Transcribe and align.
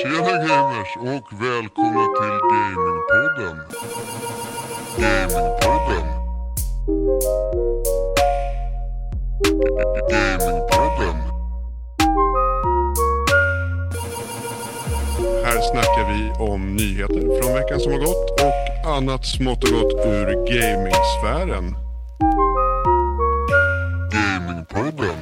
Tjena 0.00 0.32
gamers 0.48 0.96
och 0.96 1.40
välkomna 1.40 2.04
till 2.18 2.38
Gamingpodden. 2.52 3.56
Gamingpodden. 4.98 6.06
Gamingpodden. 10.10 11.16
Här 15.44 15.60
snackar 15.60 16.12
vi 16.12 16.44
om 16.52 16.76
nyheter 16.76 17.42
från 17.42 17.54
veckan 17.54 17.80
som 17.80 17.92
har 17.92 17.98
gått 17.98 18.40
och 18.40 18.90
annat 18.96 19.26
smått 19.26 19.64
och 19.64 19.70
gott 19.70 20.06
ur 20.06 20.26
gamingsfären. 20.46 21.76
Gamingpodden. 24.12 25.16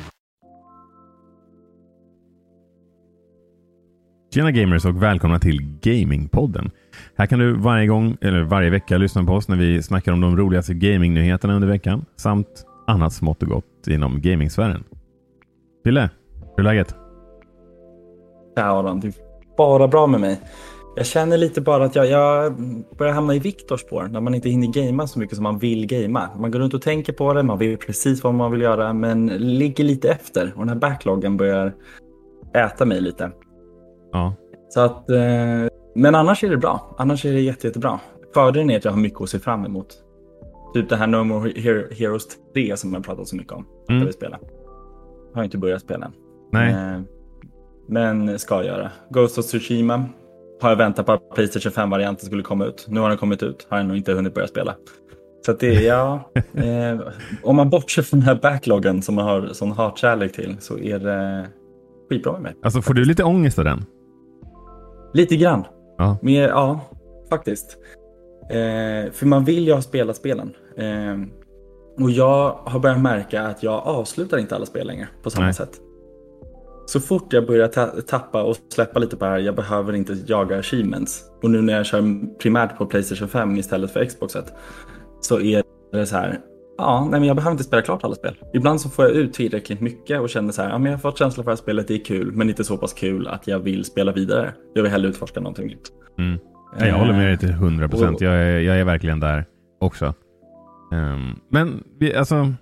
Tjena 4.35 4.51
gamers 4.51 4.85
och 4.85 5.03
välkomna 5.03 5.39
till 5.39 5.79
Gamingpodden. 5.81 6.71
Här 7.17 7.27
kan 7.27 7.39
du 7.39 7.53
varje 7.53 7.87
gång, 7.87 8.17
eller 8.21 8.43
varje 8.43 8.71
vecka 8.71 8.99
lyssna 8.99 9.25
på 9.25 9.33
oss 9.33 9.49
när 9.49 9.57
vi 9.57 9.83
snackar 9.83 10.13
om 10.13 10.21
de 10.21 10.37
roligaste 10.37 10.75
gamingnyheterna 10.75 11.55
under 11.55 11.69
veckan 11.69 12.05
samt 12.17 12.65
annat 12.87 13.13
smått 13.13 13.43
och 13.43 13.49
gott 13.49 13.87
inom 13.87 14.21
gamingsfären. 14.21 14.85
Pille, 15.85 16.11
hur 16.57 16.61
är 16.61 16.63
läget? 16.63 16.95
Ja, 18.57 18.71
Adam, 18.71 19.01
det 19.01 19.09
är 19.09 19.15
bara 19.57 19.89
bra 19.89 20.07
med 20.07 20.21
mig. 20.21 20.41
Jag 20.97 21.07
känner 21.07 21.37
lite 21.37 21.61
bara 21.61 21.85
att 21.85 21.97
jag, 21.97 22.07
jag 22.07 22.55
börjar 22.99 23.13
hamna 23.13 23.35
i 23.35 23.39
Viktors 23.39 23.81
spår 23.81 24.09
när 24.13 24.21
man 24.21 24.35
inte 24.35 24.49
hinner 24.49 24.73
gamea 24.73 25.07
så 25.07 25.19
mycket 25.19 25.37
som 25.37 25.43
man 25.43 25.59
vill 25.59 25.87
gamea. 25.87 26.31
Man 26.37 26.51
går 26.51 26.59
runt 26.59 26.75
och 26.75 26.83
tänker 26.83 27.13
på 27.13 27.33
det, 27.33 27.43
man 27.43 27.59
vet 27.59 27.87
precis 27.87 28.25
vad 28.25 28.35
man 28.35 28.53
vill 28.53 28.61
göra 28.61 28.93
men 28.93 29.27
ligger 29.27 29.85
lite 29.85 30.11
efter 30.11 30.53
och 30.55 30.61
den 30.61 30.69
här 30.69 30.77
backloggen 30.77 31.37
börjar 31.37 31.75
äta 32.55 32.85
mig 32.85 33.01
lite. 33.01 33.31
Ja. 34.13 34.35
Så 34.69 34.81
att, 34.81 35.11
eh, 35.11 35.19
men 35.95 36.15
annars 36.15 36.45
är 36.45 36.51
det 36.51 36.57
bra. 36.57 36.95
Annars 36.99 37.25
är 37.25 37.33
det 37.33 37.41
jätte, 37.41 37.67
jättebra. 37.67 38.01
Fördelen 38.35 38.71
är 38.71 38.77
att 38.77 38.85
jag 38.85 38.93
har 38.93 38.99
mycket 39.01 39.21
att 39.21 39.29
se 39.29 39.39
fram 39.39 39.65
emot. 39.65 39.87
Typ 40.75 40.89
det 40.89 40.97
här 40.97 41.07
No 41.07 41.25
More 41.25 41.51
Hero- 41.53 41.95
Heroes 41.95 42.23
3 42.55 42.77
som 42.77 42.95
jag 42.95 43.05
pratat 43.05 43.29
så 43.29 43.37
mycket 43.37 43.53
om. 43.53 43.67
Att 43.83 43.89
Mm. 43.89 43.99
jag 43.99 44.05
vill 44.07 44.15
spela. 44.15 44.39
Har 45.35 45.45
inte 45.45 45.59
börjat 45.59 45.83
spela 45.83 46.07
än. 46.07 46.13
Nej. 46.53 46.73
Eh, 46.73 47.01
Men 47.89 48.39
ska 48.39 48.65
göra. 48.65 48.91
Ghost 49.11 49.39
of 49.39 49.45
Tsushima 49.45 50.05
har 50.63 50.69
jag 50.71 50.77
väntat 50.77 51.07
på 51.07 51.13
att 51.13 51.31
Playstation 51.35 51.73
5-varianten 51.73 52.27
skulle 52.27 52.43
komma 52.43 52.65
ut. 52.65 52.87
Nu 52.89 53.01
har 53.01 53.09
den 53.09 53.19
kommit 53.19 53.43
ut. 53.43 53.67
Har 53.71 53.77
jag 53.79 53.87
nog 53.87 53.97
inte 53.97 54.13
hunnit 54.13 54.35
börja 54.35 54.49
spela. 54.49 54.75
Så 55.47 55.51
att 55.53 55.61
det 55.61 55.77
är, 55.77 55.89
ja. 55.89 56.31
eh, 56.55 57.01
om 57.43 57.57
man 57.57 57.71
bortser 57.71 58.03
från 58.03 58.21
den 58.21 58.27
här 58.29 58.35
backloggen 58.43 59.03
som 59.03 59.15
man 59.15 59.25
har 59.25 59.47
sån 59.53 59.73
hatkärlek 59.73 60.33
till 60.33 60.57
så 60.61 60.79
är 60.79 60.99
det 60.99 61.47
skitbra 62.11 62.33
med 62.33 62.43
mig. 62.43 62.55
Alltså 62.63 62.83
får 62.83 62.95
du 62.95 63.05
lite 63.05 63.25
ångest 63.25 63.59
av 63.59 63.65
den? 63.65 63.85
Lite 65.13 65.37
grann. 65.37 65.65
Ja. 65.99 66.19
Mer, 66.23 66.49
ja, 66.49 66.81
faktiskt. 67.31 67.77
Eh, 68.51 69.13
för 69.13 69.27
man 69.27 69.45
vill 69.45 69.67
ju 69.67 69.73
ha 69.75 69.83
spelat 69.83 70.17
spelen. 70.17 70.55
Eh, 70.77 71.17
och 72.05 72.11
jag 72.11 72.59
har 72.65 72.81
börjat 72.81 73.01
märka 73.01 73.43
att 73.43 73.63
jag 73.63 73.75
avslutar 73.75 74.39
inte 74.39 74.57
alla 74.57 74.67
spel 74.67 74.87
längre 74.87 75.09
på 75.23 75.31
samma 75.31 75.45
Nej. 75.45 75.55
sätt. 75.55 75.81
Så 76.87 77.01
fort 77.01 77.33
jag 77.33 77.47
börjar 77.47 77.69
ta- 77.69 77.87
tappa 78.07 78.43
och 78.43 78.57
släppa 78.75 78.99
lite 78.99 79.17
på 79.17 79.25
det 79.25 79.31
här, 79.31 79.39
jag 79.39 79.55
behöver 79.57 79.93
inte 79.93 80.17
jaga 80.27 80.59
achievements. 80.59 81.25
Och 81.43 81.51
nu 81.51 81.63
när 81.63 81.77
jag 81.77 81.87
kör 81.87 82.03
primärt 82.39 82.79
på 82.79 82.87
Playstation 82.87 83.29
5 83.29 83.57
istället 83.57 83.91
för 83.91 84.05
Xboxet 84.05 84.53
så 85.21 85.41
är 85.41 85.63
det 85.93 86.07
så 86.07 86.17
här, 86.17 86.41
ja, 86.79 87.01
nej 87.11 87.21
men 87.21 87.27
jag 87.27 87.37
behöver 87.37 87.53
inte 87.53 87.65
spela 87.65 87.83
klart 87.83 88.05
alla 88.05 88.15
spel. 88.15 88.35
Ibland 88.55 88.81
så 88.81 88.89
får 88.91 89.05
jag 89.05 89.15
ut 89.15 89.33
tillräckligt 89.33 89.81
mycket 89.81 90.21
och 90.21 90.29
känner 90.29 90.53
så 90.53 90.63
här, 90.63 90.71
ja 90.71 90.79
men 90.79 90.87
jag 90.87 90.99
har 90.99 91.01
fått 91.01 91.19
känsla 91.19 91.45
för 91.45 91.51
att 91.51 91.59
spelet 91.59 91.89
det 91.89 91.95
är 91.95 92.05
kul, 92.05 92.33
men 92.33 92.49
inte 92.49 92.65
så 92.65 92.77
pass 92.77 92.93
kul 92.93 93.29
att 93.29 93.47
jag 93.47 93.59
vill 93.59 93.85
spela 93.85 94.13
vidare. 94.13 94.53
Jag 94.75 94.83
vill 94.83 94.91
hellre 94.93 95.09
utforska 95.09 95.41
någonting 95.41 95.67
nytt. 95.67 95.89
Mm. 96.19 96.39
Jag 96.79 96.99
håller 96.99 97.13
med 97.13 97.27
dig 97.27 97.39
till 97.39 97.51
100 97.51 97.89
procent. 97.89 98.21
Jag, 98.21 98.35
är- 98.35 98.61
jag 98.61 98.81
är 98.81 98.85
verkligen 98.85 99.21
där 99.21 99.45
också. 99.81 100.15
Ehm, 100.93 101.31
men 101.51 101.85
vi, 101.99 102.15
alltså. 102.15 102.53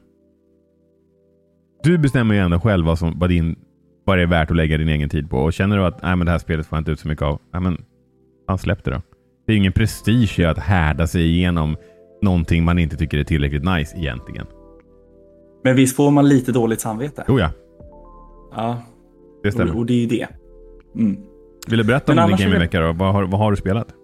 Du 1.82 1.98
bestämmer 1.98 2.34
ju 2.34 2.40
ändå 2.40 2.60
själv 2.60 2.86
vad, 2.86 2.98
som, 2.98 3.18
vad, 3.18 3.30
din, 3.30 3.56
vad 4.04 4.18
det 4.18 4.22
är 4.22 4.26
värt 4.26 4.50
att 4.50 4.56
lägga 4.56 4.78
din 4.78 4.88
egen 4.88 5.08
tid 5.08 5.30
på. 5.30 5.36
Och 5.38 5.52
känner 5.52 5.76
du 5.76 5.84
att 5.84 6.02
Nej, 6.02 6.16
men 6.16 6.26
det 6.26 6.30
här 6.32 6.38
spelet 6.38 6.66
får 6.66 6.76
jag 6.76 6.80
inte 6.80 6.90
ut 6.90 7.00
så 7.00 7.08
mycket 7.08 7.22
av. 7.22 7.40
Nej, 7.52 7.62
men 7.62 7.78
fan 8.48 8.58
släpp 8.58 8.84
det 8.84 8.90
då. 8.90 9.02
Det 9.46 9.52
är 9.52 9.54
ju 9.54 9.58
ingen 9.58 9.72
prestige 9.72 10.38
i 10.38 10.44
att 10.44 10.58
härda 10.58 11.06
sig 11.06 11.22
igenom 11.22 11.76
någonting 12.22 12.64
man 12.64 12.78
inte 12.78 12.96
tycker 12.96 13.18
är 13.18 13.24
tillräckligt 13.24 13.64
nice 13.64 13.98
egentligen. 13.98 14.46
Men 15.64 15.76
visst 15.76 15.96
får 15.96 16.10
man 16.10 16.28
lite 16.28 16.52
dåligt 16.52 16.80
samvete? 16.80 17.24
Jo 17.28 17.38
ja, 17.38 17.50
Ja, 18.56 18.82
det 19.42 19.48
och, 19.48 19.54
stämmer. 19.54 19.76
och 19.78 19.86
det 19.86 19.92
är 19.92 19.98
ju 20.00 20.06
det. 20.06 20.26
Mm. 20.94 21.16
Vill 21.68 21.78
du 21.78 21.84
berätta 21.84 22.12
om 22.12 22.16
Men 22.16 22.26
din 22.26 22.34
är 22.34 22.38
det- 22.38 22.44
gamingvecka 22.44 22.80
då? 22.80 22.92
Vad 22.92 23.12
har, 23.12 23.22
vad 23.22 23.40
har 23.40 23.50
du 23.50 23.56
spelat? 23.56 23.94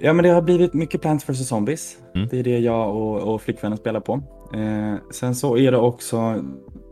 Ja, 0.00 0.12
men 0.12 0.22
det 0.22 0.28
har 0.28 0.42
blivit 0.42 0.74
mycket 0.74 1.00
Plants 1.00 1.28
vs 1.28 1.48
Zombies. 1.48 1.98
Mm. 2.14 2.28
Det 2.30 2.38
är 2.38 2.42
det 2.42 2.58
jag 2.58 2.96
och, 2.96 3.34
och 3.34 3.42
flickvännen 3.42 3.78
spelar 3.78 4.00
på. 4.00 4.12
Eh, 4.54 4.94
sen 5.10 5.34
så 5.34 5.56
är 5.56 5.72
det 5.72 5.78
också 5.78 6.42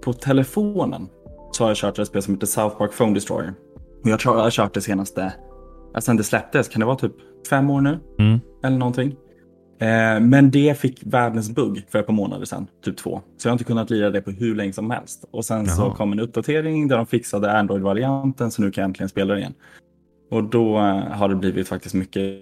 på 0.05 0.13
telefonen 0.13 1.09
så 1.53 1.65
har 1.65 1.71
jag 1.71 1.77
kört 1.77 1.99
ett 1.99 2.09
spel 2.09 2.23
som 2.23 2.35
heter 2.35 2.47
South 2.47 2.77
Park 2.79 2.93
Phone 2.99 3.15
Destroyer. 3.15 3.55
Och 4.03 4.09
jag 4.11 4.21
tror 4.21 4.37
jag 4.37 4.43
har 4.43 4.51
kört 4.51 4.75
det 4.75 4.81
senaste, 4.81 5.33
sen 5.99 6.17
det 6.17 6.25
släpptes, 6.25 6.69
kan 6.69 6.81
det 6.81 6.87
vara 6.87 6.97
typ 6.97 7.13
fem 7.51 7.71
år 7.71 7.81
nu? 7.81 7.99
Mm. 8.19 8.41
Eller 8.65 8.79
någonting. 8.79 9.17
Eh, 9.84 10.21
men 10.21 10.50
det 10.50 10.78
fick 10.78 11.00
världens 11.03 11.50
bugg 11.50 11.84
för 11.89 11.99
ett 11.99 12.06
par 12.06 12.15
månader 12.15 12.45
sedan, 12.45 12.67
typ 12.84 12.97
två. 12.97 13.21
Så 13.37 13.47
jag 13.49 13.50
har 13.50 13.55
inte 13.55 13.65
kunnat 13.65 13.91
lira 13.91 14.11
det 14.11 14.21
på 14.21 14.31
hur 14.31 14.55
länge 14.55 14.72
som 14.72 14.91
helst. 14.91 15.25
Och 15.31 15.45
sen 15.45 15.67
så 15.67 15.83
Jaha. 15.83 15.95
kom 15.95 16.12
en 16.12 16.21
uppdatering 16.21 16.89
där 16.89 16.97
de 16.97 17.06
fixade 17.06 17.53
Android-varianten 17.53 18.50
så 18.50 18.62
nu 18.62 18.71
kan 18.71 18.83
jag 18.83 18.89
äntligen 18.89 19.09
spela 19.09 19.34
det 19.34 19.41
igen. 19.41 19.55
Och 20.31 20.45
då 20.45 20.78
eh, 20.78 20.99
har 20.99 21.28
det 21.28 21.34
blivit 21.34 21.69
faktiskt 21.69 21.95
mycket 21.95 22.41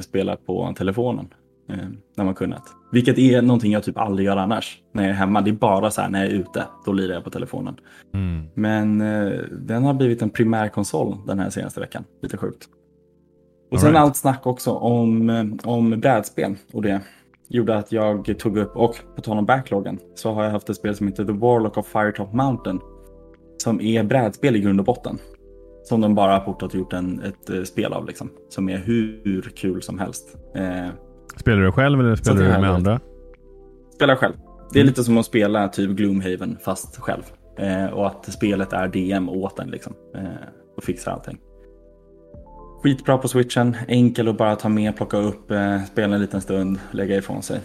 spela 0.00 0.36
på 0.36 0.74
telefonen. 0.78 1.28
Eh, 1.68 1.76
när 2.16 2.24
man 2.24 2.34
kunnat. 2.34 2.62
Vilket 2.92 3.18
är 3.18 3.42
någonting 3.42 3.72
jag 3.72 3.82
typ 3.82 3.98
aldrig 3.98 4.26
gör 4.26 4.36
annars. 4.36 4.78
När 4.94 5.02
jag 5.02 5.10
är 5.10 5.14
hemma. 5.14 5.40
Det 5.40 5.50
är 5.50 5.54
bara 5.54 5.90
så 5.90 6.00
här 6.00 6.08
när 6.08 6.24
jag 6.24 6.32
är 6.32 6.36
ute. 6.36 6.64
Då 6.84 6.92
lirar 6.92 7.14
jag 7.14 7.24
på 7.24 7.30
telefonen. 7.30 7.76
Mm. 8.14 8.46
Men 8.54 8.98
den 9.66 9.84
har 9.84 9.94
blivit 9.94 10.22
en 10.22 10.30
primär 10.30 10.68
konsol 10.68 11.16
den 11.26 11.38
här 11.38 11.50
senaste 11.50 11.80
veckan. 11.80 12.04
Lite 12.22 12.36
sjukt. 12.36 12.68
Och 13.72 13.80
sen 13.80 13.88
right. 13.90 14.02
allt 14.02 14.16
snack 14.16 14.46
också 14.46 14.70
om, 14.70 15.30
eh, 15.30 15.44
om 15.64 16.00
brädspel 16.00 16.54
och 16.72 16.82
det 16.82 17.00
gjorde 17.48 17.76
att 17.76 17.92
jag 17.92 18.38
tog 18.38 18.58
upp, 18.58 18.76
och 18.76 18.96
på 19.16 19.22
tal 19.22 19.38
om 19.38 19.46
backloggen, 19.46 19.98
så 20.14 20.32
har 20.32 20.44
jag 20.44 20.50
haft 20.50 20.70
ett 20.70 20.76
spel 20.76 20.96
som 20.96 21.06
heter 21.08 21.24
The 21.24 21.32
Warlock 21.32 21.76
of 21.76 21.86
Firetop 21.86 22.32
Mountain. 22.32 22.80
Som 23.56 23.80
är 23.80 24.02
brädspel 24.04 24.56
i 24.56 24.60
grund 24.60 24.80
och 24.80 24.86
botten. 24.86 25.18
Som 25.84 26.00
de 26.00 26.14
bara 26.14 26.32
har 26.32 26.40
portat 26.40 26.72
och 26.72 26.78
gjort 26.78 26.92
en, 26.92 27.20
ett 27.20 27.50
eh, 27.50 27.62
spel 27.62 27.92
av 27.92 28.06
liksom. 28.06 28.30
Som 28.48 28.68
är 28.68 28.76
hur 28.78 29.42
kul 29.56 29.82
som 29.82 29.98
helst. 29.98 30.36
Eh, 30.54 30.86
Spelar 31.36 31.62
du 31.62 31.72
själv 31.72 32.00
eller 32.00 32.16
spelar 32.16 32.42
du 32.42 32.48
med 32.48 32.70
andra? 32.70 33.00
Spela 33.94 34.16
själv. 34.16 34.34
Det 34.72 34.78
är 34.78 34.82
Mm. 34.82 34.88
lite 34.88 35.04
som 35.04 35.18
att 35.18 35.26
spela 35.26 35.68
typ 35.68 35.90
Gloomhaven 35.90 36.58
fast 36.64 36.96
själv. 36.96 37.22
Eh, 37.58 37.86
och 37.86 38.06
att 38.06 38.32
spelet 38.32 38.72
är 38.72 38.88
DM 38.88 39.28
åt 39.28 39.58
en 39.58 39.70
liksom. 39.70 39.92
Eh, 40.16 40.22
och 40.76 40.84
fixar 40.84 41.12
allting. 41.12 41.38
Skitbra 42.82 43.18
på 43.18 43.28
switchen, 43.28 43.76
enkel 43.88 44.28
att 44.28 44.38
bara 44.38 44.56
ta 44.56 44.68
med, 44.68 44.96
plocka 44.96 45.16
upp, 45.16 45.50
eh, 45.50 45.84
spela 45.84 46.14
en 46.14 46.20
liten 46.20 46.40
stund, 46.40 46.78
lägga 46.90 47.16
ifrån 47.16 47.42
sig. 47.42 47.60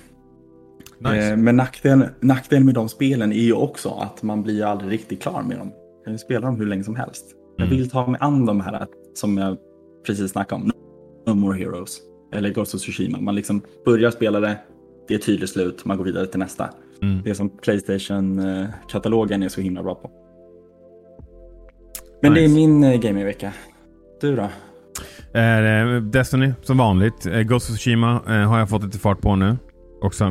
Nice. 1.00 1.30
Eh, 1.32 1.38
men 1.38 1.56
nackdelen, 1.56 2.10
nackdelen 2.20 2.66
med 2.66 2.76
de 2.76 2.90
spelen 2.90 3.32
är 3.32 3.36
ju 3.42 3.54
också 3.54 3.90
att 3.90 4.24
man 4.24 4.44
blir 4.44 4.64
aldrig 4.66 4.92
riktigt 4.92 5.22
klar 5.22 5.42
med 5.42 5.58
dem. 5.58 5.72
Jag 5.98 6.04
kan 6.06 6.14
ju 6.14 6.18
spela 6.18 6.46
dem 6.46 6.56
hur 6.56 6.66
länge 6.66 6.84
som 6.84 6.96
helst. 6.96 7.26
Jag 7.58 7.66
Mm. 7.68 7.78
vill 7.78 7.90
ta 7.90 8.08
mig 8.08 8.18
an 8.22 8.46
de 8.46 8.62
här 8.62 8.88
som 9.14 9.38
jag 9.38 9.58
precis 10.06 10.32
snackade 10.32 10.62
om. 10.62 10.72
No 11.28 11.34
More 11.34 11.58
Heroes. 11.58 11.98
Eller 12.34 12.50
Ghost 12.50 12.76
of 12.76 12.82
Tsushima. 12.82 13.18
Man 13.22 13.36
liksom 13.36 13.62
börjar 13.86 14.12
spela 14.12 14.40
det, 14.40 14.58
det 15.08 15.14
är 15.14 15.18
tydligt 15.20 15.50
slut, 15.50 15.86
man 15.86 15.98
går 15.98 16.04
vidare 16.06 16.26
till 16.28 16.40
nästa. 16.40 16.70
Mm. 17.02 17.22
Det 17.24 17.36
som 17.36 17.50
Playstation-katalogen 17.50 19.44
är 19.44 19.50
så 19.50 19.62
himla 19.62 19.84
bra 19.84 19.96
på. 19.96 20.12
Men 22.22 22.34
det 22.34 22.40
är 22.40 22.48
Nice. 22.48 22.56
min 22.56 22.84
eh, 22.84 23.00
gamingvecka. 23.00 23.54
Du 24.22 24.36
då? 24.36 24.48
Eh, 25.34 26.02
Destiny 26.02 26.54
som 26.62 26.78
vanligt. 26.78 27.26
Eh, 27.26 27.42
Ghost 27.42 27.70
of 27.70 27.76
Tsushima 27.76 28.22
eh, 28.28 28.50
har 28.50 28.60
jag 28.60 28.70
fått 28.70 28.84
lite 28.84 29.00
fart 29.00 29.22
på 29.22 29.36
nu. 29.36 29.58
Också. 30.02 30.26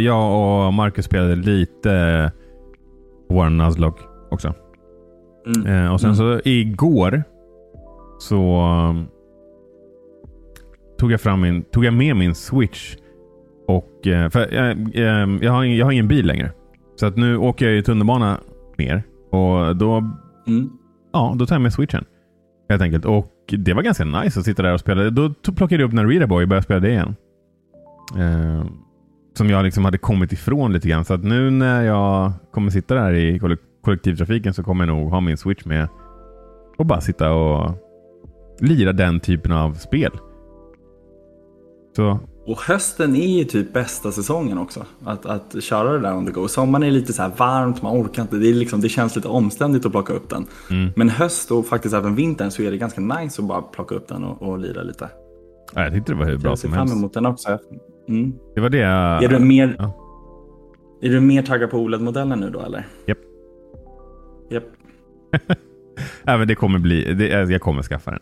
Jag 0.00 0.32
och 0.66 0.74
Marcus 0.74 1.04
spelade 1.04 1.34
lite 1.36 1.92
eh, 1.92 2.30
War 3.36 3.50
Nuzlocke 3.50 4.02
också. 4.30 4.54
Mm. 5.66 5.92
Och 5.92 6.00
sen 6.00 6.10
Mm. 6.10 6.16
så 6.16 6.40
igår 6.48 7.22
så 8.18 8.66
um, 8.90 9.06
tog 10.98 11.12
jag 11.12 11.20
fram 11.20 11.40
min, 11.40 11.62
tog 11.62 11.84
jag 11.84 11.94
med 11.94 12.16
min 12.16 12.34
Switch. 12.34 12.96
Och, 13.68 13.90
för, 14.04 14.54
eh, 14.54 14.70
eh, 14.70 15.28
jag, 15.42 15.52
har 15.52 15.64
ingen, 15.64 15.76
jag 15.78 15.84
har 15.86 15.92
ingen 15.92 16.08
bil 16.08 16.26
längre. 16.26 16.50
Så 16.96 17.06
att 17.06 17.16
nu 17.16 17.36
åker 17.36 17.66
jag 17.68 17.74
i 17.78 17.82
tunnelbana 17.82 18.38
mer. 18.78 19.02
Och 19.30 19.76
då, 19.76 19.96
Mm. 20.46 20.70
ja, 21.12 21.34
då 21.38 21.46
tar 21.46 21.54
jag 21.54 21.62
med 21.62 21.72
Switchen. 21.72 22.04
Helt 22.72 22.82
enkelt. 22.82 23.04
Och 23.04 23.32
det 23.58 23.74
var 23.74 23.82
ganska 23.82 24.04
nice 24.04 24.40
att 24.40 24.44
sitta 24.44 24.62
där 24.62 24.74
och 24.74 24.80
spela. 24.80 25.10
Då 25.10 25.34
plockade 25.56 25.82
jag 25.82 25.88
upp 25.88 25.94
Narita 25.94 26.26
Boy 26.26 26.42
och 26.42 26.48
började 26.48 26.64
spela 26.64 26.80
det 26.80 26.90
igen. 26.90 27.16
Eh, 28.18 28.64
som 29.34 29.50
jag 29.50 29.64
liksom 29.64 29.84
hade 29.84 29.98
kommit 29.98 30.32
ifrån 30.32 30.72
lite 30.72 30.88
grann. 30.88 31.04
Så 31.04 31.14
att 31.14 31.24
nu 31.24 31.50
när 31.50 31.82
jag 31.82 32.32
kommer 32.52 32.70
sitta 32.70 32.94
där 32.94 33.14
i 33.14 33.40
kollektivtrafiken 33.84 34.54
så 34.54 34.62
kommer 34.62 34.86
jag 34.86 34.96
nog 34.96 35.10
ha 35.10 35.20
min 35.20 35.36
switch 35.36 35.64
med 35.64 35.88
och 36.78 36.86
bara 36.86 37.00
sitta 37.00 37.32
och 37.32 37.70
lira 38.60 38.92
den 38.92 39.20
typen 39.20 39.52
av 39.52 39.74
spel. 39.74 40.12
Så 41.96 42.18
och 42.46 42.60
hösten 42.62 43.16
är 43.16 43.38
ju 43.38 43.44
typ 43.44 43.72
bästa 43.72 44.12
säsongen 44.12 44.58
också. 44.58 44.84
Att, 45.04 45.26
att 45.26 45.62
köra 45.62 45.92
det 45.92 45.98
där 45.98 46.14
on 46.16 46.26
the 46.26 46.32
go. 46.32 46.48
Sommaren 46.48 46.82
är 46.82 46.90
lite 46.90 47.12
så 47.12 47.22
här 47.22 47.30
varmt, 47.36 47.82
man 47.82 48.02
orkar 48.02 48.22
inte. 48.22 48.36
Det, 48.36 48.48
är 48.50 48.54
liksom, 48.54 48.80
det 48.80 48.88
känns 48.88 49.16
lite 49.16 49.28
omständigt 49.28 49.86
att 49.86 49.92
plocka 49.92 50.12
upp 50.12 50.28
den. 50.30 50.46
Men 50.96 51.08
höst 51.08 51.50
och 51.50 51.66
faktiskt 51.66 51.94
även 51.94 52.14
vintern 52.14 52.50
så 52.50 52.62
är 52.62 52.70
det 52.70 52.76
ganska 52.76 53.00
nice 53.00 53.42
att 53.42 53.48
bara 53.48 53.62
plocka 53.62 53.94
upp 53.94 54.08
den 54.08 54.24
och, 54.24 54.42
och 54.42 54.58
lira 54.58 54.82
lite. 54.82 55.08
ja, 55.74 55.82
jag 55.84 55.92
tyckte 55.92 56.12
det 56.12 56.18
var 56.18 56.26
hur 56.26 56.38
bra 56.38 56.50
jag 56.50 56.58
ser 56.58 56.68
som 56.68 56.74
fram 56.74 56.80
helst. 56.80 56.96
emot 56.96 57.14
den 57.14 57.26
också. 57.26 57.58
Mm. 58.08 58.32
Det 58.54 58.60
var 58.60 58.68
det 58.68 58.78
jag... 58.78 59.22
Är, 59.24 59.28
du 59.28 59.38
mer, 59.38 59.76
Ja. 59.78 59.92
är 61.02 61.08
du 61.08 61.20
mer 61.20 61.42
taggad 61.42 61.70
på 61.70 61.78
OLED-modellen 61.78 62.40
nu 62.40 62.50
då 62.50 62.60
eller? 62.60 62.86
Japp. 63.06 63.18
Japp. 64.50 64.64
Ja, 66.24 66.38
men 66.38 66.48
det 66.48 66.54
kommer 66.54 66.78
bli... 66.78 67.14
Det, 67.14 67.28
jag 67.50 67.60
kommer 67.60 67.82
skaffa 67.82 68.10
den. 68.10 68.20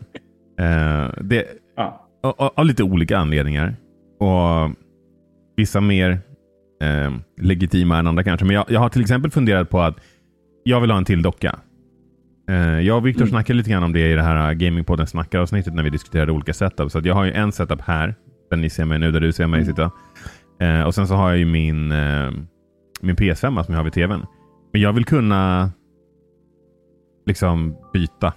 Eh, 0.67 1.09
det, 1.21 1.45
Ja. 1.77 2.07
av- 2.23 2.51
av 2.55 2.65
lite 2.65 2.83
olika 2.83 3.17
anledningar. 3.17 3.75
Och 4.21 4.71
Vissa 5.55 5.81
mer 5.81 6.11
eh, 6.81 7.11
legitima 7.41 7.97
än 7.97 8.07
andra 8.07 8.23
kanske. 8.23 8.45
Men 8.45 8.55
jag, 8.55 8.65
jag 8.69 8.79
har 8.79 8.89
till 8.89 9.01
exempel 9.01 9.31
funderat 9.31 9.69
på 9.69 9.81
att 9.81 9.95
jag 10.63 10.81
vill 10.81 10.91
ha 10.91 10.97
en 10.97 11.05
till 11.05 11.21
docka. 11.21 11.59
Eh, 12.49 12.79
jag 12.79 12.97
och 12.97 13.05
Viktor 13.07 13.21
Mm. 13.21 13.29
snackade 13.31 13.57
lite 13.57 13.69
grann 13.69 13.83
om 13.83 13.93
det 13.93 14.11
i 14.11 14.15
det 14.15 14.21
här 14.21 14.53
Gamingpodden 14.53 15.07
snackar-avsnittet 15.07 15.73
när 15.73 15.83
vi 15.83 15.89
diskuterade 15.89 16.31
olika 16.31 16.53
setup. 16.53 16.91
Så 16.91 17.01
jag 17.03 17.15
har 17.15 17.23
ju 17.25 17.31
en 17.31 17.51
setup 17.51 17.81
här, 17.81 18.15
där 18.49 18.57
ni 18.57 18.69
ser 18.69 18.85
mig 18.85 18.99
nu, 18.99 19.11
där 19.11 19.19
du 19.19 19.31
ser 19.31 19.47
mig 19.47 19.61
Mm. 19.61 19.69
sitta. 19.75 19.91
Eh, 20.65 20.83
och 20.83 20.95
sen 20.95 21.07
så 21.07 21.15
har 21.15 21.29
jag 21.29 21.37
ju 21.37 21.45
min, 21.45 21.91
eh, 21.91 22.31
min 23.01 23.15
PS5 23.15 23.63
som 23.63 23.73
jag 23.73 23.79
har 23.79 23.83
vid 23.83 23.93
tvn. 23.93 24.25
Men 24.73 24.81
jag 24.81 24.93
vill 24.93 25.05
kunna 25.05 25.71
liksom 27.25 27.75
byta 27.93 28.33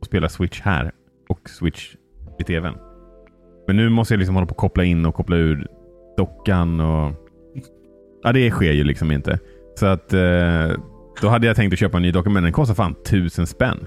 och 0.00 0.06
spela 0.06 0.28
Switch 0.28 0.60
här 0.60 0.92
och 1.28 1.48
Switch 1.50 1.94
vid 2.38 2.46
tvn. 2.46 2.74
Men 3.70 3.76
nu 3.76 3.88
måste 3.88 4.14
jag 4.14 4.18
liksom 4.18 4.34
hålla 4.34 4.46
på 4.46 4.50
att 4.52 4.56
koppla 4.56 4.84
in 4.84 5.06
och 5.06 5.14
koppla 5.14 5.36
ur 5.36 5.66
dockan 6.16 6.80
och... 6.80 7.12
Ja, 8.22 8.32
det 8.32 8.50
sker 8.50 8.72
ju 8.72 8.84
liksom 8.84 9.12
inte. 9.12 9.38
Så 9.74 9.86
att 9.86 10.12
eh, 10.12 10.70
då 11.22 11.28
hade 11.28 11.46
jag 11.46 11.56
tänkt 11.56 11.72
att 11.72 11.78
köpa 11.78 11.96
en 11.96 12.02
ny 12.02 12.12
docka, 12.12 12.30
men 12.30 12.42
den 12.42 12.52
kostar 12.52 12.74
fan 12.74 12.94
tusen 13.04 13.46
spänn. 13.46 13.78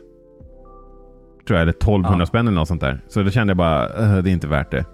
Tror 1.47 1.57
jag, 1.57 1.61
eller 1.61 1.71
1200 1.71 2.19
Ja. 2.19 2.25
spänn 2.25 2.47
eller 2.47 2.55
något 2.55 2.67
sånt 2.67 2.81
där. 2.81 3.01
Så 3.07 3.23
då 3.23 3.29
kände 3.29 3.51
jag 3.51 3.57
bara, 3.57 3.85
"Eh, 3.89 4.17
det 4.23 4.29
är 4.29 4.33
inte 4.33 4.47
värt 4.47 4.71
det. 4.71 4.85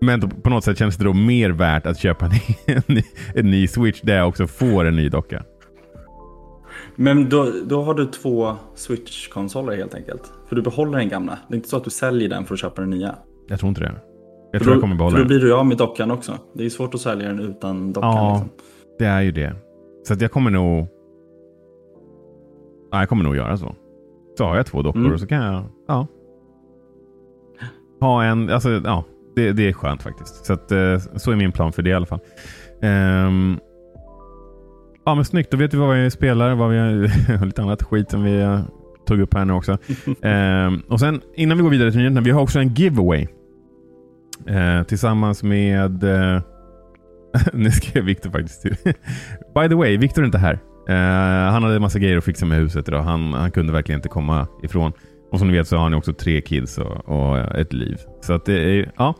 Men 0.00 0.20
då, 0.20 0.28
på 0.28 0.50
något 0.50 0.64
sätt 0.64 0.78
känns 0.78 0.96
det 0.96 1.04
då 1.04 1.12
mer 1.12 1.50
värt 1.50 1.86
att 1.86 1.98
köpa 1.98 2.26
en, 2.26 2.32
en, 2.76 2.82
ny, 2.86 3.02
en 3.34 3.50
ny 3.50 3.66
Switch 3.68 4.00
där 4.00 4.16
jag 4.16 4.28
också 4.28 4.46
får 4.46 4.84
en 4.84 4.96
ny 4.96 5.08
docka. 5.08 5.42
Men 6.96 7.28
då, 7.28 7.52
då 7.66 7.82
har 7.82 7.94
du 7.94 8.06
två 8.06 8.56
Switch-konsoler 8.74 9.76
helt 9.76 9.94
enkelt. 9.94 10.32
För 10.48 10.56
du 10.56 10.62
behåller 10.62 10.98
den 10.98 11.08
gamla. 11.08 11.38
Det 11.48 11.54
är 11.54 11.56
inte 11.56 11.68
så 11.68 11.76
att 11.76 11.84
du 11.84 11.90
säljer 11.90 12.28
den 12.28 12.44
för 12.44 12.54
att 12.54 12.60
köpa 12.60 12.80
den 12.80 12.90
nya. 12.90 13.14
Jag 13.48 13.60
tror 13.60 13.68
inte 13.68 13.80
det. 13.80 13.94
Jag 14.52 14.60
För 14.60 14.64
tror 14.64 14.72
då, 14.72 14.76
jag 14.76 14.80
kommer 14.80 14.96
behålla 14.96 15.16
för 15.16 15.22
då 15.24 15.28
blir 15.28 15.40
du 15.40 15.54
av 15.54 15.66
med 15.66 15.76
dockan 15.76 16.10
också. 16.10 16.38
Det 16.54 16.64
är 16.64 16.70
svårt 16.70 16.94
att 16.94 17.00
sälja 17.00 17.28
den 17.28 17.40
utan 17.40 17.92
dockan. 17.92 18.16
Ja. 18.16 18.32
Liksom. 18.32 18.50
Det 18.98 19.04
är 19.04 19.20
ju 19.20 19.32
det. 19.32 19.54
Så 20.06 20.12
att 20.14 20.20
jag 20.20 20.32
kommer 20.32 20.50
nog... 20.50 20.86
Ja, 22.90 22.98
jag 22.98 23.08
kommer 23.08 23.24
nog 23.24 23.36
göra 23.36 23.56
så. 23.56 23.74
Så 24.38 24.44
har 24.44 24.56
jag 24.56 24.66
två 24.66 24.82
dockor 24.82 25.00
Mm. 25.00 25.12
och 25.12 25.20
så 25.20 25.26
kan 25.26 25.42
jag... 25.42 25.64
Ja. 25.88 26.06
Ha 28.00 28.24
en... 28.24 28.50
Alltså, 28.50 28.70
ja. 28.70 29.04
Det, 29.36 29.52
det 29.52 29.68
är 29.68 29.72
skönt 29.72 30.02
faktiskt. 30.02 30.46
Så, 30.46 30.52
att, 30.52 30.72
eh, 30.72 30.98
så 31.16 31.30
är 31.32 31.36
min 31.36 31.52
plan 31.52 31.72
för 31.72 31.82
det 31.82 31.90
i 31.90 31.94
alla 31.94 32.06
fall. 32.06 32.20
Ehm, 32.82 33.58
ja, 35.04 35.14
men 35.14 35.24
snyggt. 35.24 35.50
Då 35.50 35.56
vet 35.56 35.74
vi 35.74 35.78
vad 35.78 35.96
vi 35.96 36.10
spelar. 36.10 36.54
Vad 36.54 36.70
vi 36.70 36.78
har, 36.78 37.44
lite 37.46 37.62
annat 37.62 37.82
skit 37.82 38.10
som 38.10 38.24
vi 38.24 38.40
eh, 38.40 38.60
tog 39.06 39.20
upp 39.20 39.34
här 39.34 39.44
nu 39.44 39.52
också. 39.52 39.78
Ehm, 40.22 40.80
och 40.88 41.00
sen 41.00 41.20
innan 41.34 41.56
vi 41.56 41.62
går 41.62 41.70
vidare 41.70 41.90
till 41.90 41.98
nyheterna. 41.98 42.20
Vi 42.20 42.30
har 42.30 42.42
också 42.42 42.58
en 42.58 42.74
giveaway. 42.74 43.26
Eh, 44.46 44.82
tillsammans 44.82 45.42
med... 45.42 46.04
Eh, 46.04 46.42
nu 47.52 47.70
skrev 47.70 48.04
Viktor 48.04 48.30
faktiskt 48.30 48.62
till. 48.62 48.76
By 49.54 49.68
the 49.68 49.74
way, 49.74 49.96
Viktor 49.96 50.22
är 50.22 50.26
inte 50.26 50.38
här. 50.38 50.58
Eh, 50.88 51.52
han 51.52 51.62
hade 51.62 51.74
en 51.74 51.82
massa 51.82 51.98
grejer 51.98 52.16
att 52.18 52.24
fixa 52.24 52.46
med 52.46 52.58
huset 52.58 52.88
idag. 52.88 53.02
Han, 53.02 53.32
han 53.32 53.50
kunde 53.50 53.72
verkligen 53.72 53.98
inte 53.98 54.08
komma 54.08 54.46
ifrån. 54.62 54.92
Och 55.30 55.38
som 55.38 55.48
ni 55.48 55.56
vet 55.56 55.68
så 55.68 55.76
har 55.76 55.82
han 55.82 55.94
också 55.94 56.12
tre 56.12 56.40
kids 56.40 56.78
och, 56.78 57.08
och 57.08 57.38
ett 57.38 57.72
liv. 57.72 57.98
Så 58.20 58.32
att 58.32 58.44
det 58.44 58.60
är 58.60 58.92
ja. 58.96 59.14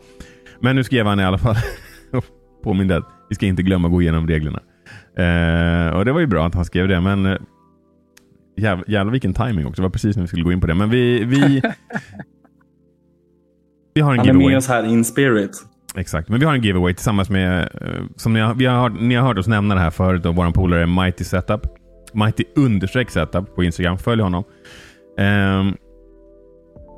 Men 0.59 0.75
nu 0.75 0.83
skrev 0.83 1.05
han 1.05 1.19
i 1.19 1.23
alla 1.23 1.37
fall 1.37 1.55
och 2.11 2.25
påminde 2.63 2.97
att 2.97 3.05
vi 3.29 3.35
ska 3.35 3.45
inte 3.45 3.63
glömma 3.63 3.87
att 3.87 3.91
gå 3.91 4.01
igenom 4.01 4.27
reglerna. 4.27 4.59
Eh, 5.17 5.95
och 5.95 6.05
det 6.05 6.11
var 6.11 6.19
ju 6.19 6.27
bra 6.27 6.47
att 6.47 6.55
han 6.55 6.65
skrev 6.65 6.87
det, 6.87 7.01
men 7.01 7.25
eh, 7.25 7.37
jävlar, 8.57 8.85
jävlar 8.87 9.11
vilken 9.11 9.33
timing 9.33 9.65
också. 9.67 9.81
Det 9.81 9.85
var 9.85 9.89
precis 9.89 10.15
när 10.15 10.23
vi 10.23 10.27
skulle 10.27 10.43
gå 10.43 10.51
in 10.51 10.61
på 10.61 10.67
det. 10.67 10.73
Men 10.73 10.89
vi, 10.89 11.23
vi, 11.23 11.61
vi 13.93 14.01
har 14.01 14.11
en 14.13 14.19
Han 14.19 14.27
är 14.27 14.33
giveaway. 14.33 14.49
med 14.49 14.57
oss 14.57 14.67
här 14.67 14.83
in 14.83 15.05
spirit. 15.05 15.51
Exakt, 15.95 16.29
men 16.29 16.39
vi 16.39 16.45
har 16.45 16.53
en 16.53 16.61
giveaway 16.61 16.93
tillsammans 16.93 17.29
med, 17.29 17.61
eh, 17.61 18.03
som 18.15 18.33
ni 18.33 18.39
har, 18.39 18.53
vi 18.53 18.65
har, 18.65 18.89
ni 18.89 19.15
har 19.15 19.27
hört 19.27 19.37
oss 19.37 19.47
nämna 19.47 19.75
det 19.75 19.81
här 19.81 19.89
förut, 19.89 20.25
och 20.25 20.35
vår 20.35 20.51
polare 20.51 20.87
Mighty 20.87 21.23
Setup. 21.23 21.61
Mighty 22.13 22.43
understreck 22.55 23.09
setup 23.09 23.55
på 23.55 23.63
Instagram. 23.63 23.97
Följ 23.97 24.21
honom. 24.21 24.43
Ehm, 25.17 25.73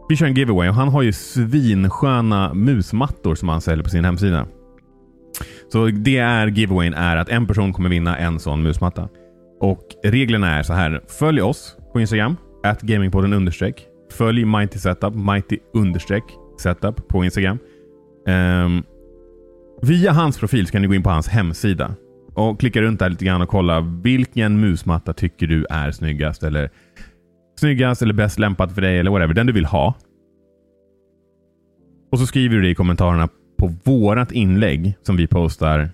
vi 0.10 0.16
kör 0.16 0.26
en 0.26 0.34
giveaway 0.34 0.70
och 0.70 0.76
han 0.76 0.88
har 0.88 1.02
ju 1.02 1.14
svinsköna 1.14 2.54
musmattor 2.54 3.36
som 3.36 3.50
han 3.50 3.62
säljer 3.62 3.84
på 3.84 3.90
sin 3.90 4.06
hemsida. 4.06 4.48
Så 5.72 5.88
det 5.88 6.18
är 6.18 6.48
giveawayn 6.48 6.94
är 6.94 7.18
att 7.18 7.30
en 7.30 7.48
person 7.48 7.74
kommer 7.74 7.90
vinna 7.90 8.18
en 8.18 8.40
sån 8.40 8.64
musmatta. 8.64 9.10
Och 9.60 9.82
reglerna 10.04 10.58
är 10.60 10.64
så 10.64 10.74
här. 10.74 11.02
Följ 11.08 11.42
oss 11.42 11.78
på 11.94 12.00
Instagram, 12.00 12.38
at 12.64 12.82
gamingpodden 12.82 13.34
understreck. 13.34 13.88
Följ 14.12 14.46
Mighty 14.46 14.80
Setup, 14.80 15.16
Mighty 15.16 15.58
understreck 15.74 16.24
setup 16.62 17.08
på 17.08 17.24
Instagram. 17.24 17.58
Um, 18.28 18.84
via 19.82 20.12
hans 20.12 20.40
profil 20.40 20.68
så 20.68 20.72
kan 20.72 20.82
ni 20.82 20.88
gå 20.88 20.94
in 20.94 21.04
på 21.04 21.10
hans 21.10 21.28
hemsida 21.28 21.96
och 22.34 22.60
klicka 22.60 22.82
runt 22.82 23.00
där 23.00 23.10
lite 23.10 23.26
grann 23.26 23.42
och 23.42 23.50
kolla 23.50 23.82
vilken 23.82 24.60
musmatta 24.60 25.14
tycker 25.14 25.48
du 25.48 25.66
är 25.70 25.92
snyggast 25.92 26.44
eller 26.44 26.70
snyggast 27.60 28.02
eller 28.02 28.14
bäst 28.14 28.40
lämpad 28.40 28.72
för 28.72 28.82
dig 28.82 29.00
eller 29.00 29.12
whatever. 29.12 29.34
Den 29.34 29.48
du 29.48 29.54
vill 29.54 29.66
ha. 29.66 29.96
Och 32.12 32.20
så 32.20 32.26
skriver 32.26 32.56
du 32.56 32.62
det 32.62 32.70
i 32.70 32.76
kommentarerna 32.76 33.30
på 33.58 33.74
vårat 33.84 34.32
inlägg 34.32 34.94
som 35.02 35.18
vi 35.18 35.28
postar 35.28 35.90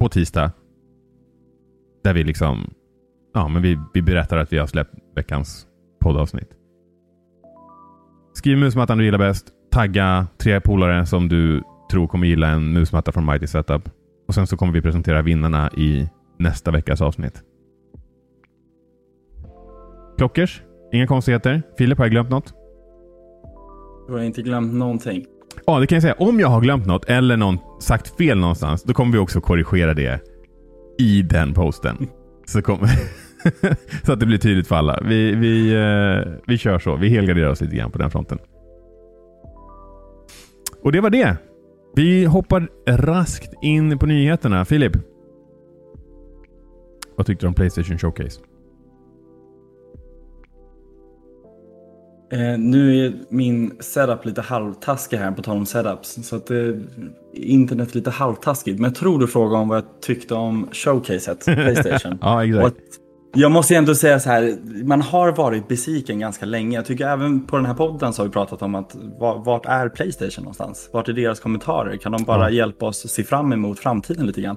på 0.00 0.08
tisdag. 0.08 0.52
Där 2.04 2.14
vi 2.14 2.24
liksom 2.24 2.74
ja, 3.34 3.48
men 3.48 3.62
vi, 3.62 3.78
vi 3.94 4.02
berättar 4.02 4.36
att 4.36 4.52
vi 4.52 4.58
har 4.58 4.66
släppt 4.66 4.94
veckans 5.16 5.66
poddavsnitt. 6.00 6.48
Skriv 8.34 8.58
musmattan 8.58 8.98
du 8.98 9.04
gillar 9.04 9.18
bäst. 9.18 9.52
Tagga 9.72 10.26
tre 10.38 10.60
polare 10.60 11.06
som 11.06 11.28
du 11.28 11.62
tror 11.90 12.06
kommer 12.06 12.26
gilla 12.26 12.48
en 12.48 12.72
musmatta 12.72 13.12
från 13.12 13.26
Mighty 13.26 13.46
Setup. 13.46 13.88
Och 14.28 14.34
sen 14.34 14.46
så 14.46 14.56
kommer 14.56 14.72
vi 14.72 14.82
presentera 14.82 15.22
vinnarna 15.22 15.70
i 15.76 16.08
nästa 16.38 16.70
veckas 16.70 17.00
avsnitt. 17.00 17.42
Klockers? 20.18 20.62
Inga 20.92 21.06
konstigheter? 21.06 21.62
Filip, 21.78 21.98
har 21.98 22.04
jag 22.04 22.10
glömt 22.10 22.30
något? 22.30 22.54
Du 24.06 24.12
har 24.12 24.20
inte 24.20 24.42
glömt 24.42 24.74
någonting. 24.74 25.24
Ja, 25.66 25.80
det 25.80 25.86
kan 25.86 25.96
jag 25.96 26.02
säga. 26.02 26.14
Om 26.18 26.40
jag 26.40 26.48
har 26.48 26.60
glömt 26.60 26.86
något 26.86 27.04
eller 27.04 27.36
någon 27.36 27.58
sagt 27.80 28.16
fel 28.16 28.38
någonstans, 28.38 28.82
då 28.82 28.92
kommer 28.92 29.12
vi 29.12 29.18
också 29.18 29.40
korrigera 29.40 29.94
det 29.94 30.20
i 30.98 31.22
den 31.22 31.54
posten. 31.54 31.96
Så, 32.46 32.62
kommer 32.62 32.88
så 34.06 34.12
att 34.12 34.20
det 34.20 34.26
blir 34.26 34.38
tydligt 34.38 34.68
för 34.68 34.76
alla. 34.76 35.02
Vi, 35.04 35.34
vi, 35.34 35.74
eh, 35.74 36.32
vi 36.46 36.58
kör 36.58 36.78
så. 36.78 36.96
Vi 36.96 37.08
helgarderar 37.08 37.48
oss 37.48 37.60
lite 37.60 37.76
grann 37.76 37.90
på 37.90 37.98
den 37.98 38.10
fronten. 38.10 38.38
Och 40.82 40.92
det 40.92 41.00
var 41.00 41.10
det. 41.10 41.36
Vi 41.94 42.24
hoppar 42.24 42.68
raskt 42.86 43.52
in 43.62 43.98
på 43.98 44.06
nyheterna. 44.06 44.64
Filip? 44.64 44.92
Vad 47.16 47.26
tyckte 47.26 47.46
du 47.46 47.48
om 47.48 47.54
Playstation 47.54 47.98
Showcase? 47.98 48.40
Eh, 52.32 52.58
nu 52.58 53.06
är 53.06 53.12
min 53.28 53.72
setup 53.80 54.24
lite 54.24 54.40
halvtaskig 54.40 55.16
här 55.16 55.32
på 55.32 55.42
tal 55.42 55.56
om 55.56 55.66
setups. 55.66 56.28
Så 56.28 56.36
att 56.36 56.50
eh, 56.50 56.58
internet 57.32 57.94
lite 57.94 58.10
halvtaskigt. 58.10 58.80
Men 58.80 58.90
jag 58.90 58.94
tror 58.94 59.18
du 59.18 59.26
frågar 59.26 59.58
om 59.58 59.68
vad 59.68 59.78
jag 59.78 59.84
tyckte 60.00 60.34
om 60.34 60.68
showcaset 60.72 61.44
Playstation. 61.44 62.18
Ja, 62.20 62.36
Och 62.36 62.44
exakt. 62.44 62.66
att, 62.66 63.01
jag 63.34 63.50
måste 63.52 63.76
ändå 63.76 63.94
säga 63.94 64.20
så 64.20 64.30
här, 64.30 64.56
man 64.84 65.02
har 65.02 65.32
varit 65.32 65.68
besviken 65.68 66.18
ganska 66.20 66.46
länge. 66.46 66.76
Jag 66.76 66.86
tycker 66.86 67.06
även 67.06 67.46
på 67.46 67.56
den 67.56 67.66
här 67.66 67.74
podden 67.74 68.12
så 68.12 68.22
har 68.22 68.26
vi 68.26 68.32
pratat 68.32 68.62
om 68.62 68.74
att 68.74 68.94
va- 69.20 69.42
vart 69.46 69.66
är 69.66 69.88
Playstation 69.88 70.42
någonstans? 70.44 70.90
Vart 70.92 71.08
är 71.08 71.12
deras 71.12 71.40
kommentarer? 71.40 71.96
Kan 71.96 72.12
de 72.12 72.24
bara 72.24 72.50
hjälpa 72.50 72.86
oss 72.86 73.08
se 73.10 73.24
fram 73.24 73.52
emot 73.52 73.78
framtiden 73.78 74.26
lite 74.26 74.40
grann? 74.40 74.56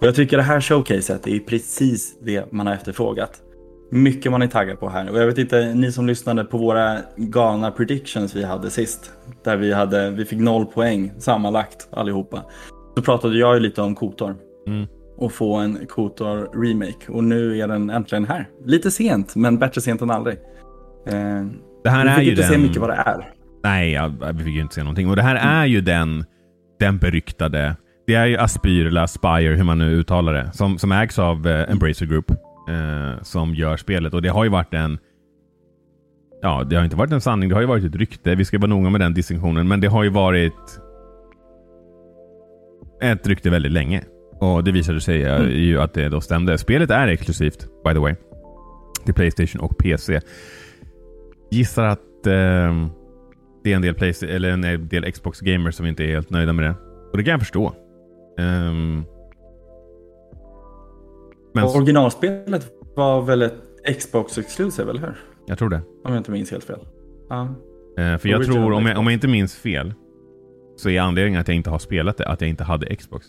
Och 0.00 0.06
jag 0.06 0.14
tycker 0.14 0.36
det 0.36 0.42
här 0.42 0.60
showcaset 0.60 1.26
är 1.26 1.38
precis 1.38 2.18
det 2.22 2.52
man 2.52 2.66
har 2.66 2.74
efterfrågat. 2.74 3.42
Mycket 3.92 4.32
man 4.32 4.42
är 4.42 4.46
taggad 4.46 4.80
på 4.80 4.88
här. 4.88 5.10
Och 5.10 5.18
jag 5.18 5.26
vet 5.26 5.38
inte, 5.38 5.74
ni 5.74 5.92
som 5.92 6.06
lyssnade 6.06 6.44
på 6.44 6.58
våra 6.58 6.98
galna 7.16 7.70
predictions 7.70 8.36
vi 8.36 8.44
hade 8.44 8.70
sist. 8.70 9.10
Där 9.44 9.56
vi, 9.56 9.72
hade, 9.72 10.10
vi 10.10 10.24
fick 10.24 10.38
noll 10.38 10.66
poäng 10.66 11.12
sammanlagt 11.18 11.88
allihopa. 11.90 12.42
Så 12.96 13.02
pratade 13.02 13.38
jag 13.38 13.54
ju 13.54 13.60
lite 13.60 13.82
om 13.82 13.94
Kotor 13.94 14.36
Mm. 14.66 14.86
Och 15.20 15.32
få 15.32 15.56
en 15.56 15.86
Kotor 15.88 16.62
remake. 16.64 17.12
Och 17.12 17.24
nu 17.24 17.58
är 17.60 17.68
den 17.68 17.90
äntligen 17.90 18.24
här. 18.24 18.48
Lite 18.64 18.90
sent, 18.90 19.36
men 19.36 19.58
bättre 19.58 19.80
sent 19.80 20.02
än 20.02 20.10
aldrig. 20.10 20.36
Eh, 21.06 21.46
Det 21.84 21.90
här 21.90 22.04
Vi 22.04 22.10
är 22.10 22.16
fick 22.16 22.24
ju 22.24 22.30
inte 22.30 22.42
den... 22.42 22.50
se 22.50 22.58
mycket 22.58 22.76
vad 22.76 22.90
det 22.90 22.94
är. 22.94 23.32
Nej, 23.64 23.92
ja, 23.92 24.12
vi 24.34 24.44
fick 24.44 24.54
ju 24.54 24.60
inte 24.60 24.74
se 24.74 24.82
någonting. 24.82 25.08
Och 25.10 25.16
det 25.16 25.22
här 25.22 25.36
är 25.36 25.66
ju 25.66 25.80
den, 25.80 26.24
den 26.78 26.98
beryktade... 26.98 27.76
Det 28.06 28.14
är 28.14 28.26
ju 28.26 28.36
Aspyr 28.36 28.86
eller 28.86 29.00
Aspire, 29.02 29.54
hur 29.56 29.64
man 29.64 29.78
nu 29.78 29.90
uttalar 29.90 30.32
det, 30.32 30.50
som, 30.52 30.78
som 30.78 30.92
ägs 30.92 31.18
av 31.18 31.46
eh, 31.46 31.70
Embracer 31.72 32.06
Group. 32.06 32.30
Eh, 32.30 33.22
som 33.22 33.54
gör 33.54 33.76
spelet. 33.76 34.14
Och 34.14 34.22
det 34.22 34.28
har 34.28 34.44
ju 34.44 34.50
varit 34.50 34.74
en... 34.74 34.98
Ja, 36.42 36.64
det 36.70 36.76
har 36.76 36.84
inte 36.84 36.96
varit 36.96 37.12
en 37.12 37.20
sanning. 37.20 37.48
Det 37.48 37.54
har 37.54 37.62
ju 37.62 37.68
varit 37.68 37.84
ett 37.84 37.94
rykte. 37.94 38.34
Vi 38.34 38.44
ska 38.44 38.58
vara 38.58 38.66
noga 38.68 38.90
med 38.90 39.00
den 39.00 39.14
distinktionen. 39.14 39.68
Men 39.68 39.80
det 39.80 39.88
har 39.88 40.02
ju 40.02 40.10
varit 40.10 40.80
ett 43.02 43.26
rykte 43.26 43.50
väldigt 43.50 43.72
länge. 43.72 44.02
Och 44.40 44.64
det 44.64 44.72
visade 44.72 45.00
sig 45.00 45.22
Mm. 45.24 45.50
ju 45.50 45.80
att 45.80 45.94
det 45.94 46.08
då 46.08 46.20
stämde. 46.20 46.58
Spelet 46.58 46.90
är 46.90 47.08
exklusivt, 47.08 47.58
by 47.84 47.92
the 47.92 47.98
way. 47.98 48.14
Till 49.04 49.14
Playstation 49.14 49.60
och 49.62 49.78
PC. 49.78 50.20
Gissar 51.50 51.86
att 51.86 52.26
eh, 52.26 52.86
det 53.64 53.72
är 53.72 53.76
en 53.76 53.82
del, 53.82 53.94
Playsta- 53.94 54.26
eller 54.28 54.50
en 54.50 54.88
del 54.88 55.12
Xbox-gamers 55.12 55.74
som 55.74 55.86
inte 55.86 56.04
är 56.04 56.08
helt 56.08 56.30
nöjda 56.30 56.52
med 56.52 56.64
det. 56.64 56.74
Och 57.12 57.16
det 57.18 57.24
kan 57.24 57.30
jag 57.30 57.40
förstå. 57.40 57.72
Ehm, 58.38 59.04
men 61.54 61.64
originalspelet 61.64 62.72
var 62.96 63.22
väl 63.22 63.42
ett 63.42 63.54
Xbox 63.98 64.38
Exclusive, 64.38 64.90
eller 64.90 65.00
hur? 65.00 65.14
jag 65.46 65.58
tror 65.58 65.68
det. 65.68 65.80
Om 66.04 66.12
jag 66.12 66.16
inte 66.16 66.30
minns 66.30 66.50
helt 66.50 66.64
fel. 66.64 66.86
Ja. 67.28 67.42
Eh, 67.98 68.18
för 68.18 68.28
jag 68.28 68.44
tror, 68.44 68.72
om 68.72 68.86
jag, 68.86 68.98
om 68.98 69.04
jag 69.04 69.12
inte 69.12 69.28
minns 69.28 69.54
fel, 69.54 69.94
så 70.76 70.90
är 70.90 71.00
anledningen 71.00 71.40
att 71.40 71.48
jag 71.48 71.56
inte 71.56 71.70
har 71.70 71.78
spelat 71.78 72.16
det 72.16 72.26
att 72.28 72.40
jag 72.40 72.50
inte 72.50 72.64
hade 72.64 72.96
Xbox. 72.96 73.26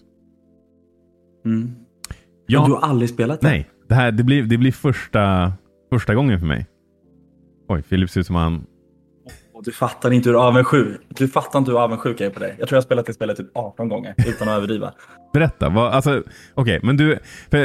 Mm. 1.45 1.75
Ja, 2.47 2.65
du 2.65 2.73
har 2.73 2.79
aldrig 2.81 3.09
spelat 3.09 3.41
det? 3.41 3.47
nej. 3.47 3.69
Det, 3.87 3.95
här, 3.95 4.11
det, 4.11 4.23
blir, 4.23 4.43
det 4.43 4.57
blir 4.57 4.71
första, 4.71 5.53
första 5.93 6.15
gången 6.15 6.39
för 6.39 6.47
mig. 6.47 6.67
Oj, 7.69 7.81
Filip 7.83 8.09
ser 8.09 8.19
ut 8.19 8.27
som 8.27 8.35
han... 8.35 8.63
Du 9.63 9.71
fattar 9.71 10.11
inte 10.11 10.29
hur 10.29 10.47
avundsjuk, 10.47 11.01
du 11.09 11.27
fattar 11.27 11.59
inte 11.59 11.71
hur 11.71 11.83
avundsjuk 11.83 12.21
jag 12.21 12.25
är 12.27 12.29
på 12.33 12.39
dig. 12.39 12.55
Jag 12.59 12.67
tror 12.67 12.75
jag 12.75 12.81
har 12.81 12.85
spelat 12.85 13.05
det 13.05 13.13
spelet 13.13 13.37
typ 13.37 13.57
18 13.57 13.89
gånger 13.89 14.13
utan 14.27 14.49
att 14.49 14.57
överdriva. 14.57 14.93
Berätta. 15.33 15.69
Vad, 15.69 15.91
alltså, 15.93 16.23
Okej, 16.53 16.79
men 16.83 16.97
du... 16.97 17.19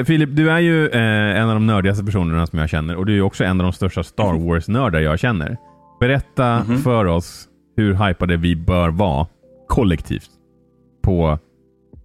Filip, 0.06 0.28
du 0.32 0.50
är 0.50 0.58
ju 0.58 0.88
eh, 0.88 1.40
en 1.40 1.48
av 1.48 1.54
de 1.54 1.66
nördigaste 1.66 2.04
personerna 2.04 2.46
som 2.46 2.58
jag 2.58 2.68
känner 2.68 2.96
och 2.96 3.06
du 3.06 3.16
är 3.16 3.22
också 3.22 3.44
en 3.44 3.60
av 3.60 3.64
de 3.64 3.72
största 3.72 4.02
Star 4.02 4.34
Wars-nördar 4.48 5.00
jag 5.00 5.18
känner. 5.18 5.56
Berätta 6.00 6.64
Mhm. 6.68 6.78
för 6.78 7.04
oss 7.04 7.48
hur 7.76 7.94
hypade 8.08 8.36
vi 8.36 8.56
bör 8.56 8.88
vara 8.88 9.26
kollektivt 9.68 10.30
på. 11.02 11.38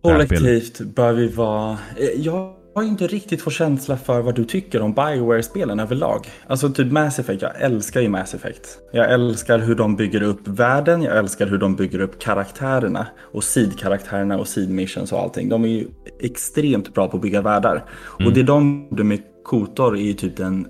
Kollektivt 0.02 0.80
bör 0.80 1.14
vi 1.14 1.28
vara... 1.28 1.78
Eh, 1.98 2.10
Jag 2.16 2.54
har 2.76 2.84
ju 2.84 2.90
inte 2.90 3.08
riktigt 3.08 3.42
fått 3.42 3.54
känsla 3.54 3.98
för 3.98 4.22
vad 4.22 4.36
du 4.36 4.46
tycker 4.46 4.82
om 4.82 4.94
Bioware-spelen 4.94 5.80
överlag. 5.80 6.28
Alltså 6.48 6.70
typ 6.70 6.92
Mass 6.92 7.20
Effect, 7.20 7.42
jag 7.42 7.62
älskar 7.62 8.02
ju 8.02 8.10
Mass 8.10 8.34
Effect. 8.34 8.80
Jag 8.92 9.12
älskar 9.12 9.60
hur 9.60 9.76
de 9.76 9.96
bygger 9.96 10.24
upp 10.24 10.48
världen, 10.48 11.04
jag 11.04 11.18
älskar 11.18 11.48
hur 11.48 11.58
de 11.58 11.76
bygger 11.76 12.00
upp 12.00 12.20
karaktärerna. 12.20 13.08
Och 13.34 13.44
sidkaraktärerna 13.44 14.38
och 14.38 14.48
sidmissions 14.48 15.12
och 15.12 15.20
allting. 15.20 15.50
De 15.50 15.64
är 15.64 15.70
ju 15.70 15.88
extremt 16.20 16.94
bra 16.94 17.08
på 17.08 17.18
att 17.18 17.24
bygga 17.24 17.42
världar. 17.42 17.86
Och 18.26 18.34
det 18.34 18.44
de 18.44 18.88
gjorde 18.90 19.04
med 19.04 19.20
Kotor 19.44 19.98
är 19.98 20.02
ju 20.02 20.14
typ 20.14 20.38
den 20.38 20.68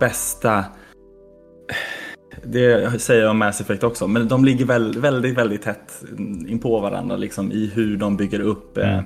bästa 0.00 0.64
det 2.42 3.00
säger 3.02 3.22
jag 3.22 3.30
om 3.30 3.38
Mass 3.38 3.60
Effect 3.60 3.84
också, 3.84 4.06
men 4.06 4.28
de 4.28 4.44
ligger 4.44 4.64
väl, 4.64 5.00
väldigt, 5.00 5.38
väldigt 5.38 5.62
tätt 5.62 6.04
in 6.48 6.58
på 6.58 6.80
varandra 6.80 7.16
liksom, 7.16 7.52
i 7.52 7.70
hur 7.74 7.96
de 7.96 8.16
bygger 8.16 8.40
upp 8.40 8.78
eh, 8.78 8.98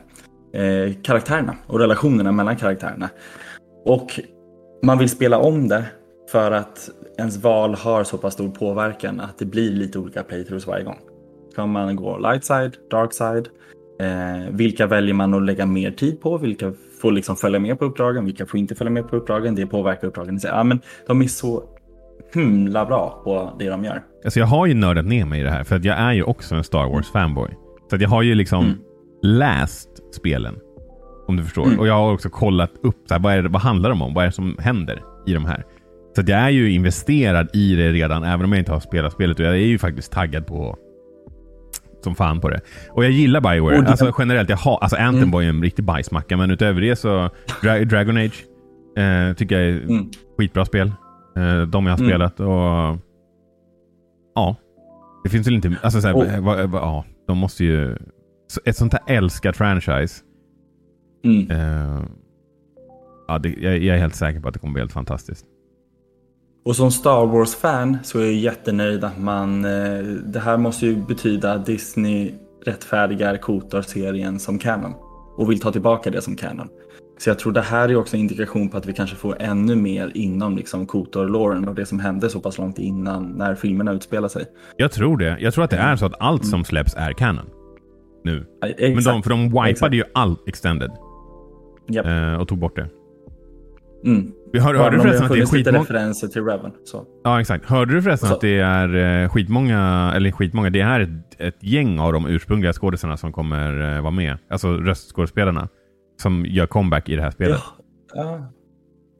eh, 0.52 0.92
karaktärerna 1.02 1.56
och 1.66 1.78
relationerna 1.78 2.32
mellan 2.32 2.56
karaktärerna. 2.56 3.08
Och 3.84 4.20
man 4.82 4.98
vill 4.98 5.10
spela 5.10 5.38
om 5.38 5.68
det 5.68 5.84
för 6.32 6.52
att 6.52 6.90
ens 7.18 7.36
val 7.36 7.74
har 7.74 8.04
så 8.04 8.18
pass 8.18 8.34
stor 8.34 8.50
påverkan 8.50 9.20
att 9.20 9.38
det 9.38 9.44
blir 9.44 9.70
lite 9.70 9.98
olika 9.98 10.22
playthroughs 10.22 10.66
varje 10.66 10.84
gång. 10.84 10.98
Ska 11.52 11.66
man 11.66 11.96
gå 11.96 12.18
light 12.18 12.44
side, 12.44 12.76
dark 12.90 13.12
side? 13.12 13.48
Eh, 14.00 14.50
vilka 14.50 14.86
väljer 14.86 15.14
man 15.14 15.34
att 15.34 15.42
lägga 15.42 15.66
mer 15.66 15.90
tid 15.90 16.20
på? 16.20 16.38
Vilka 16.38 16.72
får 17.00 17.12
liksom 17.12 17.36
följa 17.36 17.58
med 17.58 17.78
på 17.78 17.84
uppdragen? 17.84 18.24
Vilka 18.24 18.46
får 18.46 18.60
inte 18.60 18.74
följa 18.74 18.90
med 18.90 19.08
på 19.08 19.16
uppdragen? 19.16 19.54
Det 19.54 19.66
påverkar 19.66 20.08
uppdragen. 20.08 20.36
i 20.36 20.40
sig. 20.40 20.50
Ja, 20.50 20.64
men 20.64 20.80
de 21.06 21.22
är 21.22 21.26
så 21.26 21.64
himla 22.34 22.86
bra 22.86 23.20
på 23.24 23.56
det 23.58 23.68
de 23.68 23.84
gör. 23.84 24.02
Alltså 24.24 24.40
jag 24.40 24.46
har 24.46 24.66
ju 24.66 24.74
nördat 24.74 25.04
ner 25.04 25.24
mig 25.24 25.40
i 25.40 25.42
det 25.42 25.50
här 25.50 25.64
för 25.64 25.76
att 25.76 25.84
jag 25.84 25.98
är 25.98 26.12
ju 26.12 26.22
också 26.22 26.54
en 26.54 26.64
Star 26.64 26.84
Wars-fanboy. 26.86 27.50
Så 27.90 27.96
att 27.96 28.02
jag 28.02 28.08
har 28.08 28.22
ju 28.22 28.34
liksom 28.34 28.64
Mm. 28.64 28.78
läst 29.22 29.88
spelen. 30.14 30.56
Om 31.28 31.36
du 31.36 31.42
förstår. 31.44 31.78
Och 31.78 31.86
jag 31.86 31.94
har 31.94 32.12
också 32.12 32.28
kollat 32.30 32.70
upp 32.82 32.96
så 33.08 33.14
här, 33.14 33.20
vad, 33.20 33.32
är 33.34 33.42
det, 33.42 33.48
vad 33.48 33.62
handlar 33.62 33.90
de 33.90 34.02
om? 34.02 34.14
Vad 34.14 34.24
är 34.24 34.28
det 34.28 34.32
som 34.32 34.56
händer 34.58 35.02
i 35.26 35.32
de 35.32 35.44
här? 35.44 35.64
Så 36.14 36.20
att 36.20 36.28
jag 36.28 36.38
är 36.38 36.48
ju 36.48 36.70
investerad 36.72 37.48
i 37.52 37.74
det 37.74 37.92
redan, 37.92 38.24
även 38.24 38.44
om 38.44 38.52
jag 38.52 38.58
inte 38.60 38.72
har 38.72 38.80
spelat 38.80 39.12
spelet. 39.12 39.38
Och 39.40 39.44
jag 39.46 39.52
är 39.54 39.58
ju 39.66 39.78
faktiskt 39.78 40.12
taggad 40.12 40.46
på 40.46 40.76
som 42.04 42.14
fan 42.14 42.40
på 42.40 42.48
det. 42.48 42.60
Och 42.90 43.04
jag 43.04 43.10
gillar 43.10 43.40
Bioware. 43.40 43.80
Det- 43.80 43.88
Alltså 43.88 44.12
generellt, 44.18 44.48
jag 44.48 44.56
har, 44.56 44.78
alltså 44.78 44.96
Anthem 44.96 45.16
Mm. 45.18 45.30
var 45.30 45.40
ju 45.40 45.48
en 45.48 45.62
riktig 45.62 45.84
bajsmacka, 45.84 46.36
men 46.36 46.50
utöver 46.50 46.80
det 46.80 46.96
så 46.96 47.30
Dra 47.62 47.78
Dragon 47.84 48.16
Age 48.16 48.44
eh, 48.96 49.34
tycker 49.36 49.58
jag 49.60 49.68
är 49.68 49.82
Mm. 49.82 50.10
skitbra 50.38 50.64
spel. 50.64 50.92
Eh, 51.36 51.62
de 51.62 51.86
jag 51.86 51.92
har 51.92 51.98
Mm. 51.98 52.08
spelat 52.10 52.40
och 52.40 52.98
ja. 54.34 54.56
Det 55.24 55.28
finns 55.30 55.46
väl 55.46 55.54
inte, 55.54 55.76
alltså 55.82 56.00
såhär, 56.00 56.16
Och- 56.16 56.44
va, 56.44 56.66
va, 56.66 56.78
ja, 56.78 57.04
de 57.26 57.38
måste 57.38 57.64
ju, 57.64 57.96
ett 58.64 58.76
sånt 58.76 58.92
här 58.92 59.02
älskat 59.06 59.56
franchise. 59.56 60.22
Mm. 61.24 61.50
Eh, 61.50 62.02
ja, 63.28 63.38
det, 63.38 63.48
jag, 63.48 63.78
jag 63.78 63.96
är 63.96 64.00
helt 64.00 64.14
säker 64.14 64.40
på 64.40 64.48
att 64.48 64.54
det 64.54 64.60
kommer 64.60 64.72
bli 64.72 64.80
helt 64.80 64.92
fantastiskt. 64.92 65.46
Och 66.64 66.76
som 66.76 66.90
Star 66.90 67.26
Wars-fan 67.26 67.98
så 68.02 68.18
är 68.18 68.24
jag 68.24 68.32
jättenöjd 68.34 69.04
att 69.04 69.18
man... 69.18 69.64
Eh, 69.64 70.02
det 70.24 70.40
här 70.40 70.56
måste 70.56 70.86
ju 70.86 70.96
betyda 70.96 71.52
att 71.52 71.66
Disney 71.66 72.34
rättfärdigar 72.64 73.36
Kotor-serien 73.36 74.38
som 74.38 74.58
canon. 74.58 74.94
Och 75.36 75.50
vill 75.50 75.60
ta 75.60 75.72
tillbaka 75.72 76.10
det 76.10 76.22
som 76.22 76.36
canon. 76.36 76.68
Så 77.20 77.30
jag 77.30 77.38
tror 77.38 77.52
det 77.52 77.60
här 77.60 77.88
är 77.88 77.96
också 77.96 78.16
en 78.16 78.20
indikation 78.20 78.68
på 78.68 78.76
att 78.76 78.86
vi 78.86 78.92
kanske 78.92 79.16
får 79.16 79.36
ännu 79.42 79.76
mer 79.76 80.12
inom 80.14 80.56
liksom 80.56 80.86
Kotor-loren 80.86 81.68
och 81.68 81.74
det 81.74 81.86
som 81.86 82.00
hände 82.00 82.28
så 82.30 82.40
pass 82.40 82.58
långt 82.58 82.78
innan 82.78 83.24
när 83.24 83.54
filmerna 83.54 83.92
utspelar 83.92 84.28
sig. 84.28 84.44
Jag 84.76 84.92
tror 84.92 85.16
det. 85.16 85.36
Jag 85.40 85.54
tror 85.54 85.64
att 85.64 85.70
det 85.70 85.76
är 85.76 85.96
så 85.96 86.06
att 86.06 86.14
allt 86.20 86.46
som 86.46 86.64
släpps 86.64 86.94
är 86.96 87.12
canon. 87.12 87.46
Nu. 88.24 88.36
Eh, 88.36 88.44
Men 88.78 88.92
Exakt. 88.92 89.04
de, 89.14 89.22
för 89.22 89.30
de 89.30 89.44
wipade 89.44 89.70
Exakt. 89.70 89.94
ju 89.94 90.04
allt 90.14 90.48
extended. 90.48 90.90
Japp. 91.88 92.06
eh, 92.06 92.34
och 92.40 92.48
tog 92.48 92.58
bort 92.58 92.76
det. 92.76 92.88
Mm. 94.04 94.32
Hör, 94.54 94.74
hörde 94.74 94.96
du 94.96 95.02
förresten 95.02 95.26
att 95.26 95.32
det 95.32 95.38
är 95.40 95.46
skitmånga... 95.46 95.78
referenser 95.80 96.28
till 96.28 96.44
Revan. 96.44 96.70
Så. 96.84 97.04
Ja, 97.24 97.40
exakt. 97.40 97.64
Hörde 97.64 97.94
du 97.94 98.02
förresten 98.02 98.28
Så- 98.28 98.34
att 98.34 98.40
det 98.40 98.58
är 98.58 99.22
eh, 99.22 99.28
skitmånga, 99.28 100.12
eller 100.16 100.30
skitmånga, 100.30 100.70
det 100.70 100.80
är 100.80 101.00
ett, 101.00 101.40
ett 101.40 101.62
gäng 101.62 101.98
av 101.98 102.12
de 102.12 102.26
ursprungliga 102.26 102.72
skådisarna 102.72 103.16
som 103.16 103.32
kommer 103.32 103.96
eh, 103.96 104.00
vara 104.02 104.10
med. 104.10 104.38
Alltså 104.50 104.72
röstskådespelarna. 104.72 105.68
Som 106.20 106.46
gör 106.46 106.66
comeback 106.66 107.08
i 107.08 107.16
det 107.16 107.22
här 107.22 107.30
spelet. 107.30 107.60
Ja, 108.14 108.22
ja. 108.22 108.52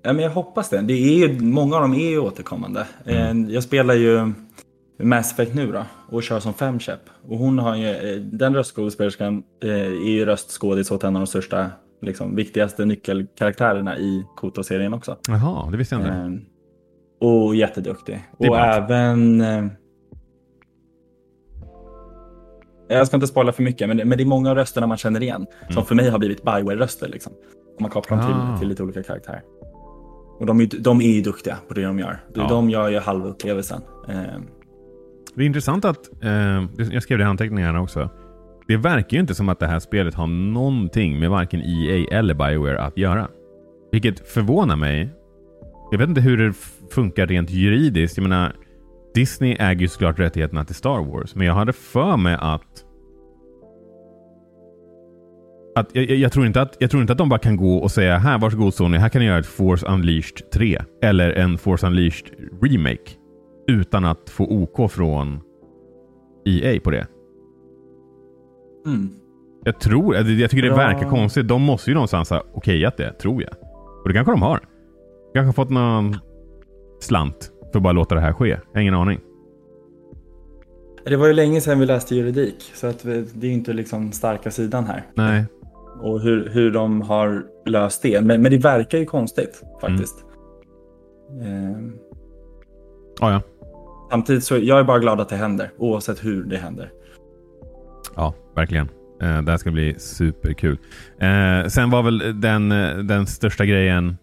ja, 0.03 0.13
men 0.13 0.25
jag 0.25 0.31
hoppas 0.31 0.69
det. 0.69 0.81
det 0.81 0.93
är 0.93 1.29
ju, 1.29 1.41
många 1.41 1.77
av 1.77 1.83
dem 1.83 1.95
är 1.95 2.11
ju 2.11 2.19
återkommande. 2.19 2.87
Mm. 3.07 3.47
Eh, 3.47 3.55
Jag 3.55 3.63
spelar 3.63 3.95
ju 3.95 4.33
Mass 5.03 5.33
Effect 5.33 5.55
nu 5.55 5.73
då 5.73 5.85
och 6.09 6.23
kör 6.23 6.41
som 6.41 6.55
femkäpp. 6.55 7.01
Och 7.29 7.39
hon 7.39 7.59
har 7.59 7.77
ju, 7.77 7.89
eh, 7.89 8.21
den 8.21 8.55
röstskådespelerskan 8.55 9.43
eh, 9.63 9.71
är 9.71 10.11
ju 10.11 10.25
röstskådis 10.25 10.91
åt 10.91 11.05
en 11.05 11.17
av 11.17 11.21
de 11.21 11.27
största, 11.27 11.71
liksom, 12.03 12.37
viktigaste 12.37 12.85
nyckelkaraktärerna 12.85 13.99
i 13.99 14.25
Koto-serien 14.37 14.95
också. 14.95 15.17
Jaha, 15.29 15.71
det 15.71 15.77
visste 15.77 15.95
jag 15.95 16.03
inte. 16.03 16.47
Och 17.21 17.57
jätteduktig. 17.57 18.23
Och 18.39 18.59
även... 18.59 19.43
Jag 22.91 23.07
ska 23.07 23.17
inte 23.17 23.27
spoila 23.27 23.53
för 23.53 23.63
mycket, 23.63 23.89
men 23.89 23.97
det, 23.97 24.05
men 24.05 24.19
det 24.19 24.25
är 24.25 24.27
många 24.27 24.51
av 24.51 24.57
rösterna 24.57 24.87
man 24.87 24.97
känner 24.97 25.23
igen. 25.23 25.47
Som 25.71 25.85
för 25.85 25.95
mig 25.95 26.11
har 26.11 26.19
blivit 26.19 26.43
Bioware-röster. 26.43 27.09
Liksom. 27.09 27.33
Om 27.79 27.83
man 27.83 27.91
kopplar 27.91 28.17
dem 28.19 28.27
Mm. 28.27 28.41
Ah. 28.41 28.51
till, 28.53 28.59
till 28.61 28.69
lite 28.69 28.83
olika 28.83 29.03
karaktärer. 29.03 29.43
Och 30.41 30.47
de 30.47 30.61
är, 30.61 30.69
de 30.81 31.01
är 31.01 31.11
ju 31.15 31.23
duktiga 31.23 31.57
på 31.69 31.75
det 31.75 31.83
de 31.85 31.99
gör. 31.99 32.19
De, 32.35 32.41
Ja. 32.41 32.49
de 32.49 32.71
gör 32.71 32.89
ju 32.89 32.99
halva 32.99 33.29
upplevelsen. 33.29 33.83
Eh, 34.09 34.15
Det 35.35 35.43
är 35.43 35.47
intressant 35.47 35.85
att, 35.85 36.25
eh, 36.25 36.65
jag 36.93 37.03
skrev 37.03 37.19
det 37.19 37.25
i 37.25 37.27
anteckningarna 37.27 37.81
också. 37.81 38.11
Det 38.69 38.77
verkar 38.77 39.17
ju 39.17 39.21
inte 39.21 39.35
som 39.35 39.49
att 39.49 39.59
det 39.61 39.67
här 39.67 39.79
spelet 39.79 40.15
har 40.15 40.27
någonting 40.27 41.19
med 41.21 41.31
varken 41.31 41.61
EA 41.63 42.19
eller 42.19 42.35
Bioware 42.35 42.81
att 42.81 42.99
göra. 42.99 43.29
Vilket 43.93 44.29
förvånar 44.29 44.77
mig. 44.77 45.09
Jag 45.91 45.99
vet 45.99 46.09
inte 46.09 46.21
hur 46.21 46.37
det 46.39 46.53
funkar 46.91 47.27
rent 47.27 47.51
juridiskt. 47.51 48.17
Jag 48.17 48.23
menar, 48.23 48.53
Disney 49.15 49.57
äger 49.61 49.81
ju 49.81 49.89
såklart 49.89 50.19
rättigheterna 50.19 50.65
till 50.65 50.75
Star 50.75 51.05
Wars. 51.05 51.35
Men 51.35 51.47
jag 51.47 51.55
hade 51.55 51.73
för 51.73 52.17
mig 52.17 52.37
att... 52.41 52.85
att 55.75 55.89
jag, 55.93 56.05
jag, 56.05 56.33
tror 56.33 56.47
inte 56.47 56.61
att 56.63 56.77
jag 56.79 56.91
tror 56.91 57.01
inte 57.01 57.13
att 57.13 57.19
de 57.19 57.29
bara 57.29 57.39
kan 57.39 57.57
gå 57.57 57.77
och 57.77 57.91
säga 57.91 58.19
här 58.19 58.39
varsågod 58.39 58.75
Sony, 58.75 58.99
här 58.99 59.09
kan 59.09 59.21
ni 59.21 59.27
göra 59.27 59.39
ett 59.39 59.47
Force 59.47 59.87
Unleashed 59.87 60.51
3. 60.53 60.79
Eller 61.03 61.31
en 61.31 61.59
Force 61.59 61.87
Unleashed 61.87 62.27
Remake. 62.63 63.11
Utan 63.69 64.05
att 64.05 64.31
få 64.31 64.45
OK 64.45 64.91
från 64.93 65.41
EA 66.47 66.81
på 66.81 66.91
det. 66.91 67.07
mm. 68.87 69.11
Jag 69.65 69.81
tror, 69.81 70.15
jag 70.15 70.31
jag 70.31 70.51
tycker 70.51 70.63
det 70.63 70.69
Ja. 70.69 70.77
verkar 70.77 71.09
konstigt. 71.11 71.49
De 71.49 71.63
måste 71.63 71.91
ju 71.91 71.95
någonstans 71.95 72.31
ha 72.31 72.45
okejat 72.55 72.97
det, 72.97 73.13
tror 73.13 73.43
jag. 73.43 73.53
Och 74.03 74.09
det 74.09 74.15
kanske 74.15 74.33
de 74.33 74.43
har. 74.43 74.61
Kanske 75.35 75.53
fått 75.53 75.71
någon 75.71 76.17
slant 77.01 77.51
för 77.73 77.79
att 77.79 77.83
bara 77.83 77.93
låta 77.93 78.15
det 78.15 78.21
här 78.21 78.33
ske? 78.33 78.49
Jag 78.49 78.59
har 78.75 78.81
ingen 78.81 78.95
aning. 78.95 79.21
Det 81.05 81.17
var 81.17 81.27
ju 81.27 81.33
länge 81.33 81.61
sedan 81.61 81.79
vi 81.79 81.87
läste 81.87 82.15
juridik, 82.15 82.71
så 82.75 82.87
att 82.87 83.05
vi, 83.05 83.27
det 83.35 83.47
är 83.47 83.51
inte 83.51 83.73
liksom 83.73 84.13
starka 84.13 84.51
sidan 84.51 84.85
här. 84.85 85.07
Nej. 85.15 85.45
Och 86.03 86.21
hur, 86.21 86.49
hur 86.49 86.71
de 86.71 87.03
har 87.03 87.45
löst 87.67 88.03
det. 88.03 88.21
Men, 88.21 88.43
men 88.43 88.51
det 88.51 88.59
verkar 88.59 88.99
ju 88.99 89.05
konstigt 89.05 89.63
faktiskt. 89.81 90.25
Mm. 91.41 91.93
Ah, 93.21 93.31
ja. 93.31 93.43
Samtidigt 94.11 94.45
så 94.45 94.57
jag 94.57 94.79
är 94.79 94.85
bara 94.85 94.99
glad 94.99 95.21
att 95.21 95.29
det 95.29 95.37
händer, 95.37 95.71
oavsett 95.79 96.25
hur 96.25 96.43
det 96.45 96.57
händer. 96.57 96.91
Ja, 98.17 98.35
verkligen. 98.57 98.89
Eh, 99.23 99.43
det 99.43 99.51
här 99.51 99.57
ska 99.57 99.71
bli 99.71 99.95
superkul. 99.99 100.79
Eh, 101.21 101.69
sen 101.69 101.91
var 101.91 102.03
väl 102.03 102.41
den, 102.41 102.73
eh, 102.73 102.99
den 102.99 103.27
största 103.27 103.65
grejen 103.65 104.17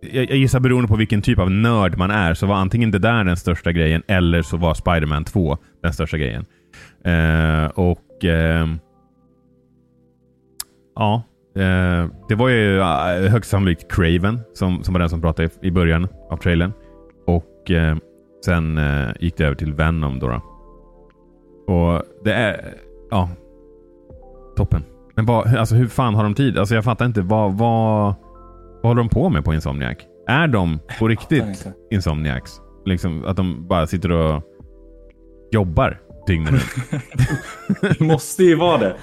jag, 0.00 0.30
jag 0.30 0.36
gissar 0.36 0.60
beroende 0.60 0.88
på 0.88 0.96
vilken 0.96 1.22
typ 1.22 1.38
av 1.38 1.50
nörd 1.50 1.98
man 1.98 2.10
är 2.10 2.34
så 2.34 2.46
var 2.46 2.54
antingen 2.54 2.90
det 2.90 2.98
där 2.98 3.24
den 3.24 3.36
största 3.36 3.72
grejen 3.72 4.02
eller 4.06 4.42
så 4.42 4.56
var 4.56 4.74
Spiderman 4.74 5.24
2 5.24 5.56
den 5.82 5.92
största 5.92 6.16
grejen. 6.18 6.44
Eh, 7.04 7.66
och 7.66 8.24
eh, 8.24 8.66
Ja, 10.94 11.22
eh, 11.56 12.06
det 12.28 12.34
var 12.34 12.48
ju 12.48 12.80
eh, 12.80 13.30
högst 13.30 13.50
sannolikt 13.50 13.92
Craven 13.92 14.40
som, 14.54 14.84
som 14.84 14.94
var 14.94 14.98
den 14.98 15.08
som 15.10 15.20
pratade 15.20 15.48
i, 15.62 15.66
i 15.66 15.70
början 15.70 16.08
av 16.30 16.36
trailern. 16.36 16.72
Och 17.26 17.70
eh, 17.70 17.96
sen 18.44 18.78
eh, 18.78 19.08
gick 19.20 19.36
det 19.36 19.44
över 19.44 19.56
till 19.56 19.74
Venom 19.74 20.18
då. 20.18 20.28
då. 20.28 20.42
Och 21.74 22.02
det 22.24 22.32
är... 22.32 22.74
Ja. 23.10 23.30
Toppen. 24.56 24.84
Men 25.14 25.26
vad, 25.26 25.56
alltså 25.56 25.74
hur 25.74 25.86
fan 25.86 26.14
har 26.14 26.22
de 26.22 26.34
tid? 26.34 26.58
Alltså 26.58 26.74
jag 26.74 26.84
fattar 26.84 27.06
inte. 27.06 27.20
Vad, 27.20 27.58
vad, 27.58 28.14
vad 28.82 28.90
håller 28.90 29.02
de 29.02 29.08
på 29.08 29.28
med 29.28 29.44
på 29.44 29.54
Insomniac? 29.54 29.98
Är 30.26 30.48
de 30.48 30.78
på 30.98 31.08
riktigt 31.08 31.66
Insomniacs? 31.90 32.60
Liksom 32.84 33.24
att 33.24 33.36
de 33.36 33.68
bara 33.68 33.86
sitter 33.86 34.12
och 34.12 34.42
jobbar 35.50 36.00
dygnet 36.26 36.52
runt? 36.52 37.02
det 37.80 38.00
måste 38.04 38.44
ju 38.44 38.54
vara 38.54 38.78
det. 38.78 38.96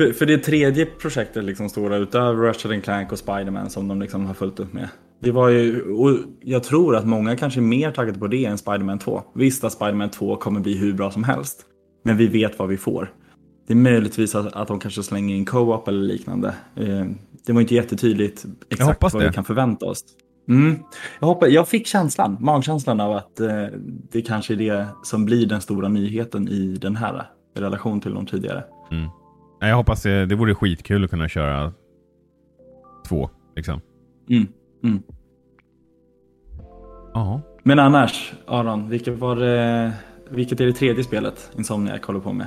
För, 0.00 0.12
för 0.12 0.26
det 0.26 0.38
tredje 0.38 0.86
projektet 0.86 1.44
liksom 1.44 1.68
stora 1.68 1.96
utöver 1.96 2.42
Ratchet 2.46 2.84
Clank 2.84 3.12
och 3.12 3.18
Spiderman 3.18 3.70
som 3.70 3.88
de 3.88 4.00
liksom 4.00 4.26
har 4.26 4.34
fullt 4.34 4.60
upp 4.60 4.72
med. 4.72 4.88
Det 5.20 5.30
var 5.30 5.48
ju, 5.48 5.82
och 5.82 6.18
jag 6.40 6.62
tror 6.62 6.96
att 6.96 7.06
många 7.06 7.36
kanske 7.36 7.60
är 7.60 7.62
mer 7.62 7.90
taggade 7.90 8.18
på 8.18 8.26
det 8.26 8.44
än 8.44 8.58
Spiderman 8.58 8.98
2. 8.98 9.22
Visst 9.34 9.64
att 9.64 9.72
Spiderman 9.72 10.10
2 10.10 10.36
kommer 10.36 10.60
bli 10.60 10.78
hur 10.78 10.92
bra 10.92 11.10
som 11.10 11.24
helst. 11.24 11.60
Men 12.04 12.16
vi 12.16 12.26
vet 12.26 12.58
vad 12.58 12.68
vi 12.68 12.76
får. 12.76 13.12
Det 13.66 13.72
är 13.72 13.76
möjligtvis 13.76 14.34
att, 14.34 14.52
att 14.52 14.68
de 14.68 14.80
kanske 14.80 15.02
slänger 15.02 15.36
in 15.36 15.44
co-op 15.44 15.88
eller 15.88 16.02
liknande. 16.02 16.54
Eh, 16.76 17.06
det 17.46 17.52
var 17.52 17.60
inte 17.60 17.74
jättetydligt 17.74 18.44
exakt 18.70 19.02
vad 19.02 19.22
det. 19.22 19.28
vi 19.28 19.32
kan 19.32 19.44
förvänta 19.44 19.86
oss. 19.86 20.04
Mm. 20.48 20.78
Jag, 21.20 21.26
hoppas, 21.26 21.48
jag 21.48 21.68
fick 21.68 21.86
känslan, 21.86 22.36
magkänslan 22.40 23.00
av 23.00 23.12
att 23.12 23.40
eh, 23.40 23.66
det 24.12 24.22
kanske 24.22 24.54
är 24.54 24.56
det 24.56 24.86
som 25.02 25.24
blir 25.24 25.46
den 25.46 25.60
stora 25.60 25.88
nyheten 25.88 26.48
i 26.48 26.76
den 26.80 26.96
här 26.96 27.26
i 27.56 27.60
relation 27.60 28.00
till 28.00 28.14
de 28.14 28.26
tidigare. 28.26 28.64
Mm. 28.90 29.08
Jag 29.60 29.76
hoppas 29.76 30.02
det, 30.02 30.26
det 30.26 30.34
vore 30.34 30.54
skitkul 30.54 31.04
att 31.04 31.10
kunna 31.10 31.28
köra 31.28 31.72
två. 33.08 33.30
Liksom. 33.56 33.80
Mm. 34.30 34.46
Mm. 34.84 35.02
Men 37.62 37.78
annars, 37.78 38.32
Aron, 38.46 38.88
vilket, 38.88 39.18
var 39.18 39.36
det, 39.36 39.92
vilket 40.30 40.60
är 40.60 40.66
det 40.66 40.72
tredje 40.72 41.04
spelet 41.04 41.50
Insomniac 41.56 42.04
håller 42.04 42.20
på 42.20 42.32
med? 42.32 42.46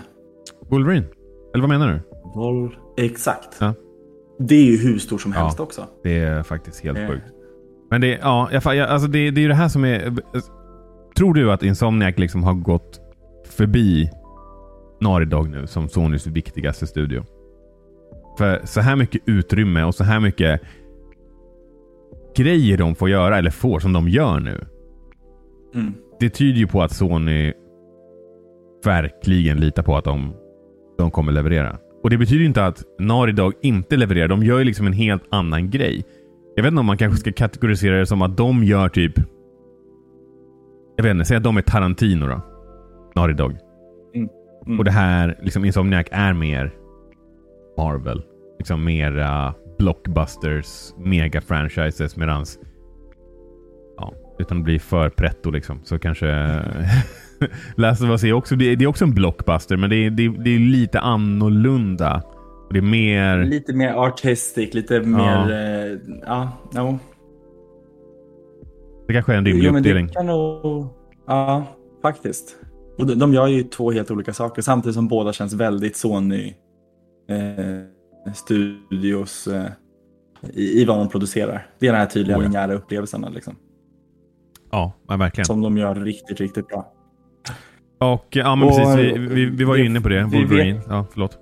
Wolverine. 0.70 1.06
Eller 1.54 1.62
vad 1.62 1.70
menar 1.70 1.88
du? 1.88 2.00
Vol 2.36 2.78
Exakt. 2.98 3.58
Ja. 3.60 3.74
Det 4.40 4.56
är 4.56 4.64
ju 4.64 4.78
hur 4.78 5.00
stort 5.00 5.22
som 5.22 5.32
helst 5.32 5.56
ja, 5.58 5.64
också. 5.64 5.88
Det 6.04 6.20
är 6.20 6.44
faktiskt 6.44 6.84
helt 6.84 6.98
eh. 6.98 7.08
sjukt. 7.08 7.26
Men 7.90 8.02
det, 8.02 8.20
ja, 8.22 8.50
jag, 8.52 8.80
alltså 8.80 9.08
det, 9.08 9.32
det 9.32 9.40
är 9.40 9.44
ju 9.44 9.48
det 9.48 9.56
här 9.56 9.70
som 9.70 9.86
är... 9.86 10.14
Tror 11.18 11.34
du 11.34 11.52
att 11.52 11.64
Insomniac 11.64 12.18
liksom 12.18 12.44
har 12.44 12.54
gått 12.54 13.02
förbi 13.48 14.10
Naughty 15.02 15.26
Dog 15.26 15.50
nu 15.50 15.68
som 15.68 15.90
Sonys 15.90 16.28
viktigaste 16.28 16.88
studio? 16.88 17.24
För 18.38 18.62
så 18.64 18.82
här 18.82 18.96
mycket 18.96 19.22
utrymme 19.26 19.84
och 19.84 19.96
så 19.96 20.04
här 20.04 20.20
mycket 20.20 20.62
grejer 22.36 22.78
de 22.78 22.96
får 22.96 23.10
göra, 23.10 23.38
eller 23.38 23.52
får, 23.52 23.80
som 23.80 23.94
de 23.94 24.10
gör 24.10 24.40
nu. 24.40 24.66
Mm. 25.76 25.94
Det 26.20 26.30
tyder 26.30 26.60
ju 26.60 26.68
på 26.68 26.82
att 26.82 26.92
Sony 26.92 27.54
verkligen 28.86 29.58
litar 29.58 29.84
på 29.84 29.98
att 29.98 30.04
de, 30.04 30.34
de 30.98 31.12
kommer 31.12 31.32
leverera. 31.32 31.78
Och 32.06 32.12
det 32.12 32.18
betyder 32.18 32.46
inte 32.46 32.66
att 32.66 32.84
Naughty 33.00 33.32
Dog 33.32 33.54
inte 33.62 33.98
levererar. 33.98 34.28
De 34.28 34.44
gör 34.44 34.60
ju 34.60 34.64
liksom 34.64 34.88
en 34.88 34.94
helt 34.94 35.24
annan 35.30 35.70
grej. 35.70 36.04
Jag 36.56 36.64
vet 36.64 36.72
inte 36.72 36.80
om 36.80 36.86
man 36.86 36.98
kanske 36.98 37.20
ska 37.20 37.32
kategorisera 37.32 38.00
det 38.00 38.06
som 38.06 38.22
att 38.22 38.38
de 38.38 38.64
gör 38.64 38.90
typ... 38.90 39.14
Jag 40.96 41.04
vet 41.04 41.12
inte, 41.12 41.26
säg 41.26 41.38
att 41.38 41.44
de 41.44 41.58
är 41.58 41.62
Tarantino 41.62 42.28
då. 42.28 42.42
Naughty 43.16 43.34
Dog. 43.34 43.52
Mm. 44.16 44.30
Mm. 44.66 44.80
Och 44.80 44.86
det 44.86 44.92
här, 44.92 45.40
liksom 45.42 45.66
Insomniac 45.66 46.06
är 46.12 46.34
mer 46.34 46.74
Marvel. 47.78 48.24
Liksom 48.58 48.84
mera 48.84 49.54
blockbusters, 49.78 50.94
mega-franchises 50.98 52.18
medans... 52.18 52.60
Utan 54.40 54.58
att 54.58 54.64
bli 54.64 54.80
för 54.80 55.10
pretto 55.10 55.52
liksom. 55.52 55.80
Så 55.84 56.00
kanske... 56.00 56.28
Last 57.76 58.02
of 58.02 58.10
Us 58.10 58.24
är 58.24 58.34
också, 58.34 58.56
det 58.56 58.66
är 58.72 58.88
också 58.88 59.06
en 59.06 59.14
blockbuster, 59.14 59.78
men 59.78 59.90
det 59.90 59.96
är, 59.96 60.10
det 60.10 60.26
är, 60.26 60.30
det 60.30 60.50
är 60.50 60.60
lite 60.60 61.00
annorlunda. 61.00 62.24
Det 62.70 62.78
är 62.78 62.82
mer... 62.82 63.44
Lite 63.44 63.74
mer 63.74 63.94
artistic, 63.94 64.74
lite 64.74 64.94
ja. 64.96 65.02
mer... 65.02 65.52
Uh, 65.52 66.00
ja, 66.26 66.52
no. 66.74 67.00
Det 69.08 69.14
kanske 69.14 69.34
är 69.34 69.38
en 69.38 69.46
rimlig 69.46 69.76
uppdelning. 69.76 70.10
Nog, 70.24 70.88
ja, 71.28 71.66
faktiskt. 72.02 72.56
Och 72.98 73.08
de, 73.08 73.20
de 73.20 73.34
gör 73.34 73.48
ju 73.48 73.64
två 73.64 73.92
helt 73.92 74.12
olika 74.12 74.34
saker 74.34 74.62
samtidigt 74.62 74.96
som 74.96 75.08
båda 75.08 75.34
känns 75.34 75.54
väldigt 75.54 75.98
Sony 75.98 76.54
eh, 77.30 78.34
studios 78.34 79.48
eh, 79.48 79.66
i, 80.54 80.82
i 80.82 80.86
vad 80.86 80.98
de 80.98 81.10
producerar. 81.10 81.68
Det 81.80 81.88
är 81.88 81.92
den 81.92 82.00
här 82.00 82.08
tydliga 82.08 82.38
oh, 82.38 82.42
ja. 82.42 82.48
linjära 82.48 82.74
upplevelsen. 82.74 83.22
Liksom. 83.34 83.56
Ja, 84.76 85.18
verkligen. 85.18 85.46
Som 85.46 85.62
de 85.62 85.78
gör 85.78 85.96
riktigt, 85.96 86.40
riktigt 86.40 86.68
bra. 86.68 86.92
Och 87.98 88.26
ja, 88.30 88.56
men 88.56 88.70
och, 88.70 88.76
precis. 88.76 88.98
Vi, 88.98 89.18
vi, 89.18 89.46
vi 89.46 89.64
var 89.64 89.76
ju 89.76 89.86
inne 89.86 90.02
på 90.02 90.10
det. 90.10 90.24
Wolverine. 90.24 90.78
Vet... 90.78 90.86
Ja, 90.90 91.06
förlåt. 91.12 91.40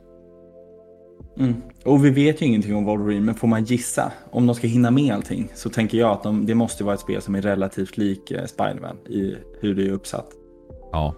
Mm. 1.40 1.56
Och 1.86 2.06
vi 2.06 2.10
vet 2.10 2.42
ju 2.42 2.46
ingenting 2.46 2.76
om 2.76 2.86
Wolverine, 2.86 3.26
men 3.26 3.36
får 3.36 3.48
man 3.48 3.64
gissa, 3.64 4.12
om 4.32 4.48
de 4.48 4.56
ska 4.56 4.68
hinna 4.68 4.92
med 4.92 5.14
allting, 5.14 5.52
så 5.54 5.70
tänker 5.70 5.98
jag 5.98 6.12
att 6.12 6.24
de, 6.24 6.46
det 6.46 6.56
måste 6.56 6.84
vara 6.84 6.94
ett 6.94 7.00
spel 7.00 7.22
som 7.22 7.36
är 7.36 7.42
relativt 7.42 7.98
lik 7.98 8.32
eh, 8.32 8.46
Spiderman 8.46 8.98
i 9.10 9.36
hur 9.62 9.76
det 9.76 9.88
är 9.88 9.92
uppsatt. 9.92 10.28
Ja. 10.92 11.16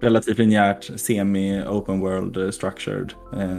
Relativt 0.00 0.38
linjärt, 0.38 0.90
semi-open 0.96 2.00
world 2.00 2.36
eh, 2.36 2.50
structured 2.50 3.12
eh, 3.32 3.58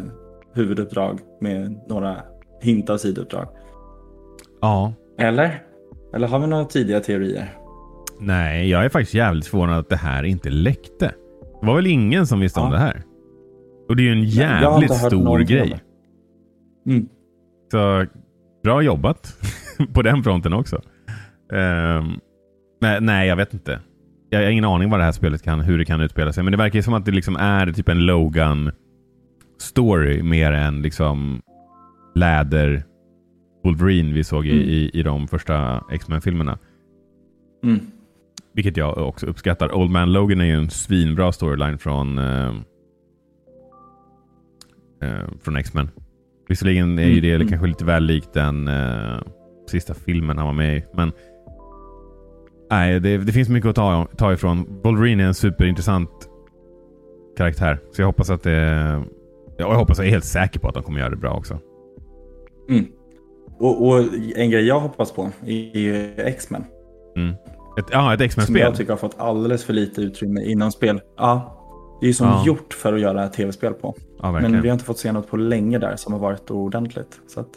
huvuduppdrag 0.53 1.19
med 1.41 1.79
några 1.87 2.17
hint 2.61 2.89
av 2.89 2.97
sidouppdrag. 2.97 3.47
Ja. 4.61 4.93
Eller? 5.17 5.63
Eller 6.13 6.27
har 6.27 6.39
vi 6.39 6.47
några 6.47 6.65
tidiga 6.65 6.99
teorier? 6.99 7.64
Nej, 8.19 8.69
jag 8.69 8.85
är 8.85 8.89
faktiskt 8.89 9.13
jävligt 9.13 9.47
förvånad 9.47 9.79
att 9.79 9.89
det 9.89 9.95
här 9.95 10.23
inte 10.23 10.49
läckte. 10.49 11.13
Det 11.61 11.67
var 11.67 11.75
väl 11.75 11.87
ingen 11.87 12.27
som 12.27 12.39
visste 12.39 12.59
ja. 12.59 12.65
om 12.65 12.71
det 12.71 12.77
här? 12.77 13.03
Och 13.89 13.95
det 13.95 14.03
är 14.03 14.05
ju 14.05 14.11
en 14.11 14.23
jävligt 14.23 14.93
stor 14.93 15.39
grej. 15.39 15.79
Mm. 16.85 17.07
Så 17.71 18.05
bra 18.63 18.81
jobbat 18.81 19.37
på 19.93 20.01
den 20.01 20.23
fronten 20.23 20.53
också. 20.53 20.81
Um, 21.51 22.19
nej, 22.81 23.01
nej, 23.01 23.27
jag 23.27 23.35
vet 23.35 23.53
inte. 23.53 23.79
Jag 24.29 24.39
har 24.39 24.49
ingen 24.49 24.65
aning 24.65 24.89
vad 24.89 24.99
det 24.99 25.03
här 25.03 25.11
spelet 25.11 25.43
kan, 25.43 25.59
hur 25.59 25.77
det 25.77 25.85
kan 25.85 26.01
utspela 26.01 26.33
sig. 26.33 26.43
Men 26.43 26.51
det 26.51 26.57
verkar 26.57 26.81
som 26.81 26.93
att 26.93 27.05
det 27.05 27.11
liksom 27.11 27.35
är 27.35 27.71
typ 27.71 27.89
en 27.89 28.05
Logan 28.05 28.71
story 29.59 30.23
mer 30.23 30.51
än 30.51 30.81
liksom 30.81 31.41
läder 32.15 32.83
Wolverine 33.63 34.13
vi 34.13 34.23
såg 34.23 34.45
mm. 34.45 34.57
i, 34.57 34.91
i 34.93 35.03
de 35.03 35.27
första 35.27 35.83
X-Men-filmerna. 35.91 36.57
Mm. 37.63 37.79
Vilket 38.55 38.77
jag 38.77 38.97
också 38.97 39.25
uppskattar. 39.25 39.75
Old 39.75 39.91
Man 39.91 40.13
Logan 40.13 40.41
är 40.41 40.45
ju 40.45 40.51
en 40.51 40.69
svinbra 40.69 41.31
storyline 41.31 41.77
från 41.77 42.19
uh, 42.19 42.53
uh, 45.03 45.37
från 45.41 45.55
X-Men. 45.55 45.89
Visserligen 46.47 46.99
är 46.99 47.07
ju 47.07 47.21
det 47.21 47.35
mm. 47.35 47.47
kanske 47.47 47.67
lite 47.67 47.85
väl 47.85 48.03
likt 48.03 48.33
den 48.33 48.67
uh, 48.67 49.21
sista 49.67 49.93
filmen 49.93 50.37
han 50.37 50.47
var 50.47 50.53
med 50.53 50.77
i. 50.77 50.83
Men 50.93 51.11
nej, 52.69 52.99
det, 52.99 53.17
det, 53.17 53.31
finns 53.31 53.49
mycket 53.49 53.69
att 53.69 53.75
ta, 53.75 54.07
ta 54.17 54.33
ifrån. 54.33 54.81
Wolverine 54.83 55.23
är 55.23 55.27
en 55.27 55.33
superintressant 55.33 56.09
karaktär. 57.37 57.79
Så 57.91 58.01
jag 58.01 58.07
hoppas 58.07 58.29
att 58.29 58.43
det... 58.43 59.03
Jag 59.57 59.75
hoppas, 59.75 59.97
jag 59.97 60.07
är 60.07 60.11
helt 60.11 60.25
säker 60.25 60.59
på 60.59 60.67
att 60.67 60.73
de 60.73 60.83
kommer 60.83 60.99
göra 60.99 61.09
det 61.09 61.15
bra 61.15 61.33
också. 61.33 61.59
Mm. 62.69 62.85
Och, 63.59 63.87
och, 63.87 63.99
en 64.35 64.49
grej 64.49 64.67
jag 64.67 64.79
hoppas 64.79 65.11
på 65.11 65.29
är 65.45 65.77
ju 65.77 66.13
X-Men. 66.17 66.63
Mm. 67.15 67.35
Ett, 67.77 67.85
ja, 67.91 68.13
ett 68.13 68.21
X-Men-spel. 68.21 68.55
Som 68.55 68.55
jag 68.55 68.75
tycker 68.75 68.91
har 68.91 68.97
fått 68.97 69.19
alldeles 69.19 69.63
för 69.63 69.73
lite 69.73 70.01
utrymme 70.01 70.43
inom 70.43 70.71
spel. 70.71 71.01
Ja, 71.17 71.61
det 71.99 72.05
är 72.05 72.07
ju 72.07 72.13
som 72.13 72.27
ja. 72.27 72.43
gjort 72.45 72.73
för 72.73 72.93
att 72.93 72.99
göra 72.99 73.27
tv-spel 73.27 73.73
på. 73.73 73.95
Ja, 74.21 74.31
Men 74.31 74.61
vi 74.61 74.69
har 74.69 74.73
inte 74.73 74.85
fått 74.85 74.97
se 74.97 75.11
något 75.11 75.29
på 75.29 75.37
länge 75.37 75.79
där 75.79 75.95
som 75.95 76.13
har 76.13 76.19
varit 76.19 76.51
ordentligt. 76.51 77.21
Så 77.27 77.39
att... 77.39 77.49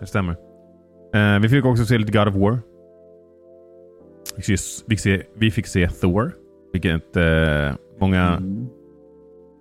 Det 0.00 0.06
stämmer. 0.06 0.36
Uh, 1.16 1.40
vi 1.42 1.48
fick 1.48 1.64
också 1.64 1.84
se 1.84 1.98
lite 1.98 2.12
God 2.12 2.28
of 2.28 2.34
War. 2.34 2.58
Vi 4.36 4.42
fick 4.42 4.58
se, 4.60 4.84
vi 4.86 4.96
fick 4.96 5.00
se, 5.00 5.22
vi 5.34 5.50
fick 5.50 5.66
se 5.66 5.88
Thor. 5.88 6.32
Vilket 6.72 7.16
eh, 7.16 7.74
många... 8.00 8.22
Mm. 8.22 8.66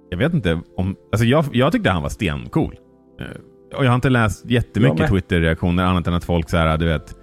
Jag 0.09 0.17
vet 0.17 0.33
inte 0.33 0.61
om... 0.75 0.95
Alltså 1.11 1.25
jag, 1.25 1.45
jag 1.51 1.71
tyckte 1.71 1.89
han 1.89 2.01
var 2.01 2.09
stencool. 2.09 2.79
Eh, 3.19 3.77
och 3.77 3.85
jag 3.85 3.89
har 3.89 3.95
inte 3.95 4.09
läst 4.09 4.45
jättemycket. 4.45 5.09
Twitter-reaktioner 5.09 5.83
annat 5.83 6.07
än 6.07 6.13
att 6.13 6.23
folk 6.23 6.49
så 6.49 6.57
här, 6.57 6.77
du 6.77 6.85
vet, 6.85 7.15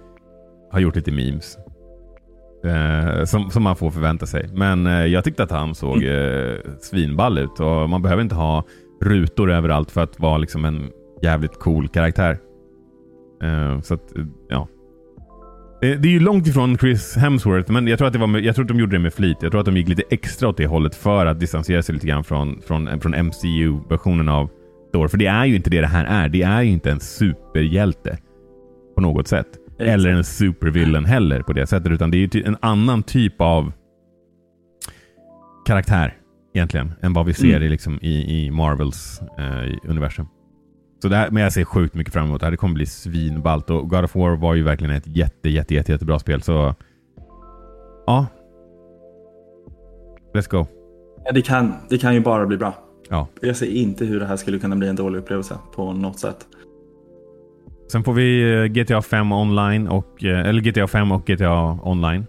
har 0.75 0.81
gjort 0.81 0.95
lite 0.95 1.11
memes. 1.11 1.57
Eh, 2.65 3.23
som, 3.25 3.49
som 3.49 3.63
man 3.63 3.75
får 3.75 3.91
förvänta 3.91 4.25
sig. 4.25 4.49
Men 4.53 4.87
eh, 4.87 5.05
jag 5.05 5.23
tyckte 5.23 5.43
att 5.43 5.51
han 5.51 5.75
såg 5.75 6.03
eh, 6.03 6.55
svinball 6.81 7.37
ut 7.37 7.59
och 7.59 7.89
man 7.89 8.01
behöver 8.01 8.21
inte 8.23 8.35
ha 8.35 8.63
rutor 9.01 9.51
överallt 9.51 9.91
för 9.91 10.01
att 10.01 10.19
vara 10.19 10.37
liksom 10.37 10.65
en 10.65 10.89
jävligt 11.21 11.59
cool 11.59 11.87
karaktär. 11.87 12.37
Eh, 13.43 13.81
så 13.81 13.93
att, 13.93 14.17
eh, 14.17 14.25
ja. 14.49 14.67
Det, 15.81 15.95
det 15.95 16.07
är 16.07 16.11
ju 16.11 16.19
långt 16.19 16.47
ifrån 16.47 16.77
Chris 16.77 17.15
Hemsworth, 17.15 17.71
men 17.71 17.87
jag 17.87 17.97
tror, 17.97 18.07
att 18.07 18.13
det 18.13 18.19
var 18.19 18.27
med, 18.27 18.45
jag 18.45 18.55
tror 18.55 18.65
att 18.65 18.69
de 18.69 18.79
gjorde 18.79 18.95
det 18.95 18.99
med 18.99 19.13
flit. 19.13 19.37
Jag 19.41 19.51
tror 19.51 19.59
att 19.59 19.65
de 19.65 19.77
gick 19.77 19.87
lite 19.87 20.03
extra 20.09 20.49
åt 20.49 20.57
det 20.57 20.67
hållet 20.67 20.95
för 20.95 21.25
att 21.25 21.39
distansera 21.39 21.83
sig 21.83 21.93
lite 21.93 22.07
grann 22.07 22.23
från, 22.23 22.61
från, 22.61 22.99
från 22.99 23.11
MCU-versionen 23.11 24.29
av 24.29 24.49
Thor. 24.93 25.07
För 25.07 25.17
det 25.17 25.27
är 25.27 25.45
ju 25.45 25.55
inte 25.55 25.69
det 25.69 25.81
det 25.81 25.87
här 25.87 26.05
är. 26.05 26.29
Det 26.29 26.41
är 26.41 26.61
ju 26.61 26.71
inte 26.71 26.91
en 26.91 26.99
superhjälte 26.99 28.17
på 28.95 29.01
något 29.01 29.27
sätt. 29.27 29.47
Eller 29.79 30.09
en 30.09 30.23
supervillain 30.23 31.05
heller 31.05 31.41
på 31.41 31.53
det 31.53 31.67
sättet. 31.67 31.91
Utan 31.91 32.11
det 32.11 32.17
är 32.17 32.35
ju 32.35 32.43
en 32.43 32.57
annan 32.61 33.03
typ 33.03 33.41
av 33.41 33.71
karaktär 35.65 36.17
egentligen. 36.53 36.93
Än 37.01 37.13
vad 37.13 37.25
vi 37.25 37.33
ser 37.33 37.47
Mm. 37.49 37.63
i, 37.63 37.69
liksom, 37.69 37.99
i, 38.01 38.45
i 38.45 38.51
Marvels 38.51 39.21
eh, 39.37 39.89
universum. 39.89 40.27
Så 41.01 41.07
det 41.07 41.15
här, 41.15 41.31
men 41.31 41.43
jag 41.43 41.53
ser 41.53 41.63
sjukt 41.63 41.93
mycket 41.95 42.13
fram 42.13 42.27
emot 42.27 42.39
det 42.39 42.45
här. 42.45 42.51
Det 42.51 42.57
kommer 42.57 42.73
bli 42.75 42.85
svinballt. 42.85 43.69
Och 43.69 43.89
God 43.89 44.03
of 44.03 44.15
War 44.15 44.35
var 44.35 44.53
ju 44.53 44.63
verkligen 44.63 44.95
ett 44.95 45.07
jätte, 45.07 45.49
jätte, 45.49 45.73
jätte, 45.73 45.91
jättebra 45.91 46.19
spel. 46.19 46.41
Så 46.41 46.75
ja. 48.07 48.27
Let's 50.33 50.49
go. 50.49 50.65
Ja, 51.25 51.31
det, 51.31 51.41
kan, 51.41 51.73
det 51.89 51.97
kan 51.97 52.13
ju 52.13 52.19
bara 52.19 52.45
bli 52.45 52.57
bra. 52.57 52.73
Ja. 53.09 53.27
Jag 53.41 53.55
ser 53.55 53.65
inte 53.65 54.05
hur 54.05 54.19
det 54.19 54.25
här 54.25 54.37
skulle 54.37 54.59
kunna 54.59 54.75
bli 54.75 54.87
en 54.87 54.95
dålig 54.95 55.19
upplevelse 55.19 55.57
på 55.75 55.93
något 55.93 56.19
sätt. 56.19 56.37
Sen 57.91 58.03
får 58.03 58.13
vi 58.13 58.53
eh, 58.53 58.65
GTA 58.65 59.01
5 59.01 59.31
online 59.31 59.87
och, 59.87 60.23
eh, 60.23 60.47
eller 60.47 60.61
GTA 60.61 60.87
5 60.87 61.11
och 61.11 61.25
GTA 61.25 61.79
online. 61.83 62.25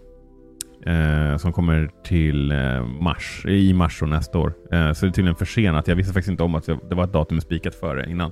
Eh, 0.85 1.37
som 1.37 1.53
kommer 1.53 1.89
till 2.03 2.51
eh, 2.51 2.85
mars, 2.85 3.45
i 3.47 3.73
mars 3.73 4.01
och 4.01 4.09
nästa 4.09 4.39
år. 4.39 4.53
Eh, 4.71 4.93
så 4.93 5.05
det 5.05 5.09
är 5.09 5.13
tydligen 5.13 5.35
försenat. 5.35 5.87
Jag 5.87 5.95
visste 5.95 6.13
faktiskt 6.13 6.31
inte 6.31 6.43
om 6.43 6.55
att 6.55 6.65
det 6.65 6.95
var 6.95 7.03
ett 7.03 7.13
datum 7.13 7.41
spikat 7.41 7.75
före 7.75 8.09
innan. 8.09 8.31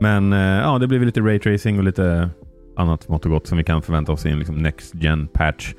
Men 0.00 0.32
eh, 0.32 0.38
ja, 0.38 0.78
det 0.78 0.86
blir 0.86 0.98
väl 0.98 1.06
lite 1.06 1.20
raytracing 1.20 1.78
och 1.78 1.84
lite 1.84 2.30
annat 2.76 3.08
mått 3.08 3.24
och 3.24 3.30
gott 3.30 3.46
som 3.46 3.58
vi 3.58 3.64
kan 3.64 3.82
förvänta 3.82 4.12
oss 4.12 4.26
i 4.26 4.30
en 4.30 4.38
liksom, 4.38 4.56
next 4.56 4.94
gen 4.94 5.28
patch. 5.28 5.74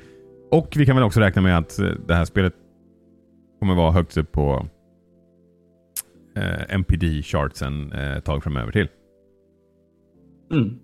Och 0.50 0.72
vi 0.76 0.86
kan 0.86 0.96
väl 0.96 1.04
också 1.04 1.20
räkna 1.20 1.42
med 1.42 1.58
att 1.58 1.78
det 2.06 2.14
här 2.14 2.24
spelet 2.24 2.54
kommer 3.60 3.74
vara 3.74 3.92
högt 3.92 4.16
upp 4.16 4.32
på 4.32 4.66
eh, 6.36 6.74
MPD-chartsen 6.76 7.92
eh, 7.92 8.16
ett 8.16 8.24
tag 8.24 8.42
framöver 8.42 8.72
till. 8.72 8.88
Mm. 10.52 10.78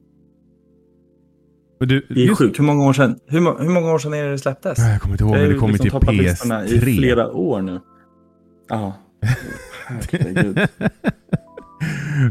Du, 1.81 1.87
Det 1.87 2.20
är 2.22 2.26
just- 2.26 2.38
sjukt. 2.38 2.59
Hur 2.59 2.64
många 2.64 2.85
år 2.88 2.92
sedan, 2.92 3.18
hur, 3.26 3.62
hur 3.62 3.68
många 3.70 3.92
år 3.92 3.98
sedan 3.98 4.14
är 4.14 4.24
det 4.24 4.31
det 4.31 4.38
släpptes? 4.38 4.78
Jag 4.78 5.00
kommer 5.00 5.14
inte 5.14 5.24
ihåg, 5.24 5.33
men 5.33 5.48
det 5.48 5.54
kommer 5.54 5.72
liksom 5.72 5.85
till 5.85 5.90
toppat 5.90 6.14
listorna 6.14 6.64
I 6.64 6.68
PS3. 6.78 6.81
flera 6.96 7.33
år 7.33 7.62
nu. 7.62 7.81
Ja. 8.68 8.92
Herregud. 9.87 10.59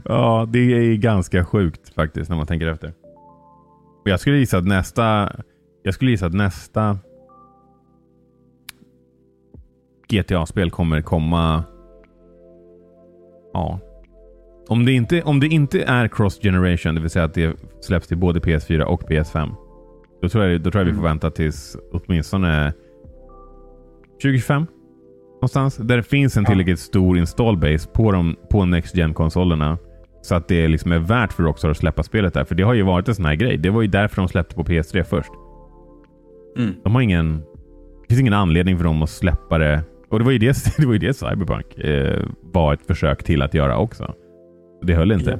ja, 0.06 0.48
det 0.50 0.60
är 0.60 0.96
ganska 0.96 1.46
sjukt 1.46 1.94
faktiskt 1.94 2.30
när 2.30 2.38
man 2.38 2.48
tänker 2.48 2.68
efter. 2.68 2.94
Och 4.04 4.10
jag 4.10 4.20
skulle 4.20 4.38
gissa 4.38 4.58
att 4.58 4.68
nästa... 4.68 5.32
Jag 5.84 5.94
skulle 5.94 6.12
gissa 6.12 6.26
att 6.26 6.34
nästa 6.34 6.98
GTA-spel 10.10 10.72
kommer 10.72 11.02
komma... 11.02 11.64
Ja. 13.54 13.80
Om 14.70 14.86
det, 14.86 14.92
inte, 14.92 15.22
om 15.24 15.40
det 15.40 15.48
inte 15.48 15.84
är 15.84 16.08
cross 16.08 16.40
generation, 16.42 16.96
det 16.96 17.02
vill 17.02 17.10
säga 17.10 17.26
att 17.26 17.34
det 17.34 17.56
släpps 17.82 18.08
till 18.08 18.18
både 18.18 18.40
PS4 18.40 18.82
och 18.82 19.10
PS5. 19.10 19.52
Då 20.22 20.30
tror 20.30 20.46
jag, 20.46 20.62
då 20.62 20.72
tror 20.72 20.80
jag 20.82 20.86
vi 20.86 20.92
får 20.92 21.00
Mm. 21.00 21.10
vänta 21.12 21.32
tills 21.32 21.78
åtminstone 21.92 22.74
2025. 24.22 24.66
Någonstans. 25.36 25.78
Där 25.78 25.98
det 25.98 26.04
finns 26.04 26.38
en 26.38 26.46
tillräckligt 26.46 26.80
stor 26.80 27.18
install 27.18 27.58
base 27.58 27.90
på, 27.94 28.12
de, 28.12 28.36
på 28.50 28.66
Next 28.66 28.96
gen-konsolerna. 28.96 29.78
Så 30.22 30.36
att 30.36 30.48
det 30.48 30.68
liksom 30.68 30.92
är 30.92 31.00
värt 31.00 31.34
för 31.34 31.44
Rockstar 31.44 31.70
att 31.70 31.78
släppa 31.78 32.04
spelet 32.04 32.34
där. 32.34 32.44
För 32.46 32.56
det 32.56 32.64
har 32.64 32.74
ju 32.74 32.84
varit 32.84 33.08
en 33.08 33.16
sån 33.16 33.26
här 33.26 33.36
grej. 33.36 33.58
Det 33.58 33.70
var 33.70 33.82
ju 33.82 33.88
därför 33.88 34.16
de 34.16 34.28
släppte 34.28 34.56
på 34.56 34.64
PS3 34.64 35.04
först. 35.04 35.30
Mm. 36.58 36.74
De 36.84 36.96
har 36.96 37.02
ingen... 37.02 37.38
Det 38.02 38.08
finns 38.08 38.22
ingen 38.22 38.34
anledning 38.34 38.78
för 38.78 38.84
dem 38.84 39.04
att 39.04 39.10
släppa 39.10 39.58
det. 39.58 39.84
Och 40.10 40.20
det 40.20 40.26
var 40.26 40.32
ju 40.32 40.38
det, 40.38 40.56
det, 40.78 40.86
var 40.86 40.94
ju 40.94 41.00
det 41.00 41.14
Cyberpunk 41.14 41.78
eh, 41.78 42.24
var 42.42 42.74
ett 42.74 42.88
försök 42.88 43.24
till 43.24 43.42
att 43.42 43.54
göra 43.54 43.78
också. 43.78 44.14
Det 44.82 44.94
höll 44.94 45.12
inte. 45.12 45.40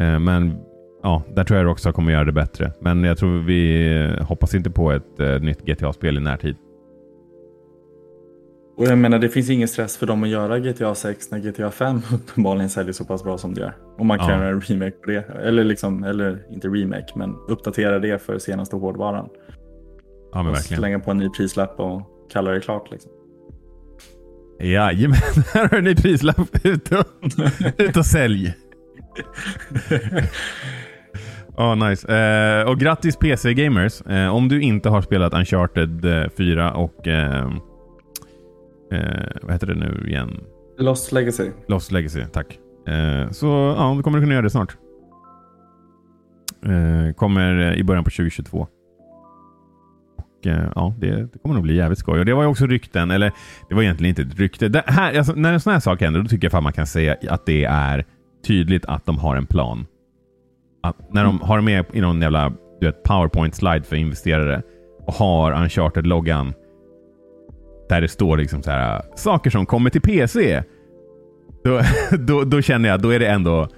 Eh, 0.00 0.18
men 0.18 0.54
ja, 1.02 1.22
där 1.34 1.44
tror 1.44 1.58
jag 1.58 1.66
Rockstar 1.66 1.92
kommer 1.92 2.12
göra 2.12 2.24
det 2.24 2.32
bättre. 2.32 2.72
Men 2.80 3.04
jag 3.04 3.18
tror 3.18 3.38
vi 3.38 3.92
eh, 4.18 4.26
hoppas 4.26 4.54
inte 4.54 4.70
på 4.70 4.90
ett 4.92 5.20
eh, 5.20 5.40
nytt 5.40 5.60
GTA-spel 5.66 6.16
i 6.16 6.20
närtid. 6.20 6.56
Och 8.76 8.84
jag 8.86 8.98
menar, 8.98 9.18
det 9.18 9.28
finns 9.28 9.50
ingen 9.50 9.68
stress 9.68 9.96
för 9.96 10.06
dem 10.06 10.22
att 10.22 10.28
göra 10.28 10.58
GTA 10.58 10.94
6 10.94 11.30
när 11.30 11.38
GTA 11.38 11.70
5 11.70 11.96
uppenbarligen 12.14 12.68
säljer 12.70 12.92
så 12.92 13.04
pass 13.04 13.24
bra 13.24 13.38
som 13.38 13.54
det 13.54 13.60
gör. 13.60 13.72
Om 13.98 14.06
man 14.06 14.18
kan 14.18 14.28
Ja. 14.28 14.36
göra 14.36 14.48
en 14.48 14.60
remake 14.60 14.96
på 14.96 15.10
det. 15.10 15.24
Eller, 15.42 15.64
liksom, 15.64 16.04
eller 16.04 16.38
inte 16.50 16.68
remake, 16.68 17.12
men 17.16 17.34
uppdatera 17.48 17.98
det 17.98 18.22
för 18.22 18.38
senaste 18.38 18.76
hårdvaran. 18.76 19.28
Ja, 20.32 20.38
men 20.42 20.46
och 20.46 20.52
verkligen. 20.56 20.78
slänga 20.80 20.98
på 21.00 21.10
en 21.10 21.18
ny 21.18 21.28
prislapp 21.28 21.80
och 21.80 22.02
kalla 22.32 22.50
det 22.50 22.60
klart. 22.60 22.90
Liksom. 22.90 23.10
Jajamän, 24.60 25.18
här 25.54 25.60
har 25.60 25.68
du 25.68 25.78
en 25.78 25.84
ny 25.84 25.94
prislapp. 25.94 26.48
Ut 26.66 26.92
och, 26.92 27.06
ut 27.80 27.96
och 27.96 28.06
sälj. 28.06 28.54
Ja, 31.56 31.74
nice. 31.88 32.16
Eh, 32.16 32.68
och 32.68 32.78
grattis 32.78 33.16
PC-gamers. 33.16 34.00
Eh, 34.00 34.34
om 34.34 34.48
du 34.48 34.62
inte 34.62 34.88
har 34.88 35.02
spelat 35.02 35.34
Uncharted 35.34 36.04
eh, 36.04 36.28
4 36.36 36.72
och... 36.72 37.08
Eh, 37.08 37.44
eh, 38.92 39.26
vad 39.42 39.52
heter 39.52 39.66
det 39.66 39.74
nu 39.74 40.04
igen? 40.08 40.40
Lost 40.78 41.12
Legacy. 41.12 41.50
Lost 41.68 41.92
Legacy, 41.92 42.24
tack. 42.32 42.58
Eh, 42.86 43.30
så 43.30 43.46
ja, 43.78 43.94
du 43.96 44.02
kommer 44.02 44.20
kunna 44.20 44.32
göra 44.32 44.42
det 44.42 44.50
snart. 44.50 44.76
Eh, 46.66 47.14
kommer 47.14 47.58
eh, 47.58 47.78
i 47.78 47.84
början 47.84 48.04
på 48.04 48.10
2022. 48.10 48.66
Och 50.16 50.46
eh, 50.46 50.72
ja, 50.74 50.94
det, 50.98 51.10
det 51.32 51.38
kommer 51.42 51.54
nog 51.54 51.62
bli 51.64 51.76
jävligt 51.76 51.98
skoj. 51.98 52.18
Och 52.18 52.24
det 52.24 52.34
var 52.34 52.42
ju 52.42 52.48
också 52.48 52.66
rykten, 52.66 53.10
eller 53.10 53.32
det 53.68 53.74
var 53.74 53.82
egentligen 53.82 54.08
inte 54.08 54.22
ett 54.22 54.40
rykte. 54.40 54.68
Det 54.68 54.82
här, 54.86 55.18
alltså, 55.18 55.32
när 55.32 55.52
en 55.52 55.60
sån 55.60 55.72
här 55.72 55.80
sak 55.80 56.00
händer, 56.00 56.20
då 56.20 56.28
tycker 56.28 56.44
jag 56.44 56.52
fan 56.52 56.62
man 56.62 56.72
kan 56.72 56.86
säga 56.86 57.16
att 57.28 57.46
det 57.46 57.64
är 57.64 58.04
tydligt 58.42 58.84
att 58.84 59.06
de 59.06 59.18
har 59.18 59.36
en 59.36 59.46
plan. 59.46 59.86
Att 60.82 61.12
när 61.12 61.24
de 61.24 61.40
har 61.40 61.60
med 61.60 61.84
i 61.92 62.00
någon 62.00 62.22
jävla 62.22 62.52
du 62.80 62.86
vet, 62.86 63.02
powerpoint-slide 63.02 63.82
för 63.82 63.96
investerare 63.96 64.62
och 65.06 65.14
har 65.14 65.52
Uncharted-loggan 65.52 66.52
där 67.88 68.00
det 68.00 68.08
står 68.08 68.36
liksom 68.36 68.62
så 68.62 68.70
här 68.70 69.02
saker 69.16 69.50
som 69.50 69.66
kommer 69.66 69.90
till 69.90 70.00
PC. 70.00 70.62
Då, 71.64 71.80
då, 72.18 72.44
då 72.44 72.62
känner 72.62 72.88
jag, 72.88 73.02
då 73.02 73.08
är 73.08 73.18
det 73.18 73.26
ändå... 73.26 73.68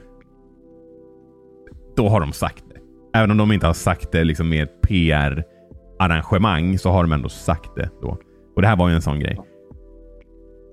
Då 1.96 2.08
har 2.08 2.20
de 2.20 2.32
sagt 2.32 2.64
det. 2.68 2.80
Även 3.18 3.30
om 3.30 3.36
de 3.36 3.52
inte 3.52 3.66
har 3.66 3.74
sagt 3.74 4.12
det 4.12 4.24
liksom 4.24 4.48
med 4.48 4.62
ett 4.62 4.80
PR-arrangemang 4.80 6.78
så 6.78 6.90
har 6.90 7.02
de 7.02 7.12
ändå 7.12 7.28
sagt 7.28 7.76
det 7.76 7.90
då. 8.02 8.18
Och 8.56 8.62
det 8.62 8.68
här 8.68 8.76
var 8.76 8.88
ju 8.88 8.94
en 8.94 9.02
sån 9.02 9.20
grej. 9.20 9.38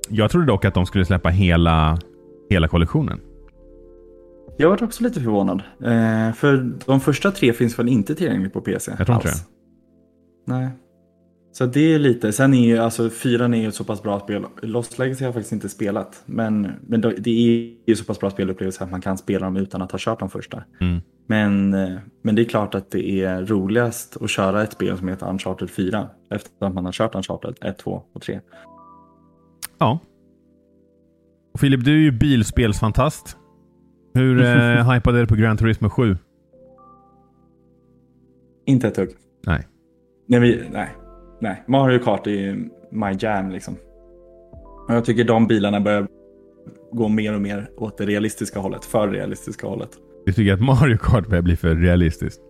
Jag 0.09 0.31
trodde 0.31 0.47
dock 0.47 0.65
att 0.65 0.73
de 0.73 0.85
skulle 0.85 1.05
släppa 1.05 1.29
hela, 1.29 1.99
hela 2.49 2.67
kollektionen. 2.67 3.19
Jag 4.61 4.69
var 4.69 4.83
också 4.83 5.03
lite 5.03 5.21
förvånad. 5.21 5.63
Eh, 5.83 6.33
för 6.33 6.73
de 6.85 6.99
första 6.99 7.31
tre 7.31 7.53
finns 7.53 7.79
väl 7.79 7.87
inte 7.87 8.15
tillgängliga 8.15 8.49
på 8.49 8.61
PC? 8.61 8.95
Jag 8.97 9.07
tror 9.07 9.15
inte 9.15 9.27
alls. 9.27 9.45
Nej. 10.47 10.69
Så 11.53 11.65
det 11.65 11.93
är 11.93 11.99
lite, 11.99 12.31
sen 12.31 12.53
är 12.53 12.67
ju 12.67 12.77
alltså 12.77 13.09
fyran 13.09 13.53
är 13.53 13.61
ju 13.61 13.67
ett 13.67 13.75
så 13.75 13.83
pass 13.83 14.03
bra 14.03 14.19
spel. 14.19 14.45
Lost 14.61 14.99
Legacy 14.99 15.23
har 15.23 15.27
jag 15.27 15.33
faktiskt 15.33 15.53
inte 15.53 15.69
spelat. 15.69 16.23
Men, 16.25 16.71
men 16.81 17.01
det 17.01 17.29
är 17.29 17.73
ju 17.87 17.95
så 17.95 18.05
pass 18.05 18.19
bra 18.19 18.29
spelupplevelse 18.29 18.83
att 18.83 18.91
man 18.91 19.01
kan 19.01 19.17
spela 19.17 19.45
dem 19.45 19.57
utan 19.57 19.81
att 19.81 19.91
ha 19.91 19.99
kört 19.99 20.19
de 20.19 20.29
första. 20.29 20.63
Mm. 20.81 21.01
Men, 21.27 21.73
eh, 21.73 21.99
men 22.21 22.35
det 22.35 22.41
är 22.41 22.45
klart 22.45 22.75
att 22.75 22.91
det 22.91 23.21
är 23.23 23.45
roligast 23.45 24.17
att 24.21 24.29
köra 24.29 24.63
ett 24.63 24.73
spel 24.73 24.97
som 24.97 25.07
heter 25.07 25.29
Uncharted 25.29 25.69
4. 25.69 26.07
Efter 26.31 26.65
att 26.65 26.73
man 26.73 26.85
har 26.85 26.91
kört 26.91 27.15
Uncharted 27.15 27.55
1, 27.61 27.77
2 27.77 28.03
och 28.13 28.21
3. 28.21 28.39
Ja. 29.79 29.99
Och 31.53 31.59
Filip, 31.59 31.85
du 31.85 31.91
är 31.91 32.01
ju 32.01 32.11
bilspelsfantast. 32.11 33.37
Hur 34.13 34.41
eh, 34.41 34.91
hypade 34.91 35.17
är 35.17 35.21
du 35.21 35.27
på 35.27 35.35
Gran 35.35 35.57
Turismo 35.57 35.89
7? 35.89 36.17
Inte 38.65 38.87
ett 38.87 38.97
hugg. 38.97 39.09
Nej. 39.47 39.67
Nej, 40.27 40.39
vi, 40.39 40.63
nej, 40.71 40.89
nej. 41.41 41.63
Mario 41.67 41.99
Kart 41.99 42.27
är 42.27 42.31
ju 42.31 42.69
my 42.91 43.17
jam 43.19 43.49
liksom. 43.49 43.75
Och 44.87 44.95
jag 44.95 45.05
tycker 45.05 45.23
de 45.23 45.47
bilarna 45.47 45.79
börjar 45.81 46.07
gå 46.91 47.07
mer 47.07 47.35
och 47.35 47.41
mer 47.41 47.69
åt 47.77 47.97
det 47.97 48.05
realistiska 48.05 48.59
hållet. 48.59 48.85
För 48.85 49.07
realistiska 49.07 49.67
hållet. 49.67 49.89
Du 50.25 50.33
tycker 50.33 50.53
att 50.53 50.61
Mario 50.61 50.97
Kart 50.97 51.27
börjar 51.27 51.41
bli 51.41 51.55
för 51.55 51.75
realistiskt? 51.75 52.41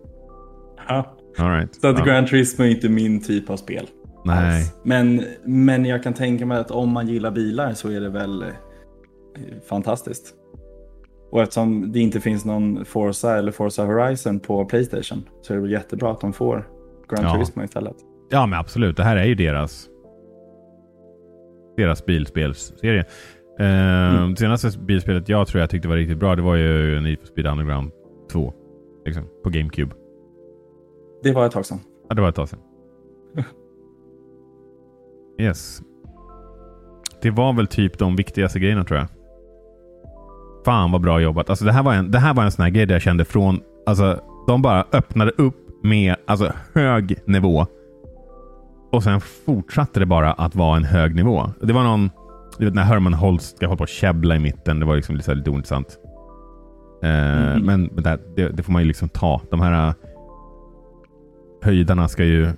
Ja. 0.88 1.16
All 1.38 1.50
right. 1.50 1.74
Så 1.74 1.88
att 1.88 1.98
ja. 1.98 2.04
Gran 2.04 2.26
Turismo 2.26 2.64
är 2.64 2.68
inte 2.68 2.88
min 2.88 3.22
typ 3.22 3.50
av 3.50 3.56
spel. 3.56 3.86
Nej. 4.24 4.56
alls. 4.56 4.74
Men, 4.84 5.24
men 5.44 5.84
jag 5.84 6.02
kan 6.02 6.14
tänka 6.14 6.46
mig 6.46 6.58
att 6.58 6.70
om 6.70 6.90
man 6.90 7.08
gillar 7.08 7.30
bilar 7.30 7.72
så 7.72 7.88
är 7.88 8.00
det 8.00 8.08
väl 8.08 8.42
eh, 8.42 8.48
fantastiskt. 9.68 10.34
Och 11.32 11.42
eftersom 11.42 11.92
det 11.92 12.00
inte 12.00 12.20
finns 12.20 12.44
någon 12.44 12.84
Forza 12.84 13.36
eller 13.38 13.52
Forza 13.52 13.84
Horizon 13.84 14.40
på 14.40 14.64
Playstation 14.64 15.28
så 15.42 15.52
är 15.52 15.56
det 15.56 15.62
väl 15.62 15.70
jättebra 15.72 16.10
att 16.10 16.20
de 16.20 16.32
får 16.32 16.68
Gran 17.08 17.24
Ja. 17.24 17.34
Turismo 17.34 17.62
istället. 17.64 17.96
Ja, 18.30 18.46
men 18.46 18.58
absolut. 18.58 18.96
Det 18.96 19.02
här 19.02 19.16
är 19.16 19.24
ju 19.24 19.34
deras 19.34 19.88
deras 21.76 22.04
bilspelsserie. 22.04 23.00
Eh, 23.58 24.16
Mm. 24.16 24.30
Det 24.30 24.36
senaste 24.36 24.78
bilspelet 24.78 25.28
jag 25.28 25.46
tror 25.46 25.60
jag 25.60 25.70
tyckte 25.70 25.88
var 25.88 25.96
riktigt 25.96 26.18
bra, 26.18 26.36
det 26.36 26.42
var 26.42 26.56
ju 26.56 27.00
Need 27.00 27.18
for 27.20 27.26
Speed 27.26 27.46
Underground 27.46 27.90
2. 28.32 28.52
Liksom, 29.04 29.24
på 29.44 29.50
GameCube. 29.50 29.94
Det 31.22 31.32
var 31.32 31.46
ett 31.46 31.52
tag 31.52 31.66
sedan. 31.66 31.78
Ja, 32.08 32.14
det 32.14 32.22
var 32.22 32.28
ett 32.28 32.34
tag 32.34 32.48
sedan. 32.48 32.60
Yes. 35.40 35.82
Det 37.22 37.30
var 37.30 37.52
väl 37.52 37.66
typ 37.66 37.98
de 37.98 38.16
viktigaste 38.16 38.58
grejerna 38.58 38.84
tror 38.84 38.98
jag. 38.98 39.08
Fan 40.64 40.92
vad 40.92 41.00
bra 41.00 41.20
jobbat. 41.20 41.50
Alltså 41.50 41.64
det 41.64 41.72
här 41.72 41.82
var 41.82 41.94
en, 41.94 42.10
det 42.10 42.18
här 42.18 42.34
var 42.34 42.44
en 42.44 42.52
sån 42.52 42.62
här 42.62 42.70
grej 42.70 42.86
där 42.86 42.94
jag 42.94 43.02
kände 43.02 43.24
från... 43.24 43.60
Alltså, 43.86 44.20
de 44.46 44.62
bara 44.62 44.84
öppnade 44.92 45.30
upp 45.30 45.56
med 45.82 46.16
alltså, 46.26 46.52
hög 46.74 47.18
nivå. 47.24 47.66
Och 48.92 49.02
sen 49.02 49.20
fortsatte 49.20 50.00
det 50.00 50.06
bara 50.06 50.32
att 50.32 50.54
vara 50.54 50.76
en 50.76 50.84
hög 50.84 51.14
nivå. 51.14 51.50
Det 51.62 51.72
var 51.72 51.82
någon... 51.82 52.10
Du 52.58 52.64
vet 52.64 52.74
när 52.74 52.82
Herman 52.82 53.14
Holst 53.14 53.56
ska 53.56 53.66
hålla 53.66 53.76
på 53.76 53.82
och 53.82 53.88
käbbla 53.88 54.36
i 54.36 54.38
mitten. 54.38 54.80
Det 54.80 54.86
var 54.86 54.96
liksom 54.96 55.16
lite, 55.16 55.34
lite 55.34 55.50
ointressant. 55.50 55.98
Eh. 57.02 57.08
Men 57.08 57.62
men 57.64 58.02
det, 58.02 58.18
det, 58.36 58.48
det 58.48 58.62
får 58.62 58.72
man 58.72 58.82
ju 58.82 58.88
liksom 58.88 59.08
ta. 59.08 59.40
De 59.50 59.60
här 59.60 59.88
eh, 59.88 59.94
höjdarna 61.62 62.08
ska 62.08 62.24
ju, 62.24 62.50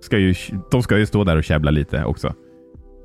ska 0.00 0.18
ju... 0.18 0.34
De 0.70 0.82
ska 0.82 0.98
ju 0.98 1.06
stå 1.06 1.24
där 1.24 1.36
och 1.36 1.44
käbbla 1.44 1.70
lite 1.70 2.04
också. 2.04 2.34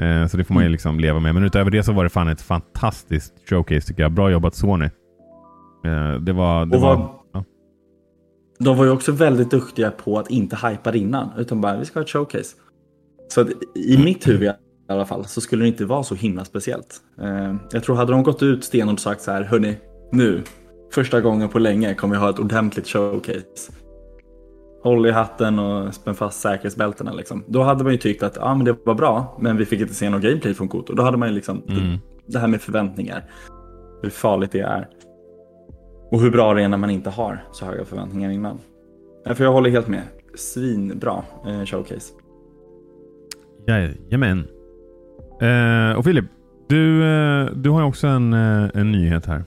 Eh, 0.01 0.27
Så 0.27 0.37
det 0.37 0.43
får 0.43 0.53
man 0.53 0.63
ju 0.63 0.65
Mm. 0.65 0.71
liksom 0.71 0.99
leva 0.99 1.19
med. 1.19 1.33
Men 1.33 1.43
utöver 1.43 1.71
det 1.71 1.83
så 1.83 1.91
var 1.93 2.03
det 2.03 2.09
fan 2.09 2.27
ett 2.27 2.41
fantastiskt 2.41 3.33
showcase 3.49 3.87
tycker 3.87 4.03
jag. 4.03 4.11
Bra 4.11 4.31
jobbat 4.31 4.55
Sony. 4.55 4.85
Eh, 5.85 6.13
Det 6.21 6.33
var... 6.33 6.65
Det 6.65 6.77
var 6.77 6.95
vad- 6.97 7.09
ja. 7.33 7.43
De 8.59 8.77
var 8.77 8.85
ju 8.85 8.91
också 8.91 9.11
väldigt 9.11 9.51
duktiga 9.51 9.91
på 9.91 10.19
att 10.19 10.29
inte 10.29 10.55
hypa 10.67 10.95
innan, 10.95 11.29
utan 11.37 11.61
bara 11.61 11.77
vi 11.77 11.85
ska 11.85 11.99
ha 11.99 12.03
ett 12.03 12.09
showcase. 12.09 12.55
Så 13.29 13.41
att 13.41 13.47
i 13.75 13.97
mitt 13.97 14.27
huvud 14.27 14.49
i 14.89 14.91
alla 14.93 15.05
fall 15.05 15.25
så 15.25 15.41
skulle 15.41 15.63
det 15.63 15.67
inte 15.67 15.85
vara 15.85 16.03
så 16.03 16.15
himla 16.15 16.45
speciellt. 16.45 16.95
Eh, 17.21 17.55
Jag 17.71 17.83
tror 17.83 17.95
hade 17.95 18.11
de 18.11 18.23
gått 18.23 18.43
ut 18.43 18.63
stenhårt 18.63 18.93
och 18.93 18.99
sagt 18.99 19.21
så 19.21 19.31
här, 19.31 19.43
hörni, 19.43 19.77
nu, 20.11 20.43
första 20.93 21.21
gången 21.21 21.49
på 21.49 21.59
länge 21.59 21.93
kommer 21.93 22.15
vi 22.15 22.21
ha 22.21 22.29
ett 22.29 22.39
ordentligt 22.39 22.87
showcase. 22.87 23.71
Håll 24.83 25.05
i 25.05 25.11
hatten 25.11 25.59
och 25.59 25.93
spänn 25.93 26.15
fast 26.15 26.41
säkerhetsbältena 26.41 27.13
liksom. 27.13 27.43
Då 27.47 27.61
hade 27.61 27.83
man 27.83 27.93
ju 27.93 27.97
tyckt 27.99 28.23
att 28.23 28.35
ja, 28.35 28.55
men 28.55 28.65
det 28.65 28.75
var 28.85 28.95
bra, 28.95 29.37
men 29.39 29.57
vi 29.57 29.65
fick 29.65 29.81
inte 29.81 29.93
se 29.93 30.09
någon 30.09 30.21
gameplay 30.21 30.53
från 30.53 30.67
Koto. 30.67 30.93
Då 30.93 31.03
hade 31.03 31.17
man 31.17 31.27
ju 31.29 31.35
liksom 31.35 31.61
Mm. 31.69 31.97
det 32.25 32.39
här 32.39 32.47
med 32.47 32.61
förväntningar. 32.61 33.23
Hur 34.01 34.09
farligt 34.09 34.51
det 34.51 34.59
är. 34.59 34.87
Och 36.11 36.21
hur 36.21 36.31
bra 36.31 36.53
det 36.53 36.63
är 36.63 36.67
när 36.67 36.77
man 36.77 36.89
inte 36.89 37.09
har 37.09 37.43
så 37.51 37.65
höga 37.65 37.85
förväntningar 37.85 38.29
innan. 38.29 38.57
För 39.35 39.43
jag 39.43 39.51
håller 39.51 39.69
helt 39.69 39.87
med. 39.87 40.01
Svinbra 40.35 41.23
eh, 41.47 41.65
showcase. 41.65 42.13
Jajamän. 43.67 44.47
Eh, 45.41 45.97
och 45.97 46.03
Filip, 46.05 46.25
du, 46.69 47.03
eh, 47.03 47.45
du 47.55 47.69
har 47.69 47.81
ju 47.81 47.87
också 47.87 48.07
en, 48.07 48.33
eh, 48.33 48.69
en 48.73 48.91
nyhet 48.91 49.25
här. 49.25 49.45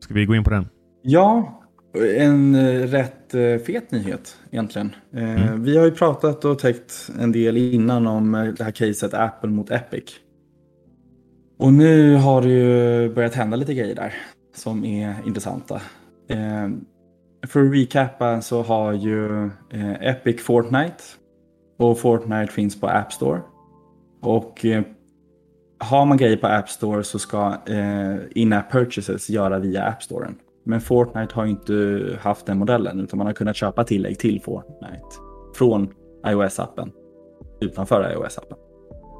Ska 0.00 0.14
vi 0.14 0.24
gå 0.26 0.34
in 0.34 0.44
på 0.44 0.50
den? 0.50 0.68
Ja, 1.02 1.60
en 1.94 2.54
eh, 2.54 2.82
rätt 2.82 3.34
eh, 3.34 3.58
fet 3.58 3.90
nyhet 3.90 4.36
egentligen. 4.50 4.94
Eh, 5.12 5.24
Mm. 5.24 5.62
Vi 5.62 5.76
har 5.76 5.84
ju 5.84 5.90
pratat 5.90 6.44
och 6.44 6.58
täckt 6.58 7.10
en 7.20 7.32
del 7.32 7.56
innan 7.56 8.06
om 8.06 8.54
det 8.58 8.64
här 8.64 8.70
caset 8.70 9.14
Apple 9.14 9.50
mot 9.50 9.70
Epic. 9.70 10.04
Och 11.58 11.72
nu 11.72 12.16
har 12.16 12.42
det 12.42 12.48
ju 12.48 13.14
börjat 13.14 13.34
hända 13.34 13.56
lite 13.56 13.74
grejer 13.74 13.94
där 13.94 14.14
som 14.54 14.84
är 14.84 15.14
intressanta. 15.26 15.80
För 17.46 17.66
att 17.66 17.74
recappa 17.74 18.40
så 18.40 18.62
har 18.62 18.92
ju 18.92 19.50
Epic 20.00 20.42
Fortnite 20.42 21.02
och 21.78 21.98
Fortnite 21.98 22.52
finns 22.52 22.80
på 22.80 22.88
App 22.88 23.12
Store. 23.12 23.40
Och 24.20 24.66
har 25.78 26.06
man 26.06 26.16
grejer 26.16 26.36
på 26.36 26.46
App 26.46 26.68
Store 26.68 27.04
så 27.04 27.18
ska 27.18 27.54
in-app 28.34 28.72
purchases 28.72 29.30
göra 29.30 29.58
via 29.58 29.84
App 29.84 30.02
Storen. 30.02 30.34
Men 30.66 30.80
Fortnite 30.80 31.34
har 31.34 31.46
inte 31.46 32.02
haft 32.20 32.46
den 32.46 32.58
modellen 32.58 33.00
utan 33.00 33.18
man 33.18 33.26
har 33.26 33.34
kunnat 33.34 33.56
köpa 33.56 33.84
tillägg 33.84 34.18
till 34.18 34.40
Fortnite 34.40 35.02
från 35.56 35.88
iOS-appen 36.26 36.90
utanför 37.60 38.14
iOS-appen. 38.14 38.56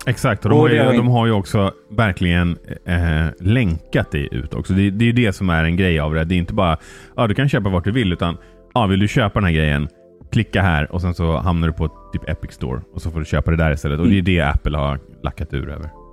Exakt, 0.07 0.45
och 0.45 0.51
de, 0.51 0.59
har 0.59 0.69
ju, 0.69 0.97
de 0.97 1.09
har 1.09 1.27
ju 1.27 1.33
också 1.33 1.73
verkligen 1.91 2.59
eh, 2.85 3.27
länkat 3.41 4.11
det 4.11 4.35
ut 4.35 4.55
också. 4.55 4.73
Det, 4.73 4.91
det 4.91 5.05
är 5.05 5.07
ju 5.07 5.13
det 5.13 5.33
som 5.33 5.51
är 5.51 5.65
en 5.65 5.77
grej 5.77 6.01
av 6.01 6.15
det. 6.15 6.25
Det 6.25 6.35
är 6.35 6.39
inte 6.39 6.55
bara 6.55 6.79
ja, 7.17 7.27
du 7.27 7.35
kan 7.35 7.49
köpa 7.49 7.69
vart 7.69 7.85
du 7.85 7.93
vill, 7.93 8.13
utan 8.13 8.37
ja, 8.75 8.87
vill 8.87 9.01
du 9.01 9.09
köpa 9.09 9.41
den 9.41 9.45
här 9.45 9.55
grejen, 9.55 9.89
klicka 10.33 10.63
här 10.63 10.93
och 10.93 11.01
sen 11.01 11.15
så 11.15 11.37
hamnar 11.37 11.69
du 11.69 11.75
på 11.75 11.89
typ 12.13 12.29
Epic 12.29 12.53
Store 12.53 12.81
och 12.95 13.03
så 13.03 13.11
får 13.11 13.19
du 13.19 13.25
köpa 13.25 13.51
det 13.51 13.57
där 13.57 13.73
istället. 13.73 14.01
Och 14.01 14.09
det 14.09 14.19
är 14.19 14.23
det 14.23 14.41
Apple 14.41 14.79
har 14.79 15.01
lackat 15.23 15.55
ur 15.55 15.71
över. 15.71 16.04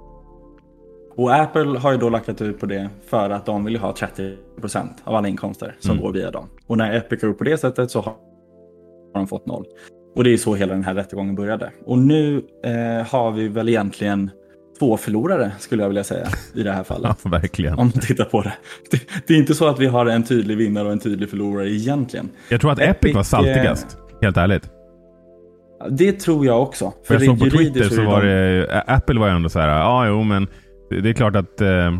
Och 1.15 1.33
Apple 1.35 1.79
har 1.79 1.91
ju 1.91 1.97
då 1.97 2.09
lackat 2.09 2.41
ut 2.41 2.59
på 2.59 2.65
det 2.65 2.89
för 3.09 3.29
att 3.29 3.45
de 3.45 3.65
vill 3.65 3.77
ha 3.77 3.91
30% 3.93 4.37
av 5.03 5.15
alla 5.15 5.27
inkomster 5.27 5.75
som 5.79 5.91
Mm. 5.91 6.03
går 6.03 6.13
via 6.13 6.31
dem. 6.31 6.45
Och 6.67 6.77
när 6.77 6.95
Epic 6.97 7.21
går 7.21 7.33
på 7.33 7.43
det 7.43 7.57
sättet 7.57 7.91
så 7.91 8.01
har 8.01 8.13
de 9.13 9.27
fått 9.27 9.45
noll. 9.45 9.65
Och 10.15 10.23
det 10.23 10.33
är 10.33 10.37
så 10.37 10.55
hela 10.55 10.73
den 10.73 10.83
här 10.83 10.93
rättegången 10.93 11.35
började. 11.35 11.71
Och 11.85 11.97
nu 11.97 12.41
eh, 12.65 13.07
har 13.07 13.31
vi 13.31 13.47
väl 13.47 13.69
egentligen 13.69 14.29
två 14.79 14.97
förlorare 14.97 15.51
skulle 15.59 15.83
jag 15.83 15.87
vilja 15.89 16.03
säga 16.03 16.27
i 16.55 16.63
det 16.63 16.71
här 16.71 16.83
fallet. 16.83 17.17
Ja, 17.23 17.29
verkligen. 17.29 17.73
Om 17.73 17.77
man 17.79 17.91
tittar 17.91 18.25
på 18.25 18.41
det. 18.41 18.53
det. 18.91 19.01
Det 19.27 19.33
är 19.33 19.37
inte 19.37 19.53
så 19.55 19.67
att 19.67 19.79
vi 19.79 19.85
har 19.85 20.05
en 20.05 20.23
tydlig 20.23 20.57
vinnare 20.57 20.85
och 20.85 20.91
en 20.91 20.99
tydlig 20.99 21.29
förlorare 21.29 21.69
egentligen. 21.69 22.29
Jag 22.49 22.61
tror 22.61 22.71
att 22.71 22.79
Epic, 22.79 22.95
Epic, 22.95 23.15
var 23.15 23.23
saltigast. 23.23 23.97
Helt 24.21 24.37
ärligt. 24.37 24.69
Det 25.89 26.11
tror 26.11 26.45
jag 26.45 26.61
också. 26.61 26.93
För 27.03 27.13
jag 27.13 27.21
det 27.21 27.25
såg 27.25 27.39
på 27.39 27.57
Twitter 27.57 27.83
så 27.83 28.03
var 28.03 28.21
de- 28.21 28.27
det... 28.27 28.83
Apple 28.87 29.19
var 29.19 29.27
ju 29.27 29.33
ändå 29.35 29.49
så 29.49 29.59
här, 29.59 29.67
ja 29.79 30.07
jo 30.07 30.23
men 30.23 30.47
det 31.01 31.09
är 31.09 31.13
klart 31.13 31.35
att 31.35 31.61
eh, 31.61 31.99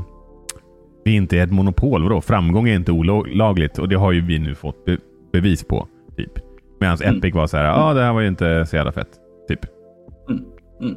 det 1.06 1.12
inte 1.12 1.38
är 1.38 1.44
ett 1.44 1.52
monopol. 1.52 2.04
Vadå? 2.04 2.22
Framgång 2.22 2.70
är 2.70 2.76
inte 2.76 2.92
olagligt 2.92 3.78
och 3.80 3.90
det 3.90 3.96
har 3.96 4.12
ju 4.12 4.22
vi 4.22 4.40
nu 4.40 4.56
fått 4.56 4.86
be 4.86 4.98
bevis 5.34 5.64
på. 5.64 5.88
Typ. 6.18 6.32
Medan 6.80 6.98
Mm. 7.04 7.18
Epic 7.18 7.36
var 7.36 7.48
så 7.48 7.58
här, 7.58 7.64
ja 7.66 7.94
det 7.94 8.02
här 8.04 8.14
var 8.14 8.22
ju 8.22 8.28
inte 8.28 8.66
så 8.66 8.76
jävla 8.76 8.92
fett. 8.92 9.10
Typ. 9.48 9.60
Mm. 10.30 10.96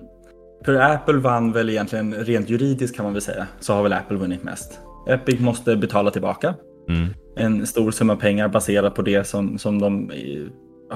För 0.64 0.74
Apple 0.74 1.18
vann 1.18 1.52
väl 1.52 1.70
egentligen, 1.70 2.14
rent 2.14 2.50
juridiskt 2.50 2.96
kan 2.96 3.04
man 3.04 3.12
väl 3.12 3.22
säga, 3.22 3.46
så 3.60 3.74
har 3.74 3.82
väl 3.82 3.92
Apple 3.92 4.16
vunnit 4.16 4.44
mest. 4.44 4.80
Epic 5.08 5.40
måste 5.40 5.76
betala 5.76 6.10
tillbaka 6.10 6.54
Mm. 6.88 7.08
en 7.36 7.66
stor 7.66 7.90
summa 7.90 8.16
pengar 8.16 8.48
baserat 8.48 8.94
på 8.94 9.02
det 9.02 9.26
som, 9.26 9.58
som 9.58 9.78
de 9.78 10.10
eh, 10.10 10.16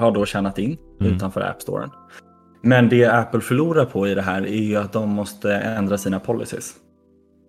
har 0.01 0.11
då 0.11 0.25
tjänat 0.25 0.59
in 0.59 0.77
Mm. 1.01 1.13
utanför 1.15 1.41
App 1.41 1.61
Storen. 1.61 1.89
Men 2.63 2.89
det 2.89 3.05
Apple 3.05 3.41
förlorar 3.41 3.85
på 3.85 4.07
i 4.07 4.15
det 4.15 4.21
här 4.21 4.41
är 4.41 4.61
ju 4.63 4.75
att 4.75 4.93
de 4.93 5.09
måste 5.09 5.53
ändra 5.55 5.97
sina 5.97 6.19
policies. 6.19 6.73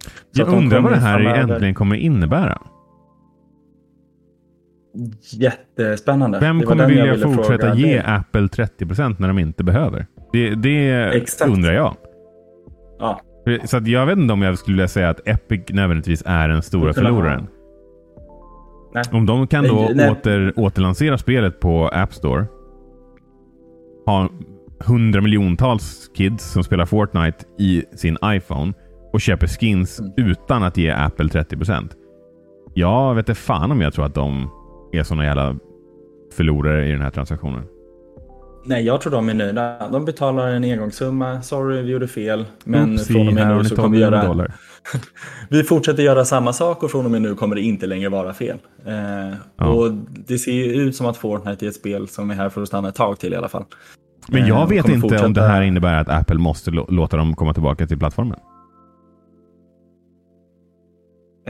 Så 0.06 0.40
Jag 0.40 0.48
undrar 0.48 0.80
vad 0.80 0.92
det 0.92 0.96
här 0.98 1.18
framöver- 1.18 1.36
egentligen 1.36 1.74
kommer 1.74 1.96
innebära. 1.96 2.58
Jättespännande. 5.32 6.38
Vem 6.40 6.62
kommer 6.62 6.86
vilja 6.86 7.18
fortsätta 7.18 7.66
fråga 7.66 7.74
ge. 7.74 7.98
Apple 8.06 8.46
30% 8.46 9.16
när 9.18 9.28
de 9.28 9.38
inte 9.38 9.64
behöver? 9.64 10.06
Det, 10.32 10.54
det 10.54 10.90
Exakt. 11.16 11.50
undrar 11.50 11.72
jag. 11.72 11.96
Ja. 12.98 13.20
Så 13.64 13.76
att 13.76 13.86
jag 13.86 14.06
vet 14.06 14.18
inte 14.18 14.32
om 14.32 14.42
jag 14.42 14.58
skulle 14.58 14.74
vilja 14.74 14.88
säga 14.88 15.08
att 15.08 15.20
Epic 15.28 15.60
nödvändigtvis 15.70 16.22
är 16.26 16.48
den 16.48 16.62
stora 16.62 16.92
förloraren. 16.92 17.46
Nej. 18.94 19.04
Om 19.12 19.26
de 19.26 19.46
kan 19.46 19.64
då 19.64 19.90
nej. 19.94 20.10
åter, 20.10 20.52
återlansera 20.56 21.18
spelet 21.18 21.60
på 21.60 21.88
App 21.88 22.14
Store. 22.14 22.46
Ha 24.06 24.28
hundra 24.84 25.20
miljontals 25.20 26.10
kids 26.14 26.52
som 26.52 26.64
spelar 26.64 26.86
Fortnite 26.86 27.38
i 27.58 27.84
sin 27.94 28.16
iPhone 28.24 28.72
och 29.12 29.20
köper 29.20 29.46
skins 29.46 30.00
Mm. 30.00 30.12
utan 30.16 30.62
att 30.62 30.76
ge 30.76 30.90
Apple 30.90 31.26
30%. 31.28 31.90
Jag 32.74 33.14
vet 33.14 33.28
inte 33.28 33.40
fan 33.40 33.72
om 33.72 33.80
jag 33.80 33.92
tror 33.92 34.04
att 34.04 34.14
de 34.14 34.50
är 34.92 35.02
såna 35.02 35.24
jävla 35.24 35.56
förlorare 36.36 36.88
i 36.88 36.92
den 36.92 37.00
här 37.02 37.10
transaktionen. 37.10 37.62
Nej, 38.64 38.84
jag 38.86 39.00
tror 39.00 39.12
de 39.12 39.28
är 39.28 39.34
nöjda. 39.34 39.88
De 39.88 40.04
betalar 40.04 40.48
en 40.48 40.64
engångssumma. 40.64 41.42
Sorry, 41.42 41.82
vi 41.82 41.90
gjorde 41.90 42.08
fel. 42.08 42.44
Men 42.64 42.92
Oopsie, 42.92 43.14
från 43.14 43.28
och 43.28 43.34
med 43.34 43.56
nu 43.56 43.64
så 43.64 43.68
12 43.76 43.82
kommer 43.82 43.96
vi 43.96 44.02
göra... 44.02 44.26
dollar. 44.26 44.52
Vi 45.50 45.62
fortsätter 45.62 46.02
göra 46.02 46.24
samma 46.24 46.52
sak 46.52 46.82
och 46.82 46.90
från 46.90 47.04
och 47.04 47.10
med 47.10 47.22
nu 47.22 47.34
kommer 47.34 47.54
det 47.56 47.62
inte 47.62 47.86
längre 47.86 48.08
vara 48.08 48.32
fel. 48.34 48.56
Eh, 48.86 49.36
Ja. 49.56 49.66
Och 49.66 49.92
det 50.26 50.38
ser 50.38 50.52
ju 50.52 50.64
ut 50.64 50.96
som 50.96 51.06
att 51.06 51.16
Fortnite 51.16 51.66
är 51.66 51.68
ett 51.68 51.74
spel 51.74 52.08
som 52.08 52.30
är 52.30 52.34
här 52.34 52.48
för 52.48 52.62
att 52.62 52.68
stanna 52.68 52.88
ett 52.88 52.94
tag 52.94 53.18
till 53.18 53.32
i 53.32 53.36
alla 53.36 53.48
fall. 53.48 53.64
Men 54.28 54.42
Eh, 54.42 54.48
jag 54.48 54.62
och 54.62 54.72
vet 54.72 54.84
inte 54.88 54.92
om 54.94 55.00
fortsätta- 55.00 55.28
det 55.28 55.42
här 55.48 55.62
innebär 55.62 55.94
att 55.94 56.08
Apple 56.08 56.38
måste 56.38 56.70
lå- 56.70 56.90
låta 56.90 57.16
dem 57.16 57.34
komma 57.34 57.52
tillbaka 57.54 57.86
till 57.86 57.98
plattformen. 57.98 58.38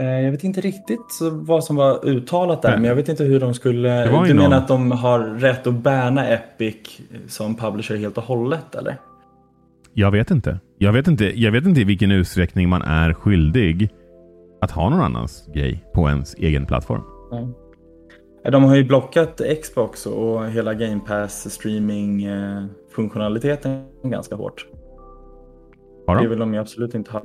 Eh, 0.01 0.21
Jag 0.21 0.31
vet 0.31 0.43
inte 0.43 0.61
riktigt 0.61 1.19
vad 1.31 1.63
som 1.63 1.75
var 1.75 2.05
uttalat 2.05 2.61
där, 2.61 2.69
Nej. 2.69 2.79
men 2.79 2.87
jag 2.89 2.95
vet 2.95 3.09
inte 3.09 3.23
hur 3.23 3.39
de 3.39 3.53
skulle... 3.53 4.05
Du 4.05 4.11
menar 4.11 4.33
någon- 4.33 4.53
att 4.53 4.67
de 4.67 4.91
har 4.91 5.19
rätt 5.19 5.67
att 5.67 5.73
bärna 5.73 6.27
Epic 6.27 6.99
som 7.27 7.55
publisher 7.55 7.95
helt 7.95 8.17
och 8.17 8.23
hållet, 8.23 8.75
eller? 8.75 8.97
Jag 9.93 10.11
vet 10.11 10.31
inte. 10.31 10.59
Jag 10.77 10.93
vet 10.93 11.07
inte, 11.07 11.41
jag 11.41 11.51
vet 11.51 11.65
inte 11.65 11.81
i 11.81 11.83
vilken 11.83 12.11
utsträckning 12.11 12.69
man 12.69 12.81
är 12.81 13.13
skyldig 13.13 13.89
att 14.61 14.71
ha 14.71 14.89
någon 14.89 15.01
annans 15.01 15.49
grej 15.53 15.83
på 15.93 16.09
ens 16.09 16.33
egen 16.35 16.65
plattform. 16.65 17.01
Ja, 18.43 18.51
De 18.51 18.63
har 18.63 18.75
ju 18.75 18.83
blockat 18.83 19.41
Xbox 19.63 20.05
och 20.05 20.47
hela 20.49 20.73
Game 20.73 20.99
Pass 21.07 21.53
streaming-funktionaliteten 21.53 23.83
ganska 24.03 24.35
hårt. 24.35 24.65
Har 26.07 26.15
Det 26.15 26.21
de? 26.21 26.27
vill 26.29 26.39
de 26.39 26.53
ju 26.53 26.59
absolut 26.59 26.95
inte 26.95 27.11
ha. 27.11 27.21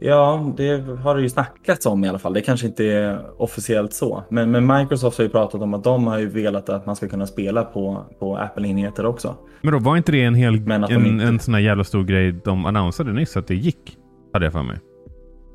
Ja, 0.00 0.52
det 0.56 0.80
har 1.02 1.14
det 1.14 1.22
ju 1.22 1.28
snackats 1.28 1.86
om 1.86 2.04
i 2.04 2.08
alla 2.08 2.18
fall. 2.18 2.32
Det 2.34 2.40
kanske 2.40 2.66
inte 2.66 2.84
är 2.84 3.20
officiellt 3.42 3.92
så. 3.92 4.22
Men, 4.28 4.50
men 4.50 4.66
Microsoft 4.66 5.18
har 5.18 5.22
ju 5.24 5.28
pratat 5.30 5.62
om 5.62 5.74
att 5.74 5.84
de 5.84 6.06
har 6.06 6.18
ju 6.18 6.28
velat 6.28 6.68
att 6.68 6.86
man 6.86 6.96
ska 6.96 7.08
kunna 7.08 7.26
spela 7.26 7.64
på, 7.64 8.04
på 8.18 8.36
Apple-enheter 8.36 9.06
också. 9.06 9.34
Men 9.62 9.72
då 9.72 9.78
var 9.78 9.96
inte 9.96 10.12
det 10.12 10.22
en 10.22 10.34
hel 10.34 10.54
en, 10.54 11.06
inte- 11.06 11.24
en 11.24 11.38
sån 11.38 11.54
här 11.54 11.60
jävla 11.60 11.84
stor 11.84 12.04
grej 12.04 12.32
de 12.44 12.66
annonsade 12.66 13.12
nyss 13.12 13.36
att 13.36 13.46
det 13.46 13.54
gick? 13.54 13.98
Hade 14.32 14.46
jag 14.46 14.52
för 14.52 14.62
mig. 14.62 14.78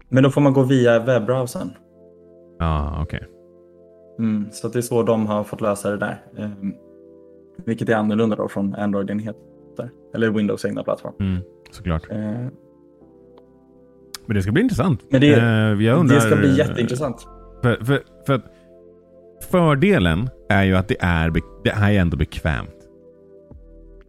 Men 0.09 0.23
då 0.23 0.29
får 0.29 0.41
man 0.41 0.53
gå 0.53 0.63
via 0.63 0.99
webbrowsern. 0.99 1.69
Ja, 2.59 2.65
ah, 2.65 3.01
okej. 3.03 3.23
Mm, 4.19 4.45
så 4.51 4.67
det 4.67 4.79
är 4.79 4.81
så 4.81 5.03
de 5.03 5.27
har 5.27 5.43
fått 5.43 5.61
lösa 5.61 5.89
det 5.91 5.97
där. 5.97 6.21
Ehm, 6.37 6.73
vilket 7.65 7.89
är 7.89 7.95
annorlunda 7.95 8.35
då 8.35 8.47
från 8.47 8.75
Android-enheter. 8.75 9.39
Eller 10.15 10.29
Windows 10.29 10.65
egna 10.65 10.83
plattform. 10.83 11.13
Mm, 11.19 11.41
såklart. 11.71 12.07
Ehm, 12.11 12.49
Men 14.29 14.35
det 14.35 14.41
ska 14.41 14.51
bli 14.51 14.61
intressant. 14.61 15.01
Men 15.11 15.21
det- 15.21 15.33
Eh, 15.33 15.85
jag 15.85 15.97
undrar, 15.99 16.15
det 16.15 16.21
ska 16.21 16.35
bli 16.35 16.57
jätteintressant. 16.57 17.27
För, 17.63 17.85
för, 17.85 18.01
för 18.27 18.41
fördelen 19.51 20.29
är 20.49 20.63
ju 20.63 20.75
att 20.75 20.87
det 20.87 20.95
är, 20.99 21.31
det 21.63 21.69
är 21.69 21.91
ändå 22.01 22.17
bekvämt. 22.17 22.75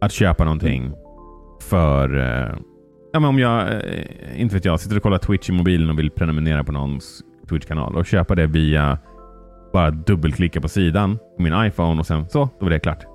Att 0.01 0.11
köpa 0.11 0.43
någonting 0.43 0.91
för... 1.61 2.17
Eh, 2.17 2.55
ja, 3.13 3.19
men 3.19 3.25
om 3.25 3.39
jag, 3.39 3.67
eh, 3.73 4.41
inte 4.41 4.55
vet 4.55 4.65
jag, 4.65 4.79
sitter 4.79 4.97
och 4.97 5.03
kollar 5.03 5.17
Twitch 5.17 5.49
i 5.49 5.53
mobilen 5.53 5.89
och 5.89 5.99
vill 5.99 6.11
prenumerera 6.11 6.63
på 6.63 6.71
någons 6.71 7.21
Twitch-kanal 7.49 7.95
och 7.95 8.05
köpa 8.05 8.35
det 8.35 8.47
via 8.47 8.97
bara 9.73 9.91
dubbelklicka 9.91 10.61
på 10.61 10.67
sidan 10.67 11.17
på 11.37 11.43
min 11.43 11.65
iPhone 11.65 11.99
och 11.99 12.05
sen 12.07 12.29
så, 12.29 12.39
då 12.59 12.65
var 12.65 12.69
det 12.69 12.79
klart. 12.79 13.05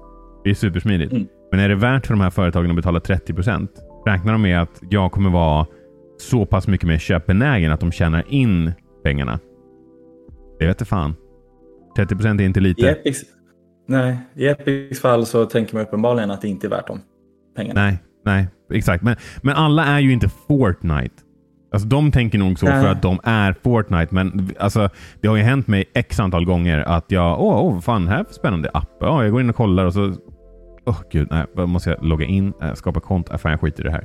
Det 0.45 0.51
är 0.51 0.55
supersmidigt. 0.55 1.13
Mm. 1.13 1.27
Men 1.51 1.61
är 1.61 1.69
det 1.69 1.75
värt 1.75 2.07
för 2.07 2.15
de 2.15 2.21
här 2.21 2.31
företagen 2.31 2.71
att 2.71 2.77
betala 2.77 2.99
30% 2.99 3.69
Räknar 4.07 4.33
de 4.33 4.43
med 4.43 4.63
att 4.63 4.83
jag 4.91 5.13
kommer 5.13 5.31
vara 5.31 5.67
så 6.19 6.47
pass 6.47 6.69
mycket 6.69 6.89
mer 6.89 6.99
köpbenägen 6.99 7.73
att 7.73 7.81
de 7.81 7.93
tjänar 7.93 8.25
in 8.29 8.73
pengarna? 9.03 9.39
Det 10.59 10.67
vet 10.67 10.75
inte 10.75 10.85
fan. 10.85 11.15
30% 11.97 12.41
är 12.41 12.45
inte 12.45 12.61
I 12.61 12.63
lite. 12.63 12.91
Epics, 12.91 13.23
nej, 13.89 14.19
I 14.35 14.47
Epics 14.47 15.01
fall 15.01 15.27
så 15.27 15.45
tänker 15.47 15.75
man 15.75 15.83
uppenbarligen 15.83 16.31
att 16.31 16.41
det 16.41 16.49
inte 16.49 16.67
är 16.67 16.71
värt 16.71 16.87
de 16.87 17.01
pengarna. 17.57 17.81
Nej, 17.81 17.99
nej, 18.25 18.49
exakt. 18.73 19.03
Men, 19.03 19.17
men 19.43 19.55
alla 19.55 19.85
är 19.85 20.01
ju 20.01 20.13
inte 20.13 20.29
Fortnite. 20.29 21.15
Alltså 21.73 21.89
de 21.89 22.13
tänker 22.13 22.39
nog 22.39 22.59
så 22.59 22.67
Nej. 22.67 22.83
för 22.83 22.89
att 22.89 23.03
de 23.03 23.21
är 23.25 23.55
Fortnite, 23.63 24.15
men 24.15 24.51
alltså, 24.59 24.89
det 25.21 25.29
har 25.29 25.37
ju 25.37 25.43
hänt 25.43 25.67
mig 25.67 25.85
x 25.95 26.21
antal 26.21 26.45
gånger 26.45 26.79
att 26.79 27.05
jag, 27.09 27.41
åh, 27.41 27.65
åh 27.65 27.81
fan, 27.81 28.09
här 28.09 28.21
är 28.21 28.25
spännande 28.33 28.71
app. 28.75 28.97
Ja, 29.01 29.23
jag 29.23 29.33
går 29.33 29.41
in 29.41 29.51
och 29.51 29.57
kollar 29.57 29.85
och 29.85 29.93
så, 29.93 30.15
åh 30.87 31.01
gud, 31.11 31.29
nej, 31.31 31.67
måste 31.67 31.91
jag 31.91 32.05
logga 32.05 32.27
in, 32.27 32.53
äh, 32.63 32.75
skapa 32.75 33.01
konto, 33.01 33.33
äh, 33.33 33.39
fan 33.39 33.51
jag 33.51 33.61
skiter 33.61 33.83
i 33.83 33.87
det 33.87 33.93
här. 33.93 34.05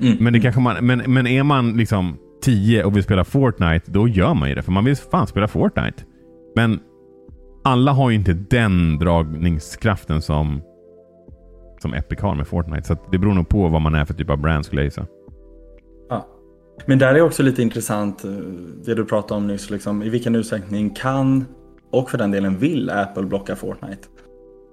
Mm. 0.00 0.16
Men, 0.20 0.32
det 0.32 0.40
kanske 0.40 0.60
man, 0.60 0.86
men, 0.86 1.12
men 1.12 1.26
är 1.26 1.42
man 1.42 1.76
liksom 1.76 2.18
10 2.42 2.84
och 2.84 2.96
vill 2.96 3.02
spela 3.02 3.24
Fortnite, 3.24 3.90
då 3.90 4.08
gör 4.08 4.34
man 4.34 4.48
ju 4.48 4.54
det. 4.54 4.62
För 4.62 4.72
man 4.72 4.84
vill 4.84 4.96
fan 4.96 5.26
spela 5.26 5.48
Fortnite. 5.48 6.04
Men 6.56 6.80
alla 7.64 7.92
har 7.92 8.10
ju 8.10 8.16
inte 8.16 8.32
den 8.32 8.98
dragningskraften 8.98 10.22
som, 10.22 10.62
som 11.78 11.94
Epic 11.94 12.20
har 12.20 12.34
med 12.34 12.46
Fortnite. 12.46 12.82
Så 12.82 12.96
det 13.12 13.18
beror 13.18 13.34
nog 13.34 13.48
på 13.48 13.68
vad 13.68 13.82
man 13.82 13.94
är 13.94 14.04
för 14.04 14.14
typ 14.14 14.30
av 14.30 14.38
brand 14.38 14.66
skulle 14.66 14.80
jag 14.80 14.86
gissa. 14.86 15.06
Ja. 16.08 16.26
Men 16.86 16.98
där 16.98 17.14
är 17.14 17.20
också 17.20 17.42
lite 17.42 17.62
intressant 17.62 18.24
eh, 18.24 18.30
det 18.84 18.94
du 18.94 19.04
pratade 19.04 19.38
om 19.40 19.46
nyss. 19.46 19.70
Liksom, 19.70 20.02
I 20.02 20.08
vilken 20.08 20.34
utsträckning 20.34 20.90
kan 20.90 21.44
och 21.90 22.10
för 22.10 22.18
den 22.18 22.30
delen 22.30 22.58
vill 22.58 22.90
Apple 22.90 23.22
blocka 23.22 23.56
Fortnite 23.56 24.08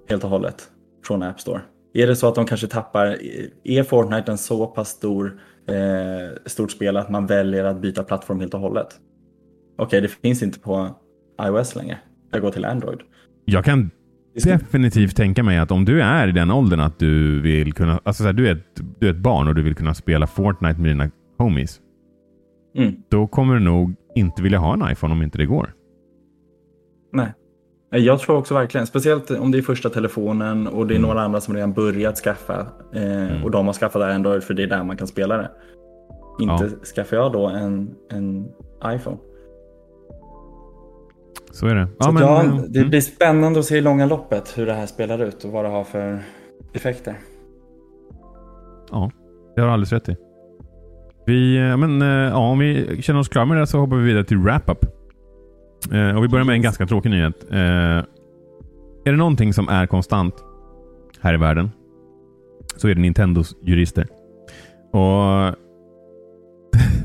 helt 0.09 0.23
och 0.23 0.29
hållet 0.29 0.63
från 1.05 1.23
App 1.23 1.39
Store? 1.39 1.61
Är 1.93 2.07
det 2.07 2.15
så 2.15 2.27
att 2.27 2.35
de 2.35 2.45
kanske 2.45 2.67
tappar, 2.67 3.17
är 3.63 3.83
Fortnite 3.83 4.31
en 4.31 4.37
så 4.37 4.67
pass 4.67 4.89
stor, 4.89 5.39
eh, 5.67 6.35
stort 6.45 6.71
spel 6.71 6.97
att 6.97 7.09
man 7.09 7.25
väljer 7.25 7.63
att 7.63 7.81
byta 7.81 8.03
plattform 8.03 8.39
helt 8.39 8.53
och 8.53 8.59
hållet? 8.59 8.87
Okej, 9.77 10.01
det 10.01 10.07
finns 10.07 10.43
inte 10.43 10.59
på 10.59 10.95
iOS 11.41 11.75
längre. 11.75 11.97
Jag 12.31 12.41
går 12.41 12.51
till 12.51 12.65
Android. 12.65 12.99
Jag 13.45 13.65
kan 13.65 13.91
definitivt 14.43 15.15
tänka 15.15 15.43
mig 15.43 15.57
att 15.57 15.71
om 15.71 15.85
du 15.85 16.01
är 16.01 16.27
i 16.27 16.31
den 16.31 16.51
åldern 16.51 16.79
att 16.79 16.99
du 16.99 17.41
vill 17.41 17.73
kunna... 17.73 17.99
Alltså 18.03 18.23
så 18.23 18.27
här, 18.27 18.33
du, 18.33 18.47
är 18.47 18.51
ett, 18.51 18.81
du 18.99 19.07
är 19.07 19.11
ett 19.11 19.17
barn 19.17 19.47
och 19.47 19.55
du 19.55 19.63
vill 19.63 19.75
kunna 19.75 19.93
spela 19.93 20.27
Fortnite 20.27 20.79
med 20.79 20.91
dina 20.91 21.11
homies. 21.37 21.79
Mm. 22.75 22.95
Då 23.09 23.27
kommer 23.27 23.53
du 23.53 23.59
nog 23.59 23.95
inte 24.15 24.41
vilja 24.41 24.59
ha 24.59 24.73
en 24.73 24.91
iPhone 24.91 25.13
om 25.13 25.21
inte 25.21 25.37
det 25.37 25.45
går. 25.45 25.73
Nej. 27.13 27.33
Nej, 27.93 28.01
Jag 28.01 28.19
tror 28.19 28.37
också 28.37 28.53
verkligen, 28.53 28.87
speciellt 28.87 29.31
om 29.31 29.51
det 29.51 29.57
är 29.57 29.61
första 29.61 29.89
telefonen 29.89 30.67
och 30.67 30.87
det 30.87 30.95
är 30.95 30.99
några 30.99 31.21
andra 31.21 31.41
som 31.41 31.53
redan 31.53 31.73
börjat 31.73 32.17
skaffa 32.17 32.67
eh, 32.93 33.43
och 33.43 33.51
de 33.51 33.65
har 33.65 33.73
skaffat 33.73 34.01
Android 34.01 34.43
för 34.43 34.53
det 34.53 34.63
är 34.63 34.67
där 34.67 34.83
man 34.83 34.97
kan 34.97 35.07
spela 35.07 35.37
det. 35.37 35.51
Inte 36.39 36.69
skaffar 36.95 37.17
jag 37.17 37.31
då 37.31 37.47
en, 37.47 37.95
en 38.11 38.47
iPhone. 38.85 39.17
Så 41.51 41.67
är 41.67 41.75
det. 41.75 41.87
Så 41.99 42.11
men, 42.11 42.23
att 42.23 42.29
ja, 42.29 42.43
eh, 42.43 42.55
det 42.55 42.79
mm. 42.79 42.89
blir 42.89 43.01
spännande 43.01 43.59
att 43.59 43.65
se 43.65 43.77
i 43.77 43.81
långa 43.81 44.05
loppet 44.05 44.57
hur 44.57 44.65
det 44.65 44.73
här 44.73 44.85
spelar 44.85 45.23
ut 45.23 45.43
och 45.43 45.51
vad 45.51 45.65
det 45.65 45.69
har 45.69 45.83
för 45.83 46.19
effekter. 46.73 47.15
Ja, 48.91 49.11
det 49.55 49.61
har 49.61 49.67
du 49.67 49.73
alldeles 49.73 49.91
rätt 49.91 50.09
i. 50.09 50.15
Vi, 51.25 51.57
eh, 51.57 51.77
men, 51.77 52.01
eh, 52.01 52.07
ja, 52.07 52.37
om 52.37 52.59
vi 52.59 53.01
känner 53.01 53.19
oss 53.19 53.29
klara 53.29 53.45
med 53.45 53.57
det 53.57 53.67
så 53.67 53.79
hoppar 53.79 53.95
vi 53.95 54.03
vidare 54.03 54.23
till 54.23 54.37
wrap-up. 54.37 54.85
Eh, 55.91 56.17
och 56.17 56.23
vi 56.23 56.27
börjar 56.27 56.45
med 56.45 56.55
en 56.55 56.61
ganska 56.61 56.85
tråkig 56.85 57.09
nyhet. 57.09 57.45
Eh, 57.51 57.57
är 59.05 59.11
det 59.11 59.17
någonting 59.17 59.53
som 59.53 59.69
är 59.69 59.85
konstant 59.87 60.35
här 61.19 61.33
i 61.33 61.37
världen 61.37 61.71
så 62.75 62.87
är 62.87 62.95
det 62.95 63.01
Nintendos 63.01 63.55
jurister. 63.61 64.07
Och 64.91 65.55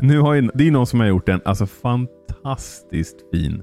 nu 0.02 0.20
har 0.20 0.34
ju, 0.34 0.48
det 0.54 0.66
är 0.66 0.70
någon 0.70 0.86
som 0.86 1.00
har 1.00 1.06
gjort 1.06 1.28
en 1.28 1.40
alltså, 1.44 1.66
fantastiskt 1.66 3.16
fin 3.32 3.62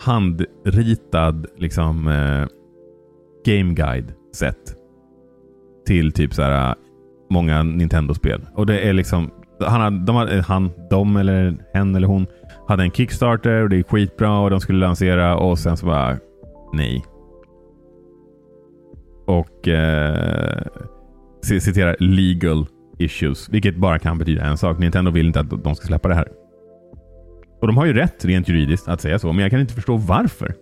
handritad 0.00 1.46
liksom 1.56 2.08
eh, 2.08 2.46
game 3.44 3.74
guide 3.74 4.12
set 4.32 4.76
till 5.86 6.12
typ 6.12 6.34
så 6.34 6.42
här 6.42 6.74
många 7.30 7.62
Nintendo-spel. 7.62 8.46
Och 8.54 8.66
det 8.66 8.80
är 8.80 8.92
liksom 8.92 9.30
han, 9.60 9.80
hade- 9.80 10.04
de, 10.06 10.16
eh, 10.28 10.44
han, 10.44 10.70
de 10.90 11.16
eller 11.16 11.56
hen 11.74 11.94
eller 11.96 12.08
hon 12.08 12.26
hade 12.68 12.82
en 12.82 12.90
Kickstarter 12.90 13.62
och 13.62 13.68
det 13.68 13.76
är 13.78 13.82
skitbra 13.82 14.40
och 14.40 14.50
de 14.50 14.60
skulle 14.60 14.78
lansera 14.78 15.36
och 15.36 15.58
sen 15.58 15.76
så 15.76 15.86
bara 15.86 16.18
nej. 16.72 17.04
Och 19.26 19.68
eh, 19.68 20.62
ci- 21.42 21.60
citerar 21.60 21.96
legal 21.98 22.66
issues, 22.98 23.48
vilket 23.48 23.76
bara 23.76 23.98
kan 23.98 24.18
betyda 24.18 24.44
en 24.44 24.58
sak. 24.58 24.78
Nintendo 24.78 25.10
vill 25.10 25.26
inte 25.26 25.40
att 25.40 25.64
de 25.64 25.74
ska 25.74 25.86
släppa 25.86 26.08
det 26.08 26.14
här. 26.14 26.28
Och 27.60 27.66
de 27.66 27.76
har 27.76 27.86
ju 27.86 27.92
rätt 27.92 28.24
rent 28.24 28.48
juridiskt 28.48 28.88
att 28.88 29.00
säga 29.00 29.18
så, 29.18 29.32
men 29.32 29.38
jag 29.42 29.50
kan 29.50 29.60
inte 29.60 29.74
förstå 29.74 29.96
varför. 29.96 30.54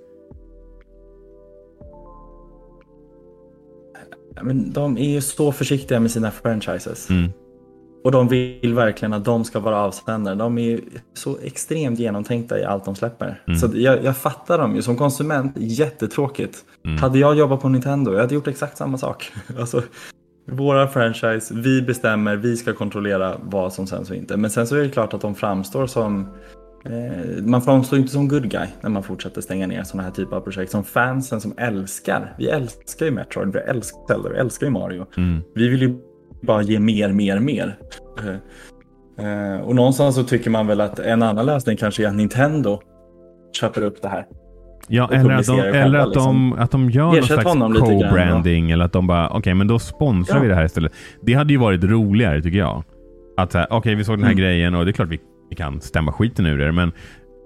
Men 4.43 4.73
de 4.73 4.99
är 4.99 5.11
ju 5.11 5.21
så 5.21 5.53
försiktiga 5.53 6.01
med 6.01 6.11
sina 6.11 6.31
franchises. 6.31 7.11
Mm. 7.11 7.31
Och 8.05 8.13
de 8.13 8.29
vill 8.29 8.75
verkligen 8.75 9.13
att 9.13 9.25
de 9.25 9.45
ska 9.45 9.61
vara 9.61 9.77
avsändare. 9.77 10.35
De 10.35 10.59
är 10.59 10.63
ju 10.63 10.81
så 11.15 11.39
extremt 11.43 11.99
genomtänkta 11.99 12.59
i 12.59 12.65
allt 12.65 12.85
de 12.85 12.95
släpper. 12.95 13.43
Mm. 13.47 13.59
Så 13.59 13.69
jag, 13.75 14.05
jag 14.05 14.17
fattar 14.17 14.59
dem 14.59 14.77
ju. 14.77 14.83
Som 14.83 14.97
konsument, 14.97 15.53
jättetråkigt. 15.57 16.65
Mm. 16.85 16.99
Hade 16.99 17.19
jag 17.19 17.37
jobbat 17.37 17.61
på 17.61 17.69
Nintendo, 17.69 18.13
jag 18.13 18.21
hade 18.21 18.35
gjort 18.35 18.47
exakt 18.47 18.77
samma 18.77 18.99
sak. 18.99 19.33
Alltså, 19.59 19.83
våra 20.51 20.89
franchise, 20.89 21.55
vi 21.55 21.83
bestämmer, 21.83 22.37
vi 22.37 22.57
ska 22.57 22.73
kontrollera 22.73 23.37
vad 23.43 23.73
som 23.73 23.87
sänds 23.87 24.11
och 24.11 24.17
inte. 24.17 24.37
Men 24.37 24.51
sen 24.51 24.67
så 24.67 24.77
är 24.77 24.81
det 24.81 24.89
klart 24.89 25.15
att 25.15 25.21
de 25.21 25.35
framstår 25.35 25.87
som 25.87 26.29
eh, 26.85 27.43
man 27.43 27.63
framstår 27.63 27.99
inte 27.99 28.13
som 28.13 28.29
good 28.29 28.51
guy 28.51 28.67
när 28.81 28.91
man 28.91 29.03
fortsätter 29.03 29.41
stänga 29.41 29.67
ner 29.67 29.83
sådana 29.83 30.03
här 30.03 30.11
typer 30.11 30.37
av 30.37 30.41
projekt. 30.41 30.71
Som 30.71 30.85
fansen 30.85 31.41
som 31.41 31.55
älskar. 31.57 32.35
Vi 32.39 32.49
älskar 32.49 33.07
ju 33.07 33.13
Metroid, 33.13 33.53
vi 33.53 33.59
älskar 33.59 34.07
Zelda, 34.09 34.29
vi 34.29 34.37
älskar 34.37 34.67
ju 34.67 34.73
Mario. 34.73 35.07
Mm. 35.17 35.41
Vi 35.55 35.69
vill 35.69 35.83
ju 35.83 35.99
bara 36.45 36.63
ge 36.63 36.79
mer, 36.79 37.13
mer, 37.13 37.39
mer. 37.41 37.79
Eh, 39.19 39.55
eh, 39.55 39.61
och 39.61 39.75
någonstans 39.75 40.15
så 40.15 40.23
tycker 40.25 40.51
man 40.51 40.67
väl 40.67 40.81
att 40.81 40.99
en 40.99 41.23
annan 41.23 41.47
lösning 41.47 41.77
kanske 41.77 42.05
är 42.05 42.09
att 42.09 42.15
Nintendo 42.15 42.81
köper 43.61 43.83
upp 43.83 44.03
det 44.03 44.09
här. 44.09 44.27
Ja, 44.89 45.11
eller, 45.13 45.31
att 45.35 45.47
de, 45.47 45.61
eller 45.61 45.99
att, 45.99 46.15
de, 46.15 46.53
att 46.53 46.71
de 46.71 46.91
gör 46.91 47.13
någon 47.13 47.23
slags 47.23 47.45
co-branding. 47.81 48.71
Eller 48.71 48.85
att 48.85 48.93
de 48.93 49.07
bara, 49.07 49.31
okej, 49.31 49.55
men 49.55 49.67
då 49.67 49.79
sponsrar 49.79 50.37
Ja. 50.37 50.43
vi 50.43 50.49
det 50.49 50.55
här 50.55 50.65
istället. 50.65 50.93
Det 51.23 51.35
hade 51.35 51.53
ju 51.53 51.59
varit 51.59 51.85
roligare 51.85 52.43
tycker 52.43 52.59
jag. 52.59 52.83
Att 53.37 53.53
så 53.53 53.59
här, 53.59 53.67
okej, 53.71 53.95
vi 53.95 54.05
såg 54.05 54.15
den 54.19 54.25
här 54.25 54.33
Mm. 54.33 54.43
grejen 54.43 54.75
och 54.75 54.85
det 54.85 54.91
är 54.91 54.93
klart 54.93 55.09
vi 55.09 55.21
vi 55.51 55.57
kan 55.57 55.81
stämma 55.81 56.13
skiten 56.13 56.47
ur 56.47 56.61
er. 56.61 56.71
Men, 56.71 56.89